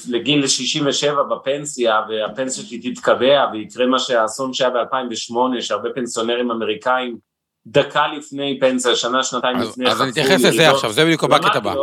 לגיל 0.10 0.48
67 0.48 1.24
בפנסיה 1.24 2.02
והפנסיה 2.10 2.64
שלי 2.64 2.94
תתקבע 2.94 3.46
ויקרה 3.54 3.86
מה 3.86 4.00
שהאסון 4.00 4.54
שהיה 4.54 4.70
ב-2008 4.70 5.62
שהרבה 5.62 5.90
פנסיונרים 5.96 6.52
אמריקאים 6.52 7.18
דקה 7.68 8.08
לפני 8.08 8.58
פנסיה, 8.60 8.96
שנה 8.96 9.24
שנתיים 9.24 9.58
אז, 9.58 9.70
לפני 9.70 9.92
אז 9.92 10.02
אני 10.02 10.12
אתייחס 10.12 10.44
לזה 10.44 10.70
עכשיו, 10.70 10.92
זה 10.92 11.06
בדיוק 11.06 11.24
הבקט 11.24 11.56
הבא. 11.56 11.74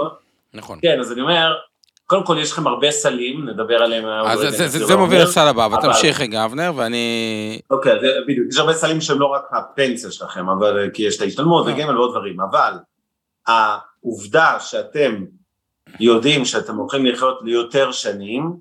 נכון. 0.55 0.79
כן, 0.83 1.01
אז 1.01 1.13
אני 1.13 1.21
אומר, 1.21 1.53
קודם 2.07 2.27
כל 2.27 2.37
יש 2.41 2.53
לכם 2.53 2.67
הרבה 2.67 2.91
סלים, 2.91 3.49
נדבר 3.49 3.83
עליהם. 3.83 4.05
אז 4.07 4.39
זה, 4.39 4.51
זה, 4.51 4.69
זה, 4.69 4.87
זה 4.87 4.97
מוביל 4.97 5.23
לסל 5.23 5.49
הבא, 5.49 5.67
אבל 5.67 5.83
תמשיך 5.83 6.21
רגע 6.21 6.45
אבנר 6.45 6.73
ואני... 6.77 7.61
אוקיי, 7.71 8.01
זה, 8.01 8.07
בדיוק, 8.29 8.47
יש 8.51 8.59
הרבה 8.59 8.73
סלים 8.73 9.01
שהם 9.01 9.21
לא 9.21 9.27
רק 9.27 9.43
הפנסיה 9.53 10.11
שלכם, 10.11 10.49
אבל 10.49 10.91
כי 10.95 11.03
יש 11.03 11.17
את 11.17 11.21
ההשתלמות 11.21 11.67
וגמל 11.67 11.99
ועוד 11.99 12.11
דברים, 12.11 12.41
אבל 12.41 12.73
העובדה 13.47 14.57
שאתם 14.61 15.25
יודעים 16.01 16.45
שאתם 16.45 16.77
הולכים 16.77 17.07
לחיות 17.07 17.39
ליותר 17.43 17.93
שנים, 17.93 18.57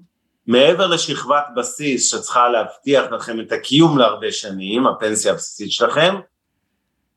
מעבר 0.48 0.88
לשכבת 0.88 1.44
בסיס 1.56 2.12
שצריכה 2.12 2.50
להבטיח 2.50 3.12
לכם 3.12 3.40
את 3.40 3.52
הקיום 3.52 3.98
להרבה 3.98 4.32
שנים, 4.32 4.88
הפנסיה 4.88 5.32
הבסיסית 5.32 5.72
שלכם, 5.72 6.16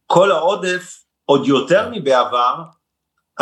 כל 0.06 0.32
העודף, 0.32 1.04
עוד 1.24 1.46
יותר 1.46 1.88
מבעבר, 1.92 2.54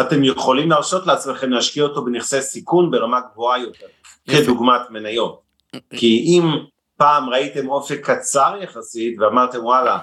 אתם 0.00 0.24
יכולים 0.24 0.70
להרשות 0.70 1.06
לעצמכם 1.06 1.50
להשקיע 1.50 1.82
אותו 1.82 2.04
בנכסי 2.04 2.42
סיכון 2.42 2.90
ברמה 2.90 3.20
גבוהה 3.32 3.58
יותר, 3.58 3.86
כדוגמת 4.30 4.90
מניות. 4.90 5.42
כי 5.90 6.24
אם 6.26 6.44
פעם 6.96 7.30
ראיתם 7.30 7.68
אופק 7.68 8.10
קצר 8.10 8.54
יחסית 8.62 9.18
ואמרתם 9.18 9.64
וואלה, 9.64 9.98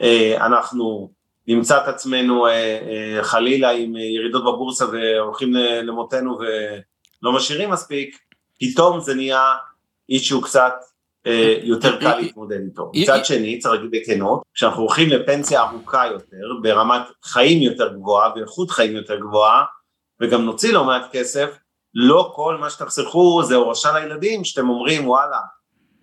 אה, 0.00 0.46
אנחנו 0.46 1.10
נמצא 1.54 1.78
את 1.78 1.88
עצמנו 1.88 2.46
אה, 2.46 2.52
אה, 2.52 3.24
חלילה 3.24 3.70
עם 3.70 3.96
ירידות 3.96 4.44
בבורסה 4.44 4.84
והולכים 4.92 5.52
למותנו 5.82 6.38
ולא 6.38 7.32
משאירים 7.32 7.70
מספיק, 7.70 8.18
פתאום 8.60 9.00
זה 9.00 9.14
נהיה 9.14 9.54
אישו 10.08 10.40
קצת 10.40 10.74
אה, 11.26 11.54
יותר 11.62 12.00
קל 12.00 12.16
להתמודד 12.16 12.60
איתו. 12.64 12.90
מצד 12.94 13.24
שני, 13.24 13.58
צריך 13.58 13.74
להגיד 13.74 13.90
בכנות, 13.90 14.42
כשאנחנו 14.54 14.82
הולכים 14.82 15.08
לפנסיה 15.08 15.62
ארוכה 15.62 16.06
יותר, 16.06 16.46
ברמת 16.62 17.02
חיים 17.24 17.62
יותר 17.62 17.94
גבוהה 17.94 18.32
ואיכות 18.36 18.70
חיים 18.70 18.96
יותר 18.96 19.20
גבוהה, 19.20 19.64
וגם 20.20 20.44
נוציא 20.44 20.72
לא 20.72 20.84
מעט 20.84 21.02
כסף, 21.12 21.58
לא 21.94 22.32
כל 22.34 22.56
מה 22.56 22.70
שתחסכו 22.70 23.42
זה 23.44 23.54
הורשה 23.54 23.92
לילדים, 23.92 24.44
שאתם 24.44 24.68
אומרים 24.68 25.08
וואלה, 25.08 25.40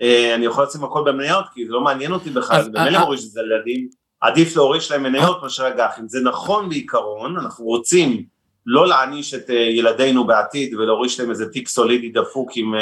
אה, 0.02 0.36
אני 0.36 0.46
יכול 0.46 0.64
לשים 0.64 0.84
הכל 0.84 1.04
במניות, 1.06 1.46
כי 1.54 1.66
זה 1.66 1.72
לא 1.72 1.82
מעניין 1.82 2.12
אותי 2.12 2.30
בכלל, 2.30 2.64
זה 2.64 2.70
במילא 2.70 3.00
מוריש 3.00 3.26
את 3.26 3.30
זה 3.30 3.42
לילדים, 3.42 3.90
עדיף 4.22 4.56
להוריש 4.56 4.92
להם 4.92 5.04
מניות 5.04 5.44
מאשר 5.44 5.68
אג"חים. 5.68 6.08
זה 6.08 6.20
נכון 6.20 6.70
בעיקרון, 6.70 7.38
אנחנו 7.38 7.66
רוצים 7.66 8.24
לא 8.66 8.88
להעניש 8.88 9.34
את 9.34 9.50
אה, 9.50 9.56
ילדינו 9.56 10.28
בעתיד 10.28 10.74
ולהוריש 10.74 11.20
להם 11.20 11.30
איזה 11.30 11.50
תיק 11.50 11.68
סולידי 11.68 12.10
דפוק 12.10 12.52
עם 12.56 12.74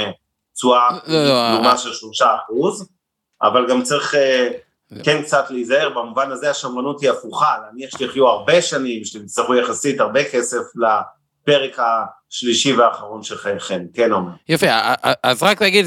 תשואה 0.56 0.90
תנומה 1.06 1.72
אה, 1.72 1.78
של 1.78 1.94
שלושה 1.94 2.36
אחוז, 2.36 2.90
אבל 3.42 3.70
גם 3.70 3.84
צריך 3.84 4.16
אה, 4.16 4.50
כן 5.04 5.22
קצת 5.22 5.46
להיזהר, 5.50 5.90
במובן 5.90 6.32
הזה 6.32 6.50
השמרנות 6.50 7.02
היא 7.02 7.10
הפוכה, 7.10 7.56
להניח 7.66 7.90
שתחיו 7.98 8.28
הרבה 8.28 8.62
שנים, 8.62 9.06
שאתם 9.06 9.26
תצטרכו 9.26 9.56
יחסית 9.56 10.00
הרבה 10.00 10.24
כסף 10.24 10.76
לפרק 11.48 11.80
השלישי 11.80 12.74
והאחרון 12.74 13.24
של 13.24 13.38
חייכם, 13.38 13.80
כן 13.94 14.12
עומר. 14.12 14.32
יפה, 14.50 14.68
אז 15.24 15.44
רק 15.44 15.62
להגיד, 15.62 15.86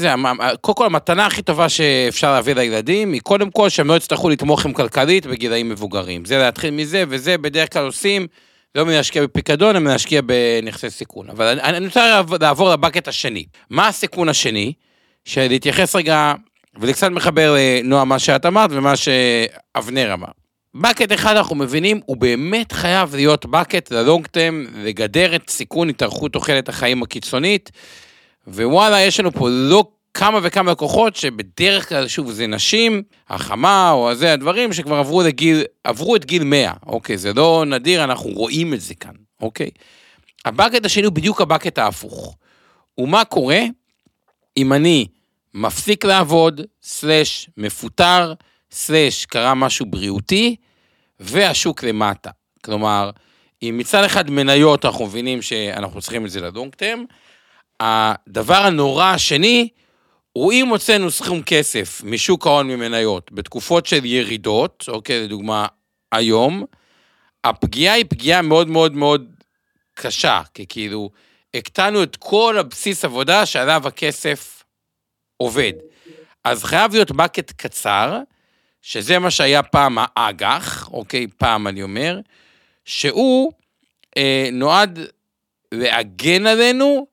קודם 0.61 0.75
כל 0.75 0.85
המתנה 0.85 1.25
הכי 1.25 1.41
טובה 1.41 1.69
שאפשר 1.69 2.31
להביא 2.31 2.53
לילדים, 2.53 3.13
היא 3.13 3.21
קודם 3.21 3.51
כל 3.51 3.69
שהם 3.69 3.87
לא 3.87 3.97
יצטרכו 3.97 4.29
לתמוך 4.29 4.65
עם 4.65 4.73
כלכלית 4.73 5.25
בגילאים 5.25 5.69
מבוגרים. 5.69 6.25
זה 6.25 6.37
להתחיל 6.37 6.71
מזה, 6.71 7.03
וזה 7.09 7.37
בדרך 7.37 7.73
כלל 7.73 7.85
עושים. 7.85 8.27
לא 8.75 8.85
מלהשקיע 8.85 9.23
בפיקדון, 9.23 9.69
אלא 9.69 9.79
מלהשקיע 9.79 10.21
בנכסי 10.21 10.89
סיכון. 10.89 11.29
אבל 11.29 11.45
אני, 11.45 11.77
אני 11.77 11.85
רוצה 11.85 12.21
לעבור 12.41 12.69
לבקט 12.69 13.07
השני. 13.07 13.45
מה 13.69 13.87
הסיכון 13.87 14.29
השני? 14.29 14.73
שלהתייחס 15.25 15.95
רגע, 15.95 16.33
וזה 16.79 16.93
קצת 16.93 17.09
מחבר 17.09 17.55
לנועה 17.57 18.05
מה 18.05 18.19
שאת 18.19 18.45
אמרת 18.45 18.69
ומה 18.73 18.93
שאבנר 18.95 20.13
אמר. 20.13 20.27
בקט 20.75 21.11
אחד 21.13 21.35
אנחנו 21.35 21.55
מבינים, 21.55 21.99
הוא 22.05 22.17
באמת 22.17 22.71
חייב 22.71 23.15
להיות 23.15 23.45
בקט 23.45 23.91
ללונג 23.91 24.27
טם, 24.27 24.65
לגדר 24.75 25.35
את 25.35 25.49
סיכון 25.49 25.89
התארכות 25.89 26.33
תוחלת 26.33 26.69
החיים 26.69 27.03
הקיצונית, 27.03 27.71
ווואלה, 28.47 29.01
יש 29.01 29.19
לנו 29.19 29.31
פה 29.31 29.49
לא 29.49 29.83
כמה 30.13 30.39
וכמה 30.43 30.71
לקוחות 30.71 31.15
שבדרך 31.15 31.89
כלל, 31.89 32.07
שוב, 32.07 32.31
זה 32.31 32.47
נשים, 32.47 33.03
החמה 33.29 33.91
או 33.91 34.15
זה, 34.15 34.33
הדברים 34.33 34.73
שכבר 34.73 34.95
עברו 34.95 35.21
לגיל, 35.21 35.63
עברו 35.83 36.15
את 36.15 36.25
גיל 36.25 36.43
100, 36.43 36.73
אוקיי? 36.85 37.17
זה 37.17 37.33
לא 37.33 37.63
נדיר, 37.67 38.03
אנחנו 38.03 38.29
רואים 38.29 38.73
את 38.73 38.81
זה 38.81 38.95
כאן, 38.95 39.13
אוקיי? 39.41 39.69
הבקט 40.45 40.85
השני 40.85 41.05
הוא 41.05 41.13
בדיוק 41.13 41.41
הבקט 41.41 41.77
ההפוך. 41.77 42.35
ומה 42.97 43.25
קורה 43.25 43.59
אם 44.57 44.73
אני 44.73 45.07
מפסיק 45.53 46.05
לעבוד, 46.05 46.61
סלש 46.83 47.49
מפוטר, 47.57 48.33
סלש 48.71 49.25
קרה 49.25 49.53
משהו 49.53 49.85
בריאותי, 49.85 50.55
והשוק 51.19 51.83
למטה. 51.83 52.29
כלומר, 52.65 53.11
אם 53.63 53.75
מצד 53.77 54.03
אחד 54.03 54.29
מניות 54.29 54.85
אנחנו 54.85 55.05
מבינים 55.05 55.41
שאנחנו 55.41 56.01
צריכים 56.01 56.25
את 56.25 56.31
זה 56.31 56.41
לדונג 56.41 56.75
טרם, 56.75 57.05
הדבר 57.79 58.55
הנורא 58.55 59.05
השני 59.05 59.69
הוא 60.33 60.53
אם 60.53 60.67
הוצאנו 60.67 61.11
סכום 61.11 61.41
כסף 61.43 62.01
משוק 62.03 62.47
ההון 62.47 62.67
ממניות 62.67 63.31
בתקופות 63.31 63.85
של 63.85 64.05
ירידות, 64.05 64.85
אוקיי, 64.87 65.23
לדוגמה, 65.23 65.67
היום, 66.11 66.65
הפגיעה 67.43 67.95
היא 67.95 68.05
פגיעה 68.09 68.41
מאוד 68.41 68.67
מאוד 68.67 68.93
מאוד 68.93 69.31
קשה, 69.93 70.41
כי 70.53 70.65
כאילו, 70.69 71.09
הקטנו 71.53 72.03
את 72.03 72.15
כל 72.15 72.57
הבסיס 72.59 73.05
עבודה 73.05 73.45
שעליו 73.45 73.87
הכסף 73.87 74.63
עובד. 75.37 75.73
אז 76.43 76.63
חייב 76.63 76.93
להיות 76.93 77.11
בקט 77.11 77.51
קצר, 77.51 78.19
שזה 78.81 79.19
מה 79.19 79.31
שהיה 79.31 79.63
פעם 79.63 79.97
האג"ח, 80.01 80.89
אוקיי, 80.91 81.27
פעם 81.37 81.67
אני 81.67 81.83
אומר, 81.83 82.19
שהוא 82.85 83.51
אה, 84.17 84.49
נועד 84.51 84.99
להגן 85.71 86.47
עלינו 86.47 87.07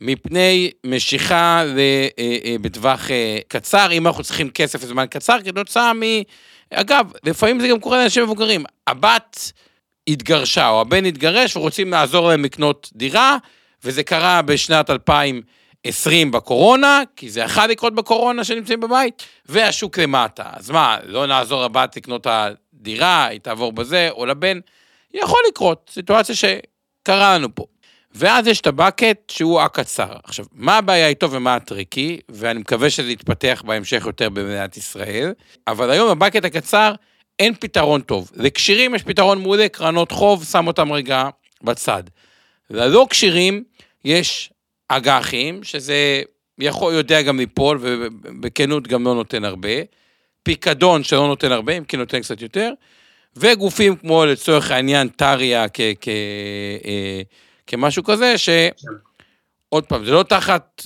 מפני 0.00 0.70
משיכה 0.86 1.64
אה, 1.78 2.08
אה, 2.18 2.56
בטווח 2.60 3.10
אה, 3.10 3.38
קצר, 3.48 3.88
אם 3.92 4.06
אנחנו 4.06 4.22
צריכים 4.24 4.50
כסף 4.50 4.82
לזמן 4.82 5.06
קצר, 5.10 5.38
כתוצאה 5.44 5.92
מ... 5.92 6.02
אגב, 6.70 7.12
לפעמים 7.24 7.60
זה 7.60 7.68
גם 7.68 7.80
קורה 7.80 7.98
לאנשים 7.98 8.22
מבוגרים. 8.22 8.64
הבת 8.86 9.52
התגרשה, 10.08 10.68
או 10.68 10.80
הבן 10.80 11.04
התגרש, 11.04 11.56
ורוצים 11.56 11.90
לעזור 11.90 12.28
להם 12.28 12.44
לקנות 12.44 12.90
דירה, 12.94 13.36
וזה 13.84 14.02
קרה 14.02 14.42
בשנת 14.42 14.90
2020 15.86 16.30
בקורונה, 16.30 17.02
כי 17.16 17.30
זה 17.30 17.40
יכול 17.40 17.64
לקרות 17.64 17.94
בקורונה 17.94 18.44
שנמצאים 18.44 18.80
בבית, 18.80 19.22
והשוק 19.46 19.98
למטה. 19.98 20.44
אז 20.52 20.70
מה, 20.70 20.98
לא 21.04 21.26
נעזור 21.26 21.64
לבת 21.64 21.96
לקנות 21.96 22.26
את 22.26 22.26
הדירה, 22.30 23.26
היא 23.26 23.40
תעבור 23.40 23.72
בזה, 23.72 24.08
או 24.10 24.26
לבן? 24.26 24.58
יכול 25.14 25.38
לקרות, 25.48 25.90
סיטואציה 25.94 26.34
שקרה 26.34 27.34
לנו 27.34 27.54
פה. 27.54 27.64
ואז 28.14 28.46
יש 28.46 28.60
את 28.60 28.66
הבקט 28.66 29.30
שהוא 29.30 29.60
הקצר. 29.60 30.16
עכשיו, 30.24 30.46
מה 30.52 30.78
הבעיה 30.78 31.08
איתו 31.08 31.30
ומה 31.30 31.54
הטריקי, 31.54 32.20
ואני 32.28 32.60
מקווה 32.60 32.90
שזה 32.90 33.12
יתפתח 33.12 33.62
בהמשך 33.66 34.02
יותר 34.06 34.28
במדינת 34.28 34.76
ישראל, 34.76 35.32
אבל 35.66 35.90
היום 35.90 36.10
הבקט 36.10 36.44
הקצר, 36.44 36.94
אין 37.38 37.54
פתרון 37.54 38.00
טוב. 38.00 38.30
לקשירים 38.36 38.94
יש 38.94 39.02
פתרון 39.02 39.42
מעולה, 39.42 39.68
קרנות 39.68 40.12
חוב, 40.12 40.44
שם 40.44 40.66
אותם 40.66 40.92
רגע 40.92 41.28
בצד. 41.62 42.02
ללא 42.70 43.06
כשירים 43.10 43.64
יש 44.04 44.50
אג"חים, 44.88 45.64
שזה 45.64 46.22
יכול, 46.58 46.94
יודע 46.94 47.22
גם 47.22 47.38
ליפול, 47.38 47.78
ובכנות 47.80 48.88
גם 48.88 49.04
לא 49.04 49.14
נותן 49.14 49.44
הרבה. 49.44 49.68
פיקדון 50.42 51.04
שלא 51.04 51.26
נותן 51.26 51.52
הרבה, 51.52 51.78
אם 51.78 51.84
כן 51.84 51.98
נותן 51.98 52.20
קצת 52.20 52.42
יותר. 52.42 52.72
וגופים 53.36 53.96
כמו 53.96 54.24
לצורך 54.24 54.70
העניין 54.70 55.08
טריה 55.08 55.68
כ... 55.68 55.80
כ 56.00 56.08
אה, 56.84 57.22
כמשהו 57.66 58.04
כזה, 58.04 58.34
שעוד 58.38 59.84
פעם, 59.84 60.04
זה 60.04 60.10
לא 60.10 60.22
תחת, 60.22 60.82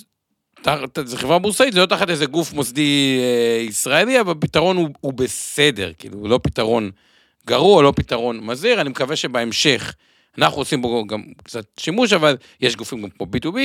תחת 0.62 0.98
זה 1.04 1.16
חברה 1.16 1.38
בורסאית, 1.38 1.72
זה 1.72 1.80
לא 1.80 1.86
תחת 1.86 2.10
איזה 2.10 2.26
גוף 2.26 2.52
מוסדי 2.52 3.18
אה, 3.20 3.62
ישראלי, 3.62 4.20
אבל 4.20 4.32
הפתרון 4.32 4.76
הוא, 4.76 4.88
הוא 5.00 5.12
בסדר, 5.12 5.92
כאילו, 5.98 6.18
הוא 6.18 6.28
לא 6.28 6.40
פתרון 6.42 6.90
גרוע, 7.46 7.82
לא 7.82 7.92
פתרון 7.96 8.40
מזהיר, 8.40 8.80
אני 8.80 8.88
מקווה 8.88 9.16
שבהמשך, 9.16 9.94
אנחנו 10.38 10.60
עושים 10.60 10.82
בו 10.82 11.06
גם 11.06 11.22
קצת 11.44 11.64
שימוש, 11.80 12.12
אבל 12.12 12.36
יש 12.60 12.76
גופים 12.76 13.02
גם 13.02 13.10
כמו 13.10 13.26
B2B, 13.26 13.56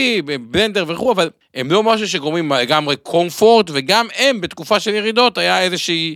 בלנדר 0.41 0.85
וכו', 0.87 1.11
אבל 1.11 1.29
הם 1.53 1.71
לא 1.71 1.83
משהו 1.83 2.07
שגורמים 2.07 2.51
לגמרי 2.51 2.95
קומפורט, 2.95 3.69
וגם 3.73 4.07
הם, 4.15 4.41
בתקופה 4.41 4.79
של 4.79 4.93
ירידות, 4.93 5.37
היה 5.37 5.61
איזושהי 5.61 6.15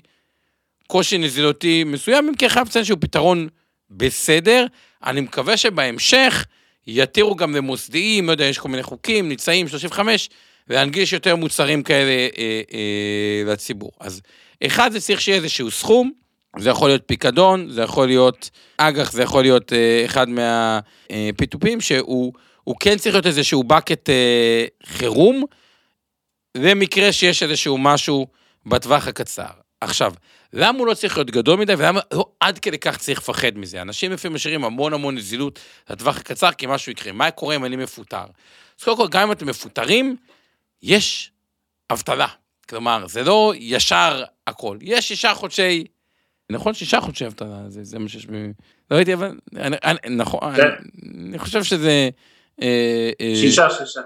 קושי 0.88 1.18
נזילותי 1.18 1.84
מסוים, 1.84 2.28
אם 2.28 2.36
כי 2.36 2.50
חייב 2.50 2.68
לציין 2.68 2.86
שהוא 2.86 2.98
פתרון 3.02 3.48
בסדר. 3.90 4.66
אני 5.06 5.22
מקווה 5.22 5.58
שבהמשך, 5.58 6.46
יתירו 6.88 7.36
גם 7.36 7.56
למוסדיים, 7.56 8.28
לא 8.28 8.32
יודע, 8.32 8.46
יש 8.46 8.58
כל 8.58 8.70
מיני 8.70 8.84
חוקים, 8.84 9.30
ניצאים, 9.30 9.68
35, 9.68 10.30
להנגיש 10.70 11.14
יותר 11.14 11.36
מוצרים 11.36 11.84
כאלה 11.84 12.12
אה, 12.38 12.62
אה, 12.74 13.54
לציבור. 13.54 13.92
אז 14.00 14.22
אחד, 14.66 14.92
זה 14.92 15.02
צריך 15.02 15.22
שיהיה 15.22 15.38
איזשהו 15.38 15.72
סכום, 15.72 16.12
זה 16.60 16.70
יכול 16.70 16.90
להיות 16.90 17.04
פיקדון, 17.06 17.70
זה 17.70 17.82
יכול 17.82 18.08
להיות 18.08 18.50
אג"ח, 18.78 19.12
זה 19.12 19.24
יכול 19.24 19.42
להיות 19.42 19.74
אה, 19.74 20.06
אחד 20.06 20.28
מהפיתופים, 20.30 21.82
שהוא 21.82 22.34
הוא 22.64 22.76
כן 22.80 22.98
צריך 22.98 23.16
להיות 23.16 23.26
איזשהו 23.26 23.64
bucket 23.70 24.10
אה, 24.10 24.66
חירום, 24.86 25.44
למקרה 26.58 27.12
שיש 27.12 27.44
איזשהו 27.44 27.78
משהו 27.78 28.28
בטווח 28.66 29.08
הקצר. 29.08 29.48
עכשיו, 29.82 30.14
למה 30.54 30.80
הוא 30.80 30.88
לא 30.88 30.94
צריך 30.94 31.18
להיות 31.18 31.32
גדול 31.32 31.60
מדי, 31.60 31.74
ולמה 31.78 32.00
לא 32.14 32.30
עד 32.40 32.60
כדי 32.60 32.78
כך 32.78 32.98
צריך 32.98 33.20
לפחד 33.20 33.58
מזה? 33.58 33.82
אנשים 33.82 34.12
לפעמים 34.12 34.36
משאירים 34.36 34.64
המון 34.64 34.94
המון 34.94 35.16
נזילות 35.16 35.60
לטווח 35.90 36.18
הקצר, 36.18 36.52
כי 36.52 36.66
משהו 36.70 36.92
יקרה. 36.92 37.12
מה 37.12 37.32
קורה 37.32 37.56
אם 37.56 37.66
אני 37.66 37.76
מפוטר? 37.76 38.26
אז 38.80 38.84
קודם 38.84 38.98
כל, 38.98 39.08
גם 39.08 39.22
אם 39.22 39.32
אתם 39.32 39.48
מפוטרים, 39.48 40.16
יש 40.82 41.32
אבטלה. 41.92 42.28
כלומר, 42.70 43.08
זה 43.08 43.24
לא 43.24 43.54
ישר 43.56 44.24
הכל. 44.48 44.78
יש 44.82 45.08
שישה 45.08 45.34
חודשי, 45.34 45.84
נכון? 46.52 46.74
שישה 46.74 47.02
חודשי 47.02 47.26
אבטלה, 47.26 47.64
זה, 47.68 47.84
זה 47.84 48.00
מה 48.00 48.10
שיש 48.10 48.26
ב... 48.26 48.32
לא 48.92 48.96
הייתי, 48.96 49.14
אבל... 49.14 49.38
אני, 49.56 49.78
אני, 49.84 50.16
נכון, 50.16 50.56
כן. 50.56 50.62
אני, 50.62 51.30
אני 51.30 51.40
חושב 51.40 51.64
שזה... 51.64 52.10
אה, 52.62 53.10
אה, 53.22 53.34
שישה, 53.36 53.68
שישה. 53.70 54.02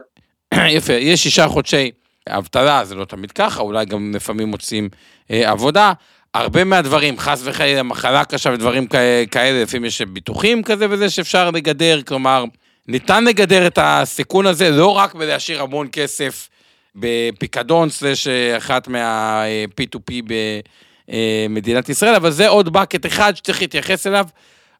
יפה, 0.77 0.93
יש 0.93 1.23
שישה 1.23 1.47
חודשי 1.47 1.91
אבטלה, 2.29 2.85
זה 2.85 2.95
לא 2.95 3.05
תמיד 3.05 3.31
ככה, 3.31 3.61
אולי 3.61 3.85
גם 3.85 4.15
לפעמים 4.15 4.47
מוצאים 4.47 4.89
אה, 5.31 5.51
עבודה. 5.51 5.93
הרבה 6.33 6.63
מהדברים, 6.63 7.19
חס 7.19 7.41
וחלילה, 7.43 7.83
מחלה 7.83 8.25
קשה 8.25 8.49
ודברים 8.53 8.87
כ- 8.87 9.31
כאלה, 9.31 9.63
לפעמים 9.63 9.85
יש 9.85 10.01
ביטוחים 10.01 10.63
כזה 10.63 10.85
וזה 10.89 11.09
שאפשר 11.09 11.51
לגדר, 11.51 12.01
כלומר, 12.01 12.45
ניתן 12.87 13.23
לגדר 13.25 13.67
את 13.67 13.79
הסיכון 13.81 14.45
הזה 14.45 14.69
לא 14.69 14.97
רק 14.97 15.15
בלהשאיר 15.15 15.61
המון 15.61 15.87
כסף 15.91 16.49
בפיקדון, 16.95 17.89
סלש 17.89 18.27
אה, 18.27 18.57
אחת 18.57 18.87
מה-P2P 18.87 20.11
במדינת 21.11 21.89
ישראל, 21.89 22.15
אבל 22.15 22.31
זה 22.31 22.47
עוד 22.47 22.73
בקט 22.73 23.05
אחד 23.05 23.35
שצריך 23.35 23.61
להתייחס 23.61 24.07
אליו, 24.07 24.25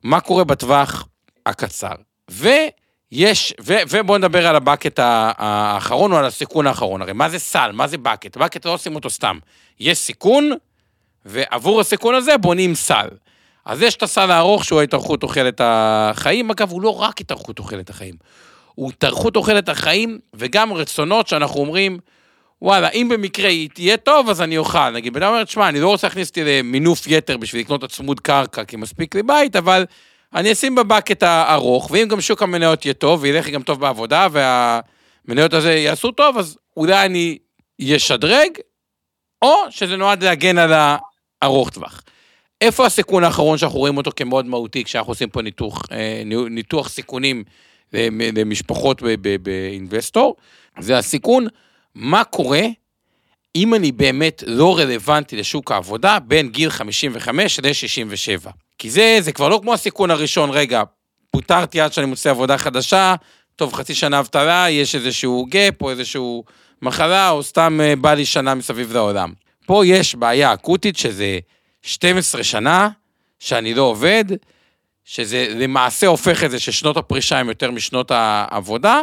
מה 0.03 0.19
קורה 0.19 0.43
בטווח 0.43 1.07
הקצר. 1.45 1.93
ויש, 2.29 3.53
ו, 3.61 3.73
ובואו 3.89 4.17
נדבר 4.17 4.47
על 4.47 4.55
הבקט 4.55 4.99
האחרון 5.03 6.11
או 6.11 6.17
על 6.17 6.25
הסיכון 6.25 6.67
האחרון. 6.67 7.01
הרי 7.01 7.13
מה 7.13 7.29
זה 7.29 7.39
סל? 7.39 7.71
מה 7.73 7.87
זה 7.87 7.97
בקט? 7.97 8.37
בקט 8.37 8.65
לא 8.65 8.73
עושים 8.73 8.95
אותו 8.95 9.09
סתם. 9.09 9.37
יש 9.79 9.97
סיכון, 9.97 10.51
ועבור 11.25 11.81
הסיכון 11.81 12.15
הזה 12.15 12.37
בונים 12.37 12.75
סל. 12.75 13.07
אז 13.65 13.81
יש 13.81 13.95
את 13.95 14.03
הסל 14.03 14.31
הארוך 14.31 14.65
שהוא 14.65 14.81
התארכות 14.81 15.21
תוחלת 15.21 15.61
החיים, 15.63 16.51
אגב, 16.51 16.71
הוא 16.71 16.81
לא 16.81 17.01
רק 17.01 17.21
התארכות 17.21 17.55
תוחלת 17.55 17.89
החיים, 17.89 18.15
הוא 18.75 18.89
התארכות 18.89 19.33
תוחלת 19.33 19.69
החיים 19.69 20.19
וגם 20.33 20.73
רצונות 20.73 21.27
שאנחנו 21.27 21.59
אומרים, 21.59 21.99
וואלה, 22.61 22.89
אם 22.89 23.09
במקרה 23.11 23.49
היא 23.49 23.69
תהיה 23.73 23.97
טוב, 23.97 24.29
אז 24.29 24.41
אני 24.41 24.57
אוכל. 24.57 24.89
נגיד, 24.89 25.13
בן 25.13 25.23
אדם 25.23 25.31
אומר, 25.31 25.43
תשמע, 25.43 25.69
אני 25.69 25.79
לא 25.79 25.87
רוצה 25.87 26.07
להכניס 26.07 26.29
אותי 26.29 26.43
למינוף 26.43 27.07
יתר 27.07 27.37
בשביל 27.37 27.61
לקנות 27.61 27.83
את 27.83 27.89
הצמוד 27.89 28.19
קרקע, 28.19 28.63
כי 28.63 28.75
מספיק 28.75 29.15
לי 29.15 29.23
בית, 29.23 29.55
אבל 29.55 29.85
אני 30.35 30.51
אשים 30.51 30.75
בבקט 30.75 31.23
הארוך, 31.23 31.91
ואם 31.91 32.07
גם 32.07 32.21
שוק 32.21 32.43
המניות 32.43 32.85
יהיה 32.85 32.93
טוב, 32.93 33.19
וילך 33.23 33.45
לי 33.45 33.51
גם 33.51 33.63
טוב 33.63 33.79
בעבודה, 33.79 34.27
והמניות 34.31 35.53
הזה 35.53 35.73
יעשו 35.73 36.11
טוב, 36.11 36.37
אז 36.37 36.57
אולי 36.77 37.05
אני 37.05 37.37
אשדרג, 37.95 38.49
או 39.41 39.53
שזה 39.69 39.97
נועד 39.97 40.23
להגן 40.23 40.57
על 40.57 40.73
הארוך 41.41 41.69
טווח. 41.69 42.01
איפה 42.61 42.85
הסיכון 42.85 43.23
האחרון 43.23 43.57
שאנחנו 43.57 43.79
רואים 43.79 43.97
אותו 43.97 44.11
כמאוד 44.15 44.45
מהותי 44.45 44.83
כשאנחנו 44.83 45.11
עושים 45.11 45.29
פה 45.29 45.41
ניתוח, 45.41 45.83
אה, 45.91 46.23
ניתוח 46.49 46.89
סיכונים 46.89 47.43
למשפחות 47.93 49.01
ב- 49.01 49.15
ב- 49.21 49.43
באינבסטור? 49.43 50.35
זה 50.79 50.97
הסיכון, 50.97 51.47
מה 51.95 52.23
קורה 52.23 52.61
אם 53.55 53.73
אני 53.73 53.91
באמת 53.91 54.43
לא 54.47 54.77
רלוונטי 54.77 55.35
לשוק 55.35 55.71
העבודה 55.71 56.19
בין 56.19 56.49
גיל 56.49 56.69
55 56.69 57.59
ל-67. 57.59 58.49
כי 58.77 58.89
זה, 58.89 59.17
זה 59.19 59.31
כבר 59.31 59.49
לא 59.49 59.59
כמו 59.61 59.73
הסיכון 59.73 60.11
הראשון, 60.11 60.49
רגע, 60.49 60.83
פוטרתי 61.31 61.81
עד 61.81 61.93
שאני 61.93 62.05
מוצא 62.05 62.29
עבודה 62.29 62.57
חדשה, 62.57 63.15
טוב, 63.55 63.73
חצי 63.73 63.95
שנה 63.95 64.19
אבטלה, 64.19 64.65
יש 64.69 64.95
איזשהו 64.95 65.45
גאפ 65.49 65.81
או 65.81 65.89
איזשהו 65.91 66.43
מחלה, 66.81 67.29
או 67.29 67.43
סתם 67.43 67.79
אה, 67.83 67.95
בא 67.95 68.13
לי 68.13 68.25
שנה 68.25 68.55
מסביב 68.55 68.93
לעולם. 68.93 69.33
פה 69.65 69.85
יש 69.85 70.15
בעיה 70.15 70.53
אקוטית 70.53 70.97
שזה 70.97 71.39
12 71.81 72.43
שנה 72.43 72.89
שאני 73.39 73.73
לא 73.73 73.81
עובד, 73.81 74.25
שזה 75.05 75.47
למעשה 75.49 76.07
הופך 76.07 76.43
את 76.43 76.51
זה 76.51 76.59
ששנות 76.59 76.97
הפרישה 76.97 77.39
הן 77.39 77.47
יותר 77.47 77.71
משנות 77.71 78.11
העבודה, 78.11 79.01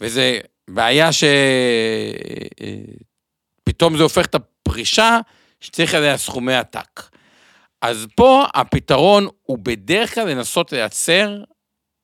וזה 0.00 0.38
בעיה 0.70 1.10
שפתאום 3.62 3.96
זה 3.96 4.02
הופך 4.02 4.26
את 4.26 4.34
הפרישה 4.34 5.18
שצריך 5.60 5.94
עליה 5.94 6.18
סכומי 6.18 6.54
עתק. 6.54 7.02
אז 7.82 8.06
פה 8.14 8.44
הפתרון 8.54 9.28
הוא 9.42 9.58
בדרך 9.62 10.14
כלל 10.14 10.28
לנסות 10.28 10.72
לייצר 10.72 11.42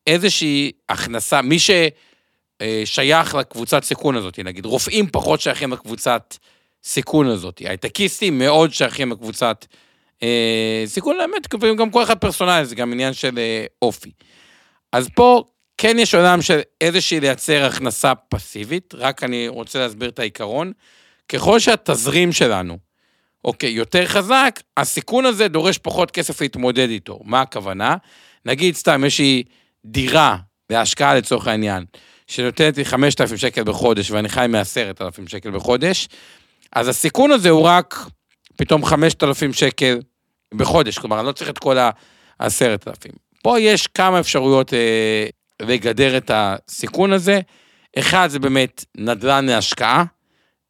איזושהי 0.07 0.73
הכנסה, 0.89 1.43
מי 1.43 1.57
ששייך 1.59 3.35
לקבוצת 3.35 3.85
סיכון 3.85 4.17
הזאת, 4.17 4.39
נגיד 4.39 4.65
רופאים 4.65 5.11
פחות 5.13 5.41
שייכים 5.41 5.73
לקבוצת 5.73 6.37
סיכון 6.85 7.27
הזאת, 7.27 7.59
הייטקיסטים 7.59 8.39
מאוד 8.39 8.73
שייכים 8.73 9.13
לקבוצת 9.13 9.67
אה, 10.23 10.83
סיכון, 10.87 11.17
האמת, 11.21 11.55
גם 11.79 11.91
כל 11.91 12.03
אחד 12.03 12.19
פרסונלי, 12.19 12.65
זה 12.65 12.75
גם 12.75 12.93
עניין 12.93 13.13
של 13.13 13.39
אה, 13.39 13.65
אופי. 13.83 14.13
אז 14.93 15.09
פה 15.15 15.45
כן 15.83 15.99
יש 15.99 16.15
עולם 16.15 16.43
של 16.43 16.61
איזושהי 16.81 17.21
לייצר 17.21 17.65
הכנסה 17.65 18.15
פסיבית, 18.15 18.95
רק 18.95 19.25
אני 19.25 19.49
רוצה 19.49 19.79
להסביר 19.79 20.09
את 20.09 20.19
העיקרון. 20.19 20.73
ככל 21.29 21.59
שהתזרים 21.59 22.33
שלנו, 22.33 22.79
אוקיי, 23.45 23.71
יותר 23.71 24.07
חזק, 24.07 24.61
הסיכון 24.77 25.27
הזה 25.27 25.49
דורש 25.49 25.79
פחות 25.79 26.11
כסף 26.11 26.41
להתמודד 26.41 26.89
איתו. 26.89 27.21
מה 27.25 27.41
הכוונה? 27.41 27.97
נגיד 28.47 28.75
סתם, 28.75 29.05
יש 29.07 29.19
לי 29.19 29.43
דירה 29.85 30.37
להשקעה 30.71 31.15
לצורך 31.15 31.47
העניין, 31.47 31.85
שנותנת 32.27 32.77
לי 32.77 32.85
5,000 32.85 33.39
שקל 33.39 33.63
בחודש 33.63 34.11
ואני 34.11 34.29
חי 34.29 34.47
מ-10,000 34.49 35.31
שקל 35.31 35.51
בחודש, 35.51 36.09
אז 36.73 36.89
הסיכון 36.89 37.31
הזה 37.31 37.51
הוא 37.51 37.63
רק 37.63 37.97
פתאום 38.57 38.85
5,000 38.85 39.53
שקל 39.53 39.99
בחודש, 40.55 40.99
כלומר, 40.99 41.19
אני 41.21 41.27
לא 41.27 41.33
צריך 41.33 41.51
את 41.51 41.59
כל 41.59 41.79
ה-10,000. 41.79 43.13
פה 43.43 43.61
יש 43.61 43.87
כמה 43.87 44.21
אפשרויות 44.21 44.75
אה, 44.75 45.27
לגדר 45.61 46.17
את 46.17 46.31
הסיכון 46.35 47.13
הזה. 47.13 47.41
אחד 47.99 48.29
זה 48.31 48.39
באמת 48.39 48.85
נדל"ן 48.97 49.47
להשקעה, 49.47 50.05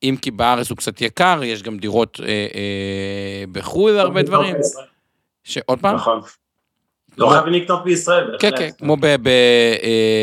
אם 0.02 0.16
כי 0.22 0.30
בארץ 0.30 0.70
הוא 0.70 0.78
קצת 0.78 1.00
יקר, 1.00 1.40
יש 1.44 1.62
גם 1.62 1.78
דירות 1.78 2.20
אה, 2.22 2.26
אה, 2.28 3.44
בחו"ל, 3.52 3.98
הרבה 3.98 4.22
דברים. 4.22 4.56
ש... 5.44 5.58
עוד 5.66 5.78
פעם? 5.80 5.96
נכון. 5.96 6.20
לא 7.18 7.28
חייבים 7.30 7.52
לקנות 7.52 7.84
בישראל, 7.84 8.36
כן, 8.40 8.50
בהחלט. 8.50 8.70
כן, 8.78 8.84
כמו 8.86 8.96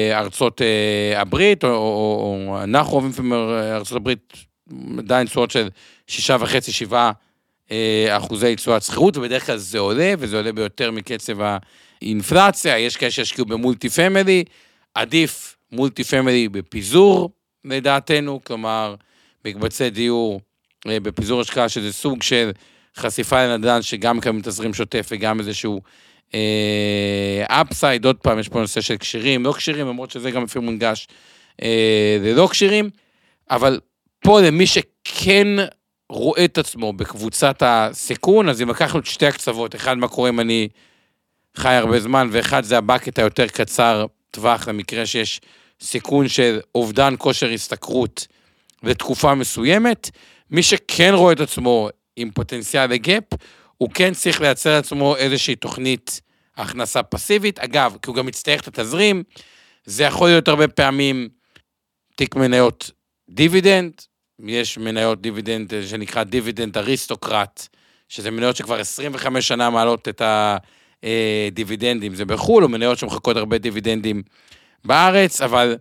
בארצות 0.09 0.61
אה, 0.61 1.21
הברית, 1.21 1.63
או- 1.63 2.57
אנחנו 2.63 2.93
אוהבים 2.93 3.11
לפעמים 3.11 3.33
ארצות 3.73 3.97
הברית, 3.97 4.33
עדיין 4.97 5.27
תשואות 5.27 5.51
של 5.51 5.69
שישה 6.07 6.37
וחצי, 6.39 6.71
שבעה 6.71 7.07
אה, 7.07 7.11
אחוזי 8.09 8.55
תשואת 8.55 8.83
שכירות, 8.83 9.17
ובדרך 9.17 9.45
כלל 9.45 9.57
זה 9.57 9.79
עולה, 9.79 10.13
וזה 10.19 10.37
עולה 10.37 10.51
ביותר 10.51 10.91
מקצב 10.91 11.37
האינפלציה, 12.01 12.79
יש 12.79 12.97
כאלה 12.97 13.11
שישקיעו 13.11 13.47
במולטי 13.47 13.89
פמילי, 13.89 14.43
עדיף 14.93 15.57
מולטי 15.71 16.03
פמילי 16.03 16.49
בפיזור, 16.49 17.29
לדעתנו, 17.65 18.39
כלומר, 18.43 18.95
מקבצי 19.45 19.89
דיור 19.89 20.41
אה, 20.87 20.99
בפיזור 20.99 21.41
השקעה, 21.41 21.69
שזה 21.69 21.93
סוג 21.93 22.23
של 22.23 22.51
חשיפה 22.97 23.45
לנדל"ן, 23.45 23.81
שגם 23.81 24.17
מקבלים 24.17 24.41
תזרים 24.41 24.73
שוטף 24.73 25.07
וגם 25.11 25.39
איזשהו 25.39 25.81
אפסייד, 27.47 28.05
עוד 28.05 28.15
פעם, 28.15 28.39
יש 28.39 28.49
פה 28.49 28.59
נושא 28.59 28.81
של 28.81 28.97
כשירים, 28.97 29.45
לא 29.45 29.53
כשירים, 29.53 29.87
למרות 29.87 30.11
שזה 30.11 30.31
גם 30.31 30.43
לפעמים 30.43 30.65
מונגש 30.65 31.07
אה, 31.61 32.17
ללא 32.21 32.47
כשירים, 32.51 32.89
אבל 33.49 33.79
פה 34.19 34.41
למי 34.41 34.67
שכן 34.67 35.47
רואה 36.09 36.45
את 36.45 36.57
עצמו 36.57 36.93
בקבוצת 36.93 37.63
הסיכון, 37.65 38.49
אז 38.49 38.61
אם 38.61 38.69
לקחנו 38.69 38.99
את 38.99 39.05
שתי 39.05 39.25
הקצוות, 39.25 39.75
אחד 39.75 39.97
מה 39.97 40.07
קורה 40.07 40.29
אם 40.29 40.39
אני 40.39 40.67
חי 41.55 41.73
הרבה 41.73 41.99
זמן, 41.99 42.29
ואחד 42.31 42.63
זה 42.63 42.77
ה 42.77 42.83
bucket 42.83 43.19
היותר 43.19 43.47
קצר 43.47 44.05
טווח, 44.31 44.67
למקרה 44.67 45.05
שיש 45.05 45.41
סיכון 45.81 46.27
של 46.27 46.59
אובדן 46.75 47.13
כושר 47.17 47.49
השתכרות 47.49 48.27
לתקופה 48.83 49.35
מסוימת, 49.35 50.09
מי 50.51 50.63
שכן 50.63 51.13
רואה 51.13 51.33
את 51.33 51.39
עצמו 51.39 51.89
עם 52.15 52.31
פוטנציאל 52.31 52.85
ל 52.85 52.93
gap, 52.93 53.23
הוא 53.77 53.89
כן 53.93 54.13
צריך 54.13 54.41
לייצר 54.41 54.75
לעצמו 54.75 55.15
איזושהי 55.15 55.55
תוכנית 55.55 56.21
הכנסה 56.57 57.03
פסיבית. 57.03 57.59
אגב, 57.59 57.97
כי 58.01 58.09
הוא 58.09 58.15
גם 58.15 58.27
יצטרך 58.27 58.61
את 58.61 58.67
התזרים, 58.67 59.23
זה 59.85 60.03
יכול 60.03 60.27
להיות 60.27 60.47
הרבה 60.47 60.67
פעמים 60.67 61.29
תיק 62.15 62.35
מניות 62.35 62.91
דיבידנד, 63.29 63.91
יש 64.45 64.77
מניות 64.77 65.21
דיבידנד 65.21 65.73
אה, 65.73 65.83
שנקרא 65.83 66.23
dividend 66.23 66.77
aristocrat, 66.77 67.67
שזה 68.09 68.31
מניות 68.31 68.55
שכבר 68.55 68.79
25 68.79 69.47
שנה 69.47 69.69
מעלות 69.69 70.07
את 70.07 70.21
הדיבידנדים, 71.03 72.15
זה 72.15 72.25
בחו"ל, 72.25 72.63
או 72.63 72.69
מניות 72.69 72.97
שמחכות 72.97 73.37
הרבה 73.37 73.57
דיבידנדים 73.57 74.23
בארץ, 74.85 75.41
אבל 75.41 75.75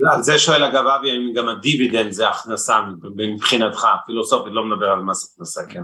לא, 0.00 0.12
על 0.14 0.22
זה 0.22 0.38
שואל 0.38 0.64
אגב 0.64 0.86
אבי, 0.86 1.10
האם 1.10 1.32
גם 1.36 1.48
הדיבידנד 1.48 2.12
זה 2.12 2.28
הכנסה 2.28 2.76
מבחינתך, 3.16 3.86
פילוסופית, 4.06 4.52
לא 4.52 4.64
מדבר 4.64 4.86
על 4.86 4.98
מס 5.02 5.32
הכנסה, 5.34 5.60
כן. 5.68 5.82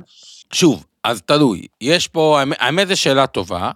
שוב, 0.53 0.87
אז 1.05 1.23
תלוי. 1.23 1.67
יש 1.81 2.09
פה, 2.09 2.41
האמת- 2.59 2.89
זו 2.89 2.97
שאלה 3.01 3.27
טובה, 3.27 3.71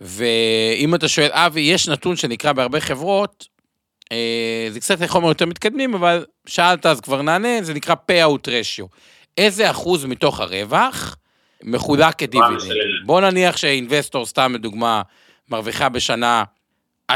ואם 0.00 0.94
אתה 0.94 1.08
שואל, 1.08 1.28
אבי, 1.32 1.60
יש 1.60 1.88
נתון 1.88 2.16
שנקרא 2.16 2.52
בהרבה 2.52 2.80
חברות, 2.80 3.46
אה, 3.48 3.57
זה 4.70 4.80
קצת 4.80 4.96
חומר 5.06 5.28
יותר 5.28 5.46
מתקדמים, 5.46 5.94
אבל 5.94 6.24
שאלת 6.46 6.86
אז 6.86 7.00
כבר 7.00 7.22
נענה, 7.22 7.62
זה 7.62 7.74
נקרא 7.74 7.94
payout 7.94 8.46
ratio. 8.46 8.86
איזה 9.38 9.70
אחוז 9.70 10.04
מתוך 10.04 10.40
הרווח 10.40 11.16
מחולק 11.62 12.14
כדיבידנד? 12.14 12.60
בוא 13.06 13.20
נניח 13.20 13.56
שאינבסטור, 13.56 14.26
סתם 14.26 14.54
לדוגמה, 14.54 15.02
מרוויחה 15.50 15.88
בשנה, 15.88 16.44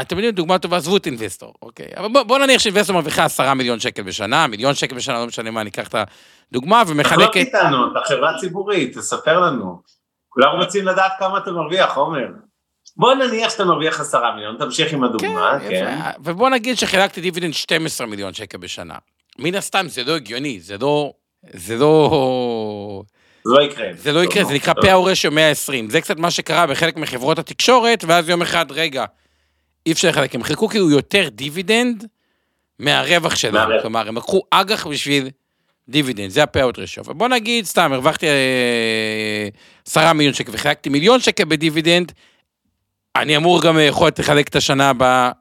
אתם 0.01 0.15
יודעים, 0.15 0.35
דוגמה 0.35 0.59
טובה, 0.59 0.77
עזבו 0.77 0.97
את 0.97 1.05
אינבסטור, 1.05 1.53
אוקיי? 1.61 1.87
אבל 1.97 2.07
בוא, 2.07 2.23
בוא 2.23 2.39
נניח 2.39 2.61
שאינבסטור 2.61 2.95
מרוויחה 2.95 3.25
עשרה 3.25 3.53
מיליון 3.53 3.79
שקל 3.79 4.03
בשנה, 4.03 4.47
מיליון 4.47 4.75
שקל 4.75 4.95
בשנה, 4.95 5.19
לא 5.19 5.27
משנה 5.27 5.51
מה, 5.51 5.61
אני 5.61 5.69
אקח 5.69 5.87
את 5.87 5.95
הדוגמה 6.51 6.83
ומחלקת... 6.87 7.15
תחלוק 7.15 7.37
איתנו, 7.37 7.91
אתה 7.91 7.99
חברה 8.07 8.39
ציבורית, 8.39 8.97
תספר 8.97 9.39
לנו. 9.39 9.81
כולם 10.29 10.59
רוצים 10.59 10.85
לדעת 10.87 11.11
כמה 11.19 11.37
אתה 11.37 11.51
מרוויח, 11.51 11.97
עומר. 11.97 12.27
בוא 12.97 13.13
נניח 13.13 13.49
שאתה 13.49 13.65
מרוויח 13.65 13.99
עשרה 13.99 14.35
מיליון, 14.35 14.55
תמשיך 14.59 14.93
עם 14.93 15.03
הדוגמה, 15.03 15.57
כן. 15.59 15.69
כן. 15.69 15.99
ובוא 16.23 16.49
נגיד 16.49 16.77
שחילקתי 16.77 17.21
דיבידנד 17.21 17.53
12 17.53 18.07
מיליון 18.07 18.33
שקל 18.33 18.57
בשנה. 18.57 18.95
מן 19.39 19.55
הסתם 19.55 19.85
זה 19.89 20.03
לא 20.03 20.15
הגיוני, 20.15 20.59
זה 20.59 20.77
לא... 20.77 21.13
זה 21.53 21.75
לא... 21.75 23.03
זה 23.45 23.51
לא 23.51 23.61
יקרה. 23.61 23.87
זה 23.95 24.11
לא 24.11 24.23
יקרה, 24.23 24.43
זה 24.43 24.53
נקרא 24.53 24.73
פאה 24.73 24.97
רשיו 25.05 25.31
120. 25.31 25.89
זה 25.89 26.01
קצת 26.01 26.17
מה 26.17 26.31
שקרה 26.31 26.67
בחלק 26.67 26.97
מחברות 26.97 27.39
התקשורת, 27.39 28.03
ואז 28.07 28.29
יום 28.29 28.41
אחד, 28.41 28.65
רגע, 28.71 29.05
אי 29.85 29.91
אפשר 29.91 30.09
לחלק, 30.09 30.35
הם 30.35 30.43
חילקו 30.43 30.67
כאילו 30.67 30.89
יותר 30.89 31.29
דיבידנד 31.29 32.07
מהרווח 32.79 33.35
שלהם. 33.35 33.69
כלומר, 33.81 34.07
הם 34.07 34.17
לקחו 34.17 34.41
אג"ח 34.51 34.87
בשביל 34.87 35.29
דיבידנד, 35.89 36.29
זה 36.29 36.43
ה 36.43 36.48
payout 36.48 36.79
ratio. 36.79 37.03
ובוא 37.07 37.27
נגיד, 37.27 37.65
סתם, 37.65 37.93
הרווחתי 37.93 38.27
אה, 38.27 39.47
עשרה 39.87 40.13
מיליון 40.13 40.33
שקל 40.33 40.51
וחילקתי 40.53 40.89
מיליון 40.89 41.19
שקל 41.19 41.45
בדיבידנד, 41.45 42.11
אני 43.15 43.37
אמור 43.37 43.61
גם 43.61 43.77
אה, 43.77 43.83
יכול 43.83 44.07
להיות 44.07 44.19
לחלק 44.19 44.47
את 44.47 44.55
השנה 44.55 44.89
הבאה 44.89 45.31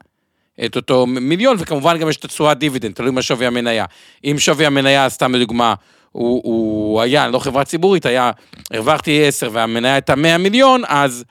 את 0.64 0.76
אותו 0.76 1.06
מיליון, 1.06 1.56
וכמובן 1.58 1.98
גם 1.98 2.08
יש 2.08 2.16
את 2.16 2.24
התשואת 2.24 2.58
דיבידנד, 2.58 2.94
תלוי 2.94 3.11
מה 3.11 3.22
שווי 3.22 3.46
המניה. 3.46 3.85
אם 4.24 4.37
שווי 4.38 4.66
המניה, 4.66 5.08
סתם 5.08 5.35
לדוגמה, 5.35 5.74
הוא, 6.12 6.40
הוא 6.44 7.00
היה, 7.00 7.28
לא 7.28 7.38
חברה 7.38 7.64
ציבורית, 7.64 8.06
היה, 8.06 8.30
הרווחתי 8.70 9.26
10 9.26 9.50
והמניה 9.52 9.94
הייתה 9.94 10.14
100 10.14 10.38
מיליון, 10.38 10.82
אז 10.87 11.24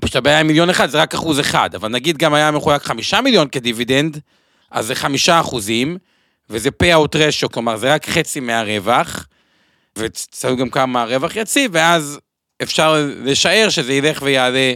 פשוט 0.00 0.16
הבעיה 0.16 0.40
עם 0.40 0.46
מיליון 0.46 0.70
אחד, 0.70 0.90
זה 0.90 1.02
רק 1.02 1.14
אחוז 1.14 1.40
אחד, 1.40 1.74
אבל 1.74 1.88
נגיד 1.88 2.18
גם 2.18 2.34
היה 2.34 2.50
מחולק 2.50 2.82
5 2.82 3.14
מיליון 3.14 3.48
כדיבידנד, 3.48 4.20
אז 4.70 4.86
זה 4.86 4.94
5 4.94 5.28
אחוזים, 5.28 5.98
וזה 6.50 6.68
payout 6.82 7.14
ratio, 7.14 7.48
כלומר 7.48 7.76
זה 7.76 7.94
רק 7.94 8.08
חצי 8.08 8.40
מהרווח, 8.40 9.26
וצריך 9.98 10.58
גם 10.58 10.70
כמה 10.70 11.02
הרווח 11.02 11.36
יציב, 11.36 11.70
ואז 11.74 12.18
אפשר 12.62 13.06
לשער 13.24 13.68
שזה 13.68 13.92
ילך 13.92 14.22
ויעלה 14.22 14.72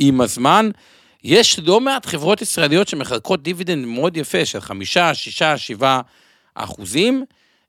עם 0.00 0.20
הזמן. 0.20 0.70
יש 1.24 1.58
לא 1.58 1.80
מעט 1.80 2.06
חברות 2.06 2.42
ישראליות 2.42 2.88
שמחלקות 2.88 3.42
דיבידנד 3.42 3.86
מאוד 3.86 4.16
יפה, 4.16 4.44
של 4.44 4.60
חמישה, 4.60 5.14
שישה, 5.14 5.58
שבעה 5.58 6.00
אחוזים, 6.54 7.24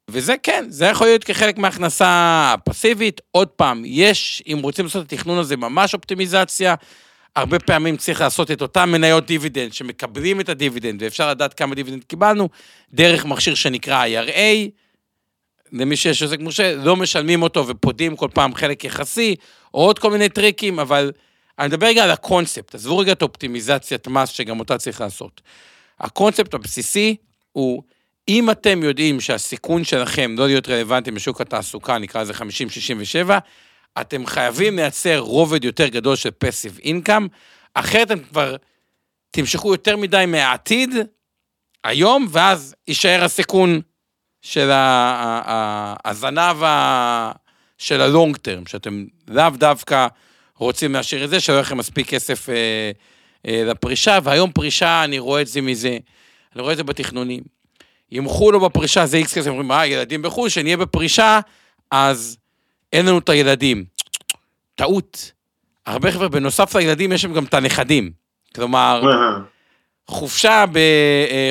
וזה 0.08 0.36
כן, 0.44 0.66
זה 0.70 0.86
יכול 0.86 1.08
להיות 1.08 1.24
כחלק 1.24 1.58
מהכנסה 1.58 2.56
פסיבית. 2.66 3.22
עוד 3.32 3.48
פעם, 3.48 3.84
יש, 3.86 4.44
אם 4.48 4.60
רוצים 4.62 4.86
לעשות 4.86 5.06
את 5.06 5.14
התכנון 5.14 5.38
הזה, 5.38 5.58
ממש 5.58 5.94
אופטימיזציה. 5.94 6.76
הרבה 7.36 7.60
פעמים 7.60 7.98
צריך 7.98 8.22
לעשות 8.22 8.52
את 8.52 8.62
אותם 8.62 8.90
מניות 8.92 9.26
דיבידנד 9.26 9.74
שמקבלים 9.74 10.40
את 10.40 10.50
הדיבידנד, 10.50 11.04
ואפשר 11.04 11.30
לדעת 11.30 11.54
כמה 11.54 11.76
דיבידנד 11.76 12.04
קיבלנו, 12.04 12.50
דרך 12.94 13.26
מכשיר 13.26 13.56
שנקרא 13.56 14.06
IRA. 14.06 14.70
למי 15.72 15.96
שיש 15.96 16.24
עוסק 16.24 16.40
מורשה, 16.40 16.76
לא 16.76 16.96
משלמים 16.96 17.44
אותו 17.44 17.68
ופודים 17.68 18.16
כל 18.16 18.28
פעם 18.34 18.56
חלק 18.56 18.84
יחסי, 18.84 19.36
או 19.74 19.86
עוד 19.86 20.00
כל 20.00 20.12
מיני 20.12 20.30
טריקים, 20.30 20.80
אבל 20.80 21.12
אני 21.60 21.68
מדבר 21.68 21.88
רגע 21.88 22.04
על 22.04 22.12
הקונספט, 22.12 22.76
עזבו 22.76 22.98
רגע 22.98 23.12
את 23.12 23.22
אופטימיזציית 23.22 24.08
מס 24.08 24.30
שגם 24.30 24.60
אותה 24.60 24.78
צריך 24.78 25.02
לעשות. 25.02 25.42
הקונספט 26.00 26.54
הבסיסי 26.54 27.16
הוא, 27.52 27.84
אם 28.28 28.50
אתם 28.50 28.84
יודעים 28.84 29.22
שהסיכון 29.22 29.84
שלכם 29.84 30.36
לא 30.38 30.48
להיות 30.48 30.70
רלוונטי 30.70 31.12
בשוק 31.12 31.42
התעסוקה, 31.42 31.98
נקרא 31.98 32.22
לזה 32.22 32.34
50-67, 33.26 33.32
אתם 34.02 34.26
חייבים 34.26 34.76
לייצר 34.76 35.20
רובד 35.20 35.64
יותר 35.64 35.88
גדול 35.88 36.16
של 36.16 36.32
פסיב 36.32 36.80
אינקאם, 36.84 37.28
אחרת 37.74 38.12
אתם 38.12 38.20
כבר 38.20 38.56
תמשכו 39.32 39.72
יותר 39.72 39.98
מדי 39.98 40.26
מהעתיד, 40.28 40.96
היום, 41.84 42.28
ואז 42.30 42.76
יישאר 42.88 43.24
הסיכון 43.24 43.82
של 44.42 44.70
הזנב 46.06 46.64
של 47.78 48.02
הלונג 48.02 48.38
טרם, 48.38 48.66
שאתם 48.66 49.06
לאו 49.28 49.50
דווקא 49.50 50.08
רוצים 50.62 50.94
להשאיר 50.94 51.24
את 51.24 51.30
זה, 51.30 51.40
שלא 51.40 51.54
יהיה 51.54 51.62
לכם 51.62 51.78
מספיק 51.78 52.10
כסף 52.10 52.50
אה, 52.50 52.92
אה, 53.48 53.64
לפרישה, 53.66 54.20
והיום 54.24 54.52
פרישה, 54.52 55.04
אני 55.04 55.20
רואה 55.20 55.42
את 55.42 55.48
זה 55.48 55.62
מזה, 55.62 55.98
אני 56.56 56.62
רואה 56.62 56.72
את 56.72 56.78
זה 56.78 56.84
בתכנונים. 56.84 57.44
ימחו 58.12 58.52
לו 58.52 58.60
בפרישה, 58.60 59.06
זה 59.06 59.18
איקס 59.18 59.38
כזה, 59.38 59.50
אומרים, 59.50 59.72
אה, 59.72 59.88
ילדים 59.88 60.22
בחו"ל, 60.22 60.50
שנהיה 60.50 60.78
בפרישה, 60.78 61.40
אז 61.92 62.38
אין 62.94 63.06
לנו 63.06 63.18
את 63.18 63.30
הילדים. 63.30 63.86
טעות. 64.76 65.32
הרבה 65.86 66.12
חבר'ה, 66.12 66.30
בנוסף 66.30 66.76
לילדים, 66.76 67.12
יש 67.12 67.26
להם 67.26 67.34
גם 67.34 67.44
את 67.44 67.54
הנכדים. 67.54 68.12
כלומר, 68.56 69.02
חופשה 70.08 70.66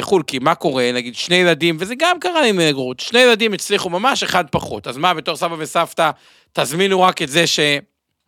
בחו"ל, 0.00 0.22
כי 0.26 0.38
מה 0.38 0.54
קורה, 0.54 0.90
נגיד 0.94 1.14
שני 1.14 1.36
ילדים, 1.36 1.76
וזה 1.78 1.94
גם 1.98 2.20
קרה 2.20 2.46
עם 2.46 2.60
גרות, 2.70 3.00
שני 3.00 3.20
ילדים 3.20 3.52
הצליחו 3.52 3.90
ממש, 3.90 4.22
אחד 4.22 4.44
פחות. 4.50 4.86
אז 4.86 4.96
מה, 4.96 5.14
בתור 5.14 5.36
סבא 5.36 5.56
וסבתא, 5.58 6.10
תזמינו 6.52 7.02
רק 7.02 7.22
את 7.22 7.28
זה 7.28 7.46
ש... 7.46 7.60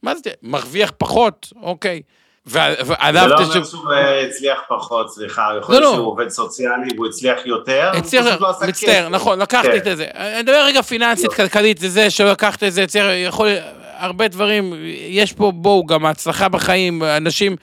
מה 0.02 0.14
זה, 0.14 0.30
מרוויח 0.42 0.92
פחות, 0.98 1.52
אוקיי. 1.62 2.02
ועליו... 2.46 3.22
זה 3.22 3.28
לא 3.28 3.38
אומר 3.38 3.64
שהוא 3.64 3.92
אה, 3.92 4.26
הצליח 4.26 4.58
פחות, 4.68 5.10
סליחה, 5.10 5.48
יכול 5.60 5.74
להיות 5.74 5.84
לא, 5.84 5.90
לא. 5.90 5.96
שהוא 5.96 6.06
עובד 6.06 6.28
סוציאלי 6.28 6.94
והוא 6.96 7.06
הצליח 7.06 7.38
יותר, 7.44 7.90
הצליח, 7.94 8.22
הוא 8.24 8.30
פשוט 8.30 8.40
לא 8.40 8.50
עשה 8.50 8.66
מצטער, 8.66 9.08
נכון, 9.08 9.38
לקחתי 9.38 9.80
כן. 9.84 9.92
את 9.92 9.96
זה. 9.96 10.06
אני 10.14 10.42
מדבר 10.42 10.64
רגע 10.64 10.82
פיננסית, 10.82 11.30
לא. 11.30 11.34
כלכלית, 11.34 11.78
זה 11.78 11.88
זה 11.88 12.10
שלקחת 12.10 12.62
את 12.62 12.72
זה, 12.72 12.84
יכול, 13.26 13.48
הרבה 13.96 14.28
דברים, 14.28 14.74
יש 15.08 15.32
פה, 15.32 15.52
בואו, 15.54 15.86
גם 15.86 16.06
ההצלחה 16.06 16.48
בחיים, 16.48 17.02
אנשים 17.02 17.56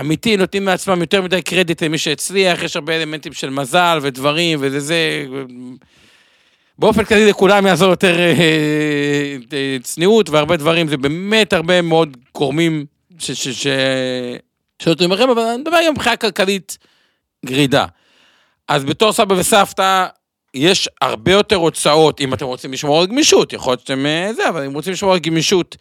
אמיתי 0.00 0.36
נותנים 0.36 0.66
לעצמם 0.66 1.00
יותר 1.00 1.22
מדי 1.22 1.42
קרדיט 1.42 1.82
למי 1.82 1.98
שהצליח, 1.98 2.62
יש 2.62 2.76
הרבה 2.76 2.96
אלמנטים 2.96 3.32
של 3.32 3.50
מזל 3.50 3.98
ודברים, 4.02 4.58
וזה 4.62 4.80
זה... 4.80 5.24
באופן 6.78 7.04
כללי 7.04 7.26
לכולם 7.26 7.66
יעזור 7.66 7.90
יותר 7.90 8.18
אה, 8.18 8.32
אה, 9.52 9.76
צניעות 9.82 10.30
והרבה 10.30 10.56
דברים, 10.56 10.88
זה 10.88 10.96
באמת 10.96 11.52
הרבה 11.52 11.82
מאוד 11.82 12.16
גורמים 12.34 12.86
שנותנים 13.18 15.12
לכם, 15.12 15.30
אבל 15.30 15.42
אני 15.42 15.56
מדבר 15.56 15.76
גם 15.86 15.92
מבחינה 15.92 16.16
כלכלית 16.16 16.78
גרידה. 17.46 17.86
אז 18.68 18.84
בתור 18.84 19.12
סבא 19.12 19.34
וסבתא, 19.34 20.06
יש 20.54 20.88
הרבה 21.00 21.32
יותר 21.32 21.56
הוצאות, 21.56 22.20
אם 22.20 22.34
אתם 22.34 22.46
רוצים 22.46 22.72
לשמור 22.72 23.00
על 23.00 23.06
גמישות, 23.06 23.52
יכול 23.52 23.70
להיות 23.70 23.80
שאתם 23.80 24.06
אה, 24.06 24.30
זה, 24.36 24.48
אבל 24.48 24.64
אם 24.64 24.74
רוצים 24.74 24.92
לשמור 24.92 25.12
על 25.12 25.18
גמישות, 25.18 25.76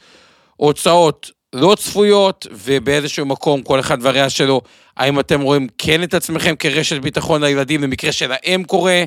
הוצאות 0.55 1.31
לא 1.53 1.75
צפויות, 1.77 2.47
ובאיזשהו 2.51 3.25
מקום, 3.25 3.63
כל 3.63 3.79
אחד 3.79 3.97
והריאה 4.01 4.29
שלו, 4.29 4.61
האם 4.97 5.19
אתם 5.19 5.41
רואים 5.41 5.67
כן 5.77 6.03
את 6.03 6.13
עצמכם 6.13 6.55
כרשת 6.59 7.01
ביטחון 7.01 7.43
לילדים, 7.43 7.81
במקרה 7.81 8.11
שלהם 8.11 8.63
קורה, 8.63 9.03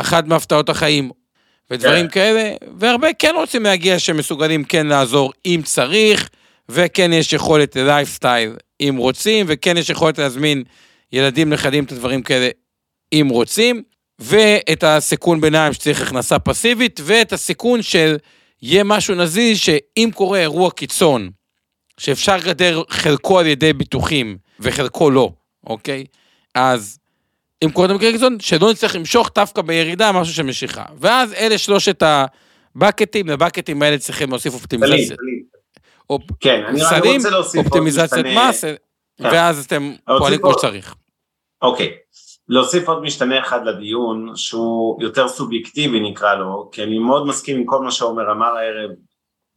אחת 0.00 0.26
מהפתעות 0.26 0.68
החיים, 0.68 1.10
ודברים. 1.70 2.08
כן. 2.08 2.10
כאלה, 2.10 2.52
והרבה 2.78 3.08
כן 3.18 3.32
רוצים 3.36 3.62
להגיע 3.62 3.98
שמסוגלים 3.98 4.64
כן 4.64 4.86
לעזור 4.86 5.32
אם 5.46 5.60
צריך, 5.64 6.28
וכן 6.68 7.12
יש 7.12 7.32
יכולת 7.32 7.76
ללייפסטייל 7.76 8.56
אם 8.80 8.94
רוצים, 8.98 9.46
וכן 9.48 9.76
יש 9.76 9.90
יכולת 9.90 10.18
להזמין 10.18 10.64
ילדים, 11.12 11.50
נכדים, 11.50 11.84
את 11.84 11.92
הדברים 11.92 12.22
כאלה 12.22 12.48
אם 13.12 13.28
רוצים, 13.30 13.82
ואת 14.18 14.84
הסיכון 14.84 15.40
ביניים 15.40 15.72
שצריך 15.72 16.02
הכנסה 16.02 16.38
פסיבית, 16.38 17.00
ואת 17.04 17.32
הסיכון 17.32 17.82
של 17.82 18.16
יהיה 18.62 18.84
משהו 18.84 19.14
נזיז 19.14 19.58
שאם 19.58 20.10
קורה 20.14 20.38
אירוע 20.38 20.70
קיצון, 20.70 21.30
שאפשר 21.98 22.36
לגדר 22.36 22.82
חלקו 22.90 23.38
על 23.38 23.46
ידי 23.46 23.72
ביטוחים 23.72 24.38
וחלקו 24.60 25.10
לא, 25.10 25.32
אוקיי? 25.66 26.04
אז 26.54 26.98
אם 27.64 27.70
קורה 27.70 27.94
מקרה 27.94 28.12
קיצון, 28.12 28.40
שלא 28.40 28.70
נצטרך 28.70 28.96
למשוך 28.96 29.30
דווקא 29.34 29.62
בירידה 29.62 30.12
משהו 30.12 30.34
של 30.34 30.42
משיכה. 30.42 30.84
ואז 30.96 31.32
אלה 31.32 31.58
שלושת 31.58 32.02
הבקטים, 32.02 33.28
לבקטים 33.28 33.82
האלה 33.82 33.98
צריכים 33.98 34.30
להוסיף 34.30 34.54
אופטימיזציה. 34.54 35.16
כן, 36.40 36.62
אני 36.68 36.82
רק 36.82 37.04
רוצה 37.04 37.30
להוסיף 37.30 37.66
אופטימיזציית 37.66 38.26
מס, 38.26 38.64
כן. 38.64 38.74
ואז 39.18 39.64
אתם 39.64 39.92
פועלים 40.18 40.40
כמו 40.40 40.52
שצריך. 40.52 40.94
אוקיי, 41.62 41.92
להוסיף 42.48 42.88
עוד 42.88 43.02
משתנה 43.02 43.40
אחד 43.40 43.64
לדיון, 43.64 44.32
שהוא 44.34 45.02
יותר 45.02 45.28
סובייקטיבי 45.28 46.00
נקרא 46.00 46.34
לו, 46.34 46.68
כי 46.72 46.82
אני 46.82 46.98
מאוד 46.98 47.26
מסכים 47.26 47.56
עם 47.56 47.64
כל 47.66 47.82
מה 47.82 47.90
שעומר 47.90 48.32
אמר 48.32 48.56
הערב, 48.56 48.90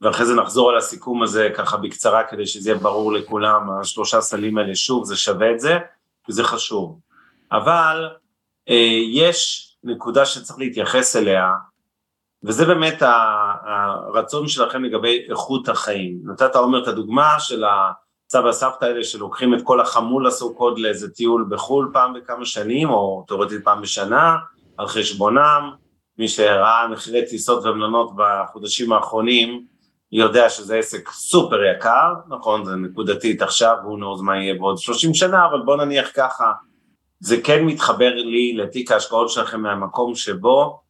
ואחרי 0.02 0.26
זה 0.26 0.36
נחזור 0.36 0.70
על 0.70 0.78
הסיכום 0.78 1.24
הזה 1.24 1.50
ככה 1.56 1.78
בקצרה 1.78 2.24
כדי 2.24 2.46
שזה 2.46 2.70
יהיה 2.70 2.80
ברור 2.80 3.14
לכולם, 3.14 3.70
השלושה 3.82 4.22
סלים 4.22 4.58
האלה 4.58 4.76
שוב 4.76 5.06
זה 5.06 5.16
שווה 5.16 5.52
את 5.52 5.60
זה, 5.60 5.78
וזה 6.30 6.44
חשוב. 6.44 7.00
אבל 7.52 8.10
אה, 8.70 9.00
יש 9.12 9.72
נקודה 9.84 10.26
שצריך 10.26 10.60
להתייחס 10.60 11.16
אליה, 11.16 11.52
וזה 12.44 12.66
באמת 12.66 12.98
הרצון 13.02 14.48
שלכם 14.48 14.84
לגבי 14.84 15.26
איכות 15.30 15.70
החיים. 15.70 16.20
נתת 16.24 16.56
עומר 16.56 16.84
את 16.84 16.88
הדוגמה 16.88 17.40
של 17.40 17.64
סבא 18.32 18.52
סבתא 18.52 18.86
האלה 18.86 19.04
שלוקחים 19.04 19.54
את 19.54 19.60
כל 19.64 19.82
החמול 19.82 20.28
הסו 20.28 20.56
קוד 20.56 20.80
לאיזה 20.80 21.12
טיול 21.12 21.46
בחו"ל 21.50 21.90
פעם 21.94 22.14
בכמה 22.14 22.46
שנים, 22.46 22.90
או 22.90 23.26
תאורטית 23.28 23.64
פעם 23.64 23.82
בשנה, 23.82 24.36
על 24.78 24.88
חשבונם, 24.88 25.72
מי 26.18 26.28
שראה 26.28 26.88
מחירי 26.88 27.26
טיסות 27.30 27.66
ומלונות 27.66 28.12
בחודשים 28.16 28.94
האחרונים, 28.94 29.66
יודע 30.12 30.50
שזה 30.50 30.76
עסק 30.76 31.10
סופר 31.10 31.64
יקר, 31.64 32.14
נכון, 32.28 32.66
זה 32.66 32.76
נקודתית 32.76 33.42
עכשיו, 33.42 33.78
הוא 33.84 34.00
נעוז 34.00 34.22
מה 34.22 34.38
יהיה 34.38 34.54
בעוד 34.54 34.78
30 34.78 35.14
שנה, 35.14 35.46
אבל 35.46 35.62
בוא 35.62 35.76
נניח 35.76 36.10
ככה, 36.16 36.52
זה 37.22 37.42
כן 37.42 37.66
מתחבר 37.66 38.16
לי 38.16 38.54
לתיק 38.58 38.92
ההשקעות 38.92 39.30
שלכם 39.30 39.62
מהמקום 39.62 40.16
שבו, 40.16 40.82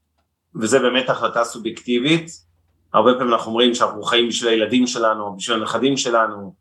וזה 0.55 0.79
באמת 0.79 1.09
החלטה 1.09 1.43
סובייקטיבית, 1.43 2.32
הרבה 2.93 3.13
פעמים 3.13 3.34
אנחנו 3.34 3.51
אומרים 3.51 3.75
שאנחנו 3.75 4.03
חיים 4.03 4.27
בשביל 4.27 4.49
הילדים 4.49 4.88
שלנו, 4.88 5.36
בשביל 5.38 5.57
הנכדים 5.57 5.97
שלנו, 5.97 6.53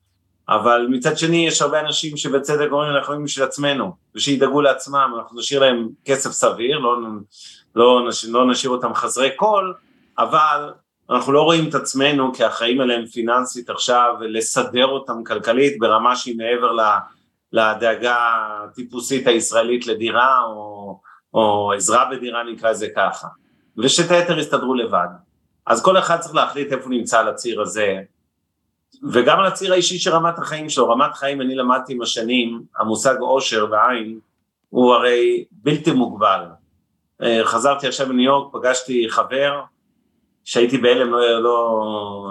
אבל 0.49 0.87
מצד 0.91 1.19
שני 1.19 1.47
יש 1.47 1.63
הרבה 1.63 1.81
אנשים 1.81 2.17
שבצדק 2.17 2.69
אומרים 2.71 2.91
אנחנו 2.91 3.07
חיים 3.07 3.25
בשביל 3.25 3.45
עצמנו, 3.45 3.93
ושידאגו 4.15 4.61
לעצמם, 4.61 5.13
אנחנו 5.19 5.39
נשאיר 5.39 5.61
להם 5.61 5.89
כסף 6.05 6.31
סביר, 6.31 6.79
לא, 6.79 6.97
לא, 7.77 8.09
לא 8.29 8.51
נשאיר 8.51 8.73
אותם 8.73 8.95
חסרי 8.95 9.31
קול, 9.37 9.75
אבל 10.19 10.73
אנחנו 11.11 11.33
לא 11.33 11.43
רואים 11.43 11.69
את 11.69 11.75
עצמנו 11.75 12.35
כאחראים 12.35 12.81
עליהם 12.81 13.07
פיננסית 13.07 13.71
עכשיו, 13.71 14.15
לסדר 14.21 14.87
אותם 14.87 15.25
כלכלית 15.25 15.79
ברמה 15.79 16.17
שהיא 16.17 16.37
מעבר 16.39 16.73
לדאגה 17.53 18.17
הטיפוסית 18.65 19.27
הישראלית 19.27 19.87
לדירה, 19.87 20.43
או, 20.45 21.01
או 21.35 21.73
עזרה 21.73 22.11
בדירה 22.11 22.43
נקרא 22.45 22.71
לזה 22.71 22.89
ככה, 22.97 23.29
ושאת 23.79 24.11
היתר 24.11 24.39
יסתדרו 24.39 24.75
לבד. 24.75 25.09
אז 25.67 25.85
כל 25.85 25.99
אחד 25.99 26.21
צריך 26.21 26.35
להחליט 26.35 26.73
איפה 26.73 26.89
נמצא 26.89 27.19
על 27.19 27.29
הציר 27.29 27.61
הזה, 27.61 28.01
וגם 29.13 29.41
על 29.41 29.47
הציר 29.47 29.73
האישי 29.73 29.99
של 29.99 30.11
רמת 30.11 30.39
החיים 30.39 30.69
שלו, 30.69 30.89
רמת 30.89 31.15
חיים 31.15 31.41
אני 31.41 31.55
למדתי 31.55 31.93
עם 31.93 32.03
השנים, 32.03 32.63
המושג 32.79 33.17
עושר 33.21 33.67
ועין 33.71 34.19
הוא 34.69 34.95
הרי 34.95 35.45
בלתי 35.53 35.93
מוגבל. 35.93 36.45
אה, 37.23 37.41
חזרתי 37.45 37.89
עכשיו 37.89 38.07
מניו 38.07 38.25
יורק, 38.25 38.53
פגשתי 38.53 39.07
חבר, 39.09 39.61
שהייתי 40.45 40.79
בהלם, 40.79 41.11
לא, 41.11 41.43
לא, 41.43 41.81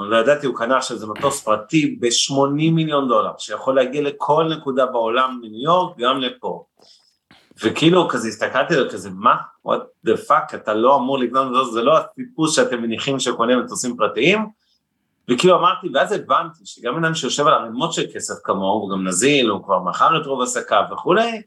לא 0.09 0.17
ידעתי, 0.17 0.47
הוא 0.47 0.55
קנה 0.55 0.77
עכשיו 0.77 0.95
איזה 0.95 1.07
מטוס 1.07 1.43
פרטי 1.43 1.97
ב-80 1.99 2.71
מיליון 2.71 3.07
דולר, 3.07 3.31
שיכול 3.37 3.75
להגיע 3.75 4.01
לכל 4.01 4.45
נקודה 4.57 4.85
בעולם 4.85 5.39
מניו 5.41 5.61
יורק, 5.63 5.97
גם 5.97 6.19
לפה. 6.19 6.65
וכאילו 7.63 8.07
כזה 8.07 8.27
הסתכלתי 8.27 8.75
עליו 8.75 8.91
כזה, 8.91 9.09
מה? 9.13 9.35
what 9.67 10.07
the 10.07 10.29
fuck, 10.29 10.55
אתה 10.55 10.73
לא 10.73 10.95
אמור 10.95 11.19
לקנות 11.19 11.47
מטוס, 11.51 11.73
זה 11.73 11.81
לא 11.81 11.97
הטיפוס 11.97 12.55
שאתם 12.55 12.81
מניחים 12.81 13.19
שקונה 13.19 13.57
מטוסים 13.57 13.97
פרטיים, 13.97 14.47
וכאילו 15.29 15.57
אמרתי, 15.57 15.87
ואז 15.93 16.11
הבנתי 16.11 16.59
שגם 16.65 17.03
אדם 17.03 17.15
שיושב 17.15 17.47
על 17.47 17.53
ערימות 17.53 17.93
של 17.93 18.03
כסף 18.13 18.33
כמוהו, 18.43 18.81
הוא 18.81 18.91
גם 18.91 19.07
נזיל, 19.07 19.49
הוא 19.49 19.63
כבר 19.63 19.79
מכר 19.79 20.21
את 20.21 20.25
רוב 20.25 20.41
עסקיו 20.41 20.83
וכולי, 20.93 21.41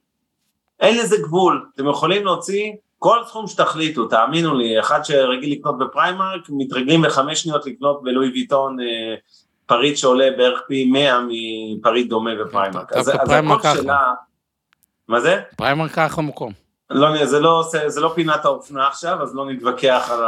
אין 0.80 0.98
לזה 0.98 1.16
גבול, 1.22 1.66
אתם 1.74 1.88
יכולים 1.88 2.24
להוציא 2.24 2.72
כל 3.02 3.18
סכום 3.26 3.46
שתחליטו, 3.46 4.06
תאמינו 4.06 4.58
לי, 4.58 4.80
אחד 4.80 5.04
שרגיל 5.04 5.52
לקנות 5.52 5.78
ב 5.78 5.85
Primark, 5.85 6.40
מתרגלים 6.48 7.02
בחמש 7.02 7.42
שניות 7.42 7.66
לקנות 7.66 8.02
ב 8.02 8.07
Louis 8.07 8.28
Vuitton 8.28 8.80
אה, 8.80 9.14
פריט 9.66 9.96
שעולה 9.96 10.28
בערך 10.36 10.62
פי 10.68 10.84
מאה 10.84 11.20
מפריט 11.28 12.08
דומה 12.08 12.30
ב 12.34 12.41
Primark. 12.41 12.92
אז, 12.92 13.08
הכל 13.08 13.58
שאלה... 13.74 14.12
מה 15.08 15.20
זה? 15.20 15.40
Primark 15.56 15.90
ככה 15.90 16.22
מקום. 16.22 16.61
לא, 16.94 17.24
זה 17.24 17.40
לא, 17.40 17.64
זה 17.86 18.00
לא 18.00 18.12
פינת 18.14 18.44
האופנה 18.44 18.86
עכשיו, 18.86 19.22
אז 19.22 19.34
לא 19.34 19.46
נתווכח 19.46 20.10
על 20.10 20.20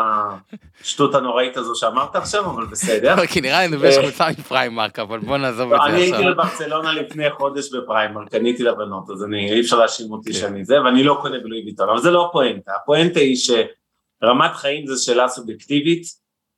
השטות 0.80 1.14
הנוראית 1.14 1.56
הזו 1.56 1.74
שאמרת 1.74 2.16
עכשיו, 2.16 2.46
אבל 2.46 2.66
בסדר. 2.66 3.26
כי 3.26 3.40
נראה 3.40 3.66
לי 3.66 3.68
לובש 3.68 3.98
חולצה 3.98 4.28
מ 4.38 4.45
Primark, 4.45 4.98
אבל 4.98 5.18
בוא 5.18 5.36
נעזוב 5.36 5.72
את 5.72 5.78
זה 5.78 5.84
עכשיו. 5.84 5.94
אני 5.94 6.02
הייתי 6.02 6.24
לברצלונה 6.24 6.92
לפני 6.92 7.30
חודש 7.30 7.74
בפריימרק, 7.74 8.28
קניתי 8.30 8.62
לבנות, 8.62 9.10
אז 9.10 9.24
אי 9.34 9.60
אפשר 9.60 9.78
להאשים 9.78 10.12
אותי 10.12 10.32
כן. 10.32 10.38
שאני 10.38 10.64
זה, 10.64 10.82
ואני 10.82 11.04
לא 11.04 11.18
קונה 11.22 11.38
בלואי 11.38 11.64
ויטון, 11.64 11.88
אבל 11.88 12.00
זה 12.00 12.10
לא 12.10 12.26
הפואנטה, 12.26 12.72
הפואנטה 12.82 13.20
היא 13.20 13.36
שרמת 13.36 14.54
חיים 14.54 14.86
זו 14.86 15.04
שאלה 15.04 15.28
סובייקטיבית, 15.28 16.04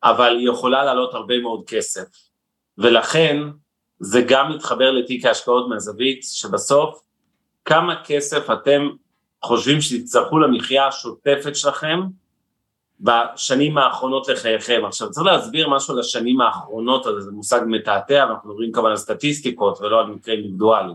אבל 0.04 0.36
היא 0.38 0.48
יכולה 0.48 0.84
לעלות 0.84 1.14
הרבה 1.14 1.40
מאוד 1.40 1.64
כסף, 1.66 2.06
ולכן 2.78 3.36
זה 4.00 4.20
גם 4.28 4.52
מתחבר 4.52 4.90
לתיק 4.90 5.24
ההשקעות 5.24 5.68
מהזווית, 5.68 6.20
שבסוף 6.22 7.00
כמה 7.64 7.94
כסף 8.04 8.50
אתם 8.50 8.88
חושבים 9.46 9.80
שתצטרכו 9.80 10.38
למחיה 10.38 10.86
השוטפת 10.86 11.56
שלכם 11.56 12.00
בשנים 13.00 13.78
האחרונות 13.78 14.28
לחייכם. 14.28 14.82
עכשיו 14.86 15.10
צריך 15.10 15.26
להסביר 15.26 15.68
משהו 15.68 15.94
על 15.94 16.00
השנים 16.00 16.40
האחרונות, 16.40 17.06
אז 17.06 17.14
זה 17.24 17.30
מושג 17.30 17.60
מתעתע, 17.66 18.22
אנחנו 18.22 18.50
מדברים 18.50 18.72
כמובן 18.72 18.90
על 18.90 18.96
סטטיסטיקות 18.96 19.80
ולא 19.80 20.00
על 20.00 20.06
מקרה 20.06 20.34
אינדיבידואלי. 20.34 20.92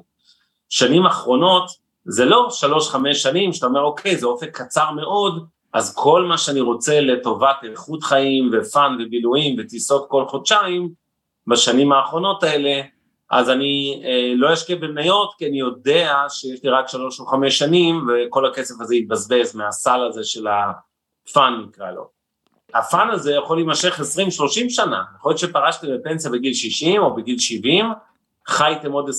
שנים 0.70 1.06
אחרונות 1.06 1.72
זה 2.06 2.26
לא 2.26 2.50
שלוש-חמש 2.50 3.22
שנים 3.24 3.54
שאתה 3.54 3.66
אומר 3.66 3.82
אוקיי 3.82 4.18
זה 4.18 4.26
אופק 4.26 4.58
קצר 4.58 4.92
מאוד, 4.92 5.46
אז 5.74 5.96
כל 5.96 6.26
מה 6.26 6.38
שאני 6.38 6.62
רוצה 6.62 7.02
לטובת 7.02 7.58
איכות 7.64 8.04
חיים 8.04 8.52
ו 8.54 8.65
fun 8.65 8.98
ובילויים 9.00 9.56
וטיסות 9.60 10.06
כל 10.10 10.26
חודשיים, 10.28 10.90
בשנים 11.48 11.92
האחרונות 11.92 12.44
האלה 12.44 12.82
אז 13.32 13.50
אני 13.50 14.02
אה, 14.06 14.34
לא 14.36 14.54
אשקיע 14.54 14.76
במניות 14.76 15.34
כי 15.38 15.48
אני 15.48 15.60
יודע 15.60 16.26
שיש 16.30 16.64
לי 16.64 16.70
רק 16.70 16.88
שלוש 16.88 17.20
או 17.20 17.26
חמש 17.26 17.60
שנים 17.60 18.08
וכל 18.08 18.46
הכסף 18.46 18.76
הזה 18.82 18.96
יתבזבז 18.96 19.56
מהסל 19.56 20.00
הזה 20.10 20.24
של 20.24 20.48
ה 20.48 20.77
fun 20.77 21.64
נקרא 21.68 21.92
לו. 21.92 22.10
ה 22.74 22.83
fun 22.83 23.10
הזה 23.10 23.34
יכול 23.34 23.58
להימשך 23.58 24.00
20-30 24.00 24.04
שנה, 24.70 25.04
יכול 25.18 25.30
להיות 25.30 25.40
שפרשתם 25.40 25.88
לפנסיה 25.88 26.32
בגיל 26.32 26.54
60 26.54 27.02
או 27.02 27.16
בגיל 27.16 27.40
70, 27.40 27.86
חייתם 28.48 28.92
עוד 28.92 29.10
20-30 29.10 29.12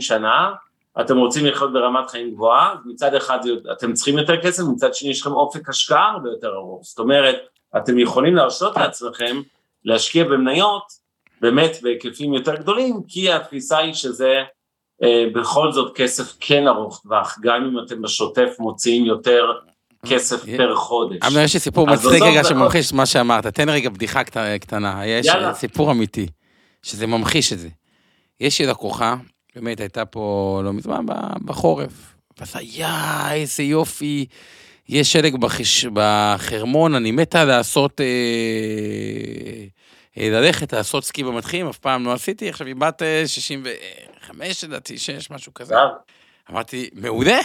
שנה, 0.00 0.52
אתם 1.00 1.16
רוצים 1.16 1.46
לחיות 1.46 1.72
ברמת 1.72 2.10
חיים 2.10 2.30
גבוהה, 2.34 2.74
מצד 2.84 3.14
אחד 3.14 3.38
אתם 3.72 3.92
צריכים 3.92 4.18
יותר 4.18 4.42
כסף, 4.42 4.62
מצד 4.72 4.94
שני 4.94 5.10
יש 5.10 5.20
לכם 5.20 5.32
אופק 5.32 5.68
השקעה 5.68 6.10
הרבה 6.10 6.30
יותר 6.30 6.54
ארוך, 6.54 6.84
זאת 6.84 6.98
אומרת, 6.98 7.36
אתם 7.76 7.98
יכולים 7.98 8.36
להרשות 8.36 8.76
לעצמכם 8.76 9.40
להשקיע 9.84 10.24
במניות 10.24 11.01
באמת 11.42 11.78
בהיקפים 11.82 12.34
יותר 12.34 12.54
גדולים, 12.54 13.00
כי 13.08 13.32
התפיסה 13.32 13.78
היא 13.78 13.94
שזה 13.94 14.42
אה, 15.02 15.24
בכל 15.34 15.72
זאת 15.72 15.96
כסף 15.96 16.36
כן 16.40 16.68
ארוך 16.68 17.00
טווח, 17.02 17.38
גם 17.42 17.64
אם 17.64 17.84
אתם 17.86 18.02
בשוטף 18.02 18.48
מוציאים 18.58 19.04
יותר 19.04 19.52
כסף 20.06 20.48
אה, 20.48 20.56
פר 20.56 20.76
חודש. 20.76 21.18
אבל 21.22 21.44
יש 21.44 21.54
לי 21.54 21.60
סיפור 21.60 21.86
מצחיק 21.86 22.22
רגע 22.22 22.44
שממחיש 22.44 22.92
מה 22.92 23.06
שאמרת, 23.06 23.46
תן 23.46 23.68
רגע 23.68 23.90
בדיחה 23.90 24.24
קטנה, 24.60 25.06
יש 25.06 25.26
יאללה. 25.26 25.54
סיפור 25.54 25.90
אמיתי, 25.90 26.26
שזה 26.82 27.06
ממחיש 27.06 27.52
את 27.52 27.58
זה. 27.58 27.68
יש 28.40 28.60
לי 28.60 28.66
לקוחה, 28.66 29.16
באמת 29.54 29.80
הייתה 29.80 30.04
פה 30.04 30.60
לא 30.64 30.72
מזמן 30.72 31.06
בחורף, 31.44 32.14
ועשה 32.40 32.58
יא, 32.62 32.86
איזה 33.32 33.62
יופי. 33.62 34.26
יש 34.88 35.12
שלג 35.12 35.36
בחש... 35.36 35.86
בחרמון, 35.92 36.94
אני 36.94 37.10
מתה 37.10 37.44
לעשות 37.44 38.00
אה, 38.00 38.06
ללכת 40.16 40.72
לעשות 40.72 41.04
סקי 41.04 41.24
במתחילים, 41.24 41.68
אף 41.68 41.78
פעם 41.78 42.04
לא 42.04 42.12
עשיתי, 42.12 42.48
עכשיו 42.48 42.66
היא 42.66 42.76
בת 42.76 43.02
65 43.26 44.64
לדעתי, 44.64 44.98
6, 44.98 45.30
משהו 45.30 45.54
כזה. 45.54 45.74
אמרתי, 46.50 46.90
מעולה. 46.92 47.38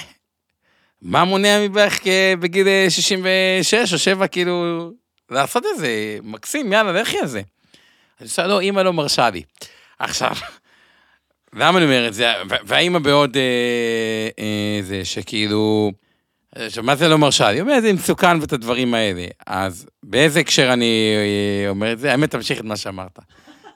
מה 1.01 1.23
מונע 1.23 1.59
מבערך 1.67 1.99
בגיל 2.39 2.67
66 2.89 3.73
אה, 3.73 3.81
או 3.93 3.97
7, 3.97 4.27
כאילו, 4.27 4.89
לעשות 5.29 5.63
את 5.65 5.77
זה, 5.77 6.17
מקסים, 6.23 6.73
יאללה, 6.73 7.01
לכי 7.01 7.19
על 7.19 7.27
זה. 7.27 7.41
אז 8.19 8.39
היא 8.39 8.47
לא, 8.47 8.59
אימא 8.59 8.79
לא 8.79 8.93
מרשה 8.93 9.29
לי. 9.29 9.43
עכשיו, 9.99 10.31
למה 11.53 11.77
אני 11.77 11.85
אומר 11.85 12.07
את 12.07 12.13
זה? 12.13 12.33
והאימא 12.65 12.99
בעוד 12.99 13.37
אה, 13.37 14.29
אה, 14.39 14.79
זה, 14.83 15.05
שכאילו, 15.05 15.91
עכשיו, 16.65 16.83
מה 16.83 16.95
זה 16.95 17.07
לא 17.07 17.17
מרשה? 17.17 17.49
אני 17.49 17.61
אומר, 17.61 17.79
זה 17.81 17.93
מסוכן 17.93 18.41
ואת 18.41 18.53
הדברים 18.53 18.93
האלה. 18.93 19.25
אז 19.47 19.87
באיזה 20.03 20.39
הקשר 20.39 20.73
אני 20.73 21.13
אה, 21.65 21.69
אומר 21.69 21.93
את 21.93 21.99
זה? 21.99 22.11
האמת, 22.11 22.31
תמשיך 22.31 22.59
את 22.59 22.65
מה 22.65 22.77
שאמרת. 22.77 23.19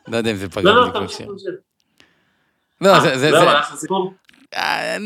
לא 0.08 0.18
יודע 0.18 0.32
אם 0.32 0.36
זה 0.36 0.50
פגע 0.50 0.64
לא, 0.64 0.88
לא, 0.88 0.92
תמשיך, 0.92 1.28
לא, 2.82 3.00
זה... 3.00 3.18
זה... 3.18 3.32
לא, 3.32 3.38
הלך 3.38 3.74
לסיפור? 3.74 4.14
אה, 4.56 4.98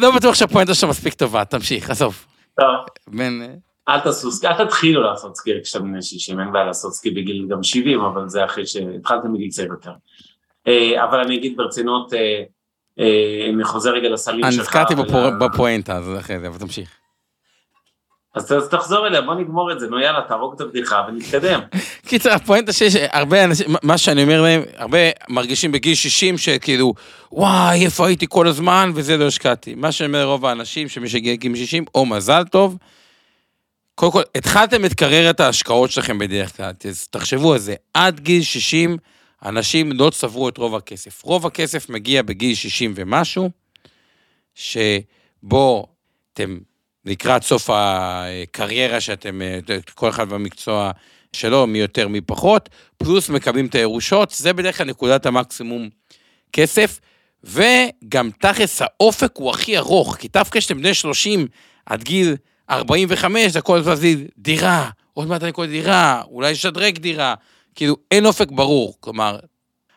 לא 0.00 0.16
בטוח 0.16 0.34
שהפואנטה 0.34 0.74
שלך 0.74 0.90
מספיק 0.90 1.14
טובה, 1.14 1.44
תמשיך, 1.44 1.90
עזוב. 1.90 2.26
טוב. 2.60 3.18
אל 3.88 4.00
תעשו 4.00 4.32
סקי, 4.32 4.46
אל 4.46 4.64
תתחילו 4.64 5.02
לעשות 5.02 5.36
סקי 5.36 5.50
כשאתם 5.62 5.84
בני 5.84 6.02
60, 6.02 6.40
אין 6.40 6.52
בעיה 6.52 6.64
לעשות 6.64 6.92
סקי 6.92 7.10
בגיל 7.10 7.46
גם 7.50 7.62
70, 7.62 8.00
אבל 8.00 8.28
זה 8.28 8.44
אחרי 8.44 8.66
שהתחלתם 8.66 9.32
בגיל 9.32 9.50
צעיר 9.50 9.68
יותר. 9.68 9.92
אה, 10.68 11.04
אבל 11.04 11.20
אני 11.20 11.36
אגיד 11.36 11.56
ברצינות, 11.56 12.12
אני 13.54 13.64
חוזר 13.64 13.90
רגע 13.90 14.08
לסלים 14.08 14.40
שלך. 14.40 14.52
אני 14.52 14.60
נזכרתי 14.60 14.94
בפואנטה, 15.40 15.96
אז 15.96 16.04
אחרי 16.18 16.40
זה, 16.40 16.48
אבל 16.48 16.58
תמשיך. 16.58 16.99
אז 18.34 18.52
תחזור 18.70 19.06
אליה, 19.06 19.22
בוא 19.22 19.34
נגמור 19.34 19.72
את 19.72 19.80
זה, 19.80 19.86
נו 19.86 20.00
יאללה, 20.00 20.20
תהרוג 20.28 20.54
את 20.54 20.60
הבדיחה 20.60 21.04
ונתקדם. 21.08 21.60
קיצר, 22.08 22.32
הפואנטה 22.32 22.72
שיש 22.72 22.94
הרבה 22.96 23.44
אנשים, 23.44 23.66
מה 23.82 23.98
שאני 23.98 24.22
אומר 24.22 24.42
להם, 24.42 24.62
הרבה 24.76 24.98
מרגישים 25.28 25.72
בגיל 25.72 25.94
60 25.94 26.38
שכאילו, 26.38 26.94
וואי, 27.32 27.84
איפה 27.84 28.06
הייתי 28.06 28.26
כל 28.28 28.46
הזמן, 28.46 28.92
וזה 28.94 29.16
לא 29.16 29.26
השקעתי. 29.26 29.74
מה 29.74 29.92
שאני 29.92 30.06
אומר 30.06 30.20
לרוב 30.20 30.46
האנשים, 30.46 30.88
שמי 30.88 31.08
שהגיע 31.08 31.32
לגיל 31.32 31.56
60, 31.56 31.84
או 31.94 32.06
מזל 32.06 32.44
טוב, 32.44 32.76
קודם 33.94 34.12
כל, 34.12 34.22
התחלתם 34.34 34.84
את 34.84 34.94
קריירת 34.94 35.40
ההשקעות 35.40 35.90
שלכם 35.90 36.18
בדרך 36.18 36.56
כלל, 36.56 36.72
אז 36.88 37.08
תחשבו 37.08 37.52
על 37.52 37.58
זה, 37.58 37.74
עד 37.94 38.20
גיל 38.20 38.42
60, 38.42 38.96
אנשים 39.44 39.92
לא 39.92 40.10
צברו 40.10 40.48
את 40.48 40.56
רוב 40.56 40.74
הכסף. 40.74 41.24
רוב 41.24 41.46
הכסף 41.46 41.88
מגיע 41.88 42.22
בגיל 42.22 42.54
60 42.54 42.92
ומשהו, 42.96 43.50
שבו 44.54 45.86
אתם 46.32 46.58
לקראת 47.04 47.42
סוף 47.42 47.70
הקריירה 47.72 49.00
שאתם, 49.00 49.40
כל 49.94 50.08
אחד 50.08 50.28
במקצוע 50.28 50.90
שלו, 51.32 51.66
מי 51.66 51.78
יותר 51.78 52.08
מי 52.08 52.20
פחות, 52.20 52.68
פלוס 52.96 53.28
מקבלים 53.28 53.66
את 53.66 53.74
הירושות, 53.74 54.30
זה 54.30 54.52
בדרך 54.52 54.78
כלל 54.78 54.86
נקודת 54.86 55.26
המקסימום 55.26 55.88
כסף, 56.52 57.00
וגם 57.44 58.30
תכלס 58.38 58.82
האופק 58.82 59.30
הוא 59.34 59.50
הכי 59.50 59.78
ארוך, 59.78 60.16
כי 60.16 60.28
דווקא 60.32 60.60
כשאתם 60.60 60.78
בני 60.78 60.94
30 60.94 61.46
עד 61.86 62.02
גיל 62.02 62.36
45, 62.70 63.52
זה 63.52 63.60
כל 63.60 63.78
הזמן 63.78 63.94
דירה, 64.38 64.90
עוד 65.14 65.28
מעט 65.28 65.42
אני 65.42 65.52
קורא 65.52 65.66
דירה, 65.66 66.22
אולי 66.30 66.52
לשדרג 66.52 66.98
דירה, 66.98 67.34
כאילו 67.74 67.96
אין 68.10 68.26
אופק 68.26 68.50
ברור, 68.50 68.96
כלומר, 69.00 69.38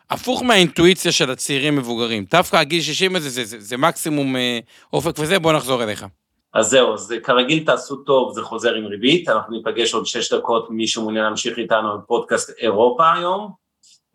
הפוך 0.10 0.44
מהאינטואיציה 0.44 1.12
של 1.12 1.32
הצעירים 1.32 1.76
מבוגרים, 1.76 2.26
דווקא 2.32 2.58
הגיל 2.58 2.82
60 2.82 3.16
הזה 3.16 3.30
זה, 3.30 3.46
זה, 3.46 3.60
זה, 3.60 3.66
זה 3.66 3.78
מקסימום 3.78 4.36
אה, 4.36 4.60
אופק 4.94 5.20
וזה, 5.20 5.40
בוא 5.40 5.54
נחזור 5.54 5.84
אליך. 5.84 6.06
אז 6.54 6.70
זהו, 6.70 6.94
אז 6.94 7.14
כרגיל 7.24 7.66
תעשו 7.66 7.96
טוב, 7.96 8.34
זה 8.34 8.42
חוזר 8.42 8.74
עם 8.74 8.86
ריבית, 8.86 9.30
אנחנו 9.30 9.58
ניפגש 9.58 9.94
עוד 9.94 10.06
שש 10.06 10.34
דקות, 10.34 10.70
מי 10.70 10.88
שמעוניין 10.88 11.26
להמשיך 11.26 11.58
איתנו 11.58 11.92
על 11.92 11.98
פודקאסט 12.08 12.52
אירופה 12.60 13.14
היום, 13.14 13.52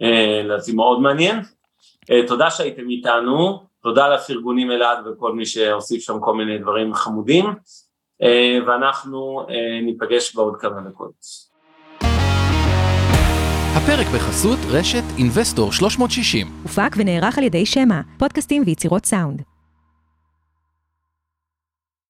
אה, 0.03 0.59
זה 0.59 0.73
מאוד 0.75 1.01
מעניין. 1.01 1.41
אה, 2.11 2.27
תודה 2.27 2.51
שהייתם 2.51 2.89
איתנו, 2.91 3.63
תודה 3.83 4.09
לפרגונים 4.09 4.71
אלעד 4.71 5.07
וכל 5.07 5.33
מי 5.33 5.47
שהוסיף 5.47 6.03
שם 6.03 6.19
כל 6.21 6.35
מיני 6.35 6.59
דברים 6.59 6.95
חמודים, 6.95 7.45
אה, 8.23 8.59
ואנחנו 8.67 9.47
ניפגש 9.83 10.35
בעוד 10.35 10.57
כמה 10.61 10.81
דקות. 10.81 11.13
הפרק 13.77 14.07
בחסות 14.15 14.59
רשת 14.71 15.03
אינבסטור 15.19 15.73
360. 15.73 16.47
הופק 16.63 16.97
ונערך 16.97 17.39
על 17.39 17.45
ידי 17.45 17.67
שמע, 17.67 18.01
פודקאסטים 18.19 18.63
ויצירות 18.67 19.07
סאונד. 19.07 19.48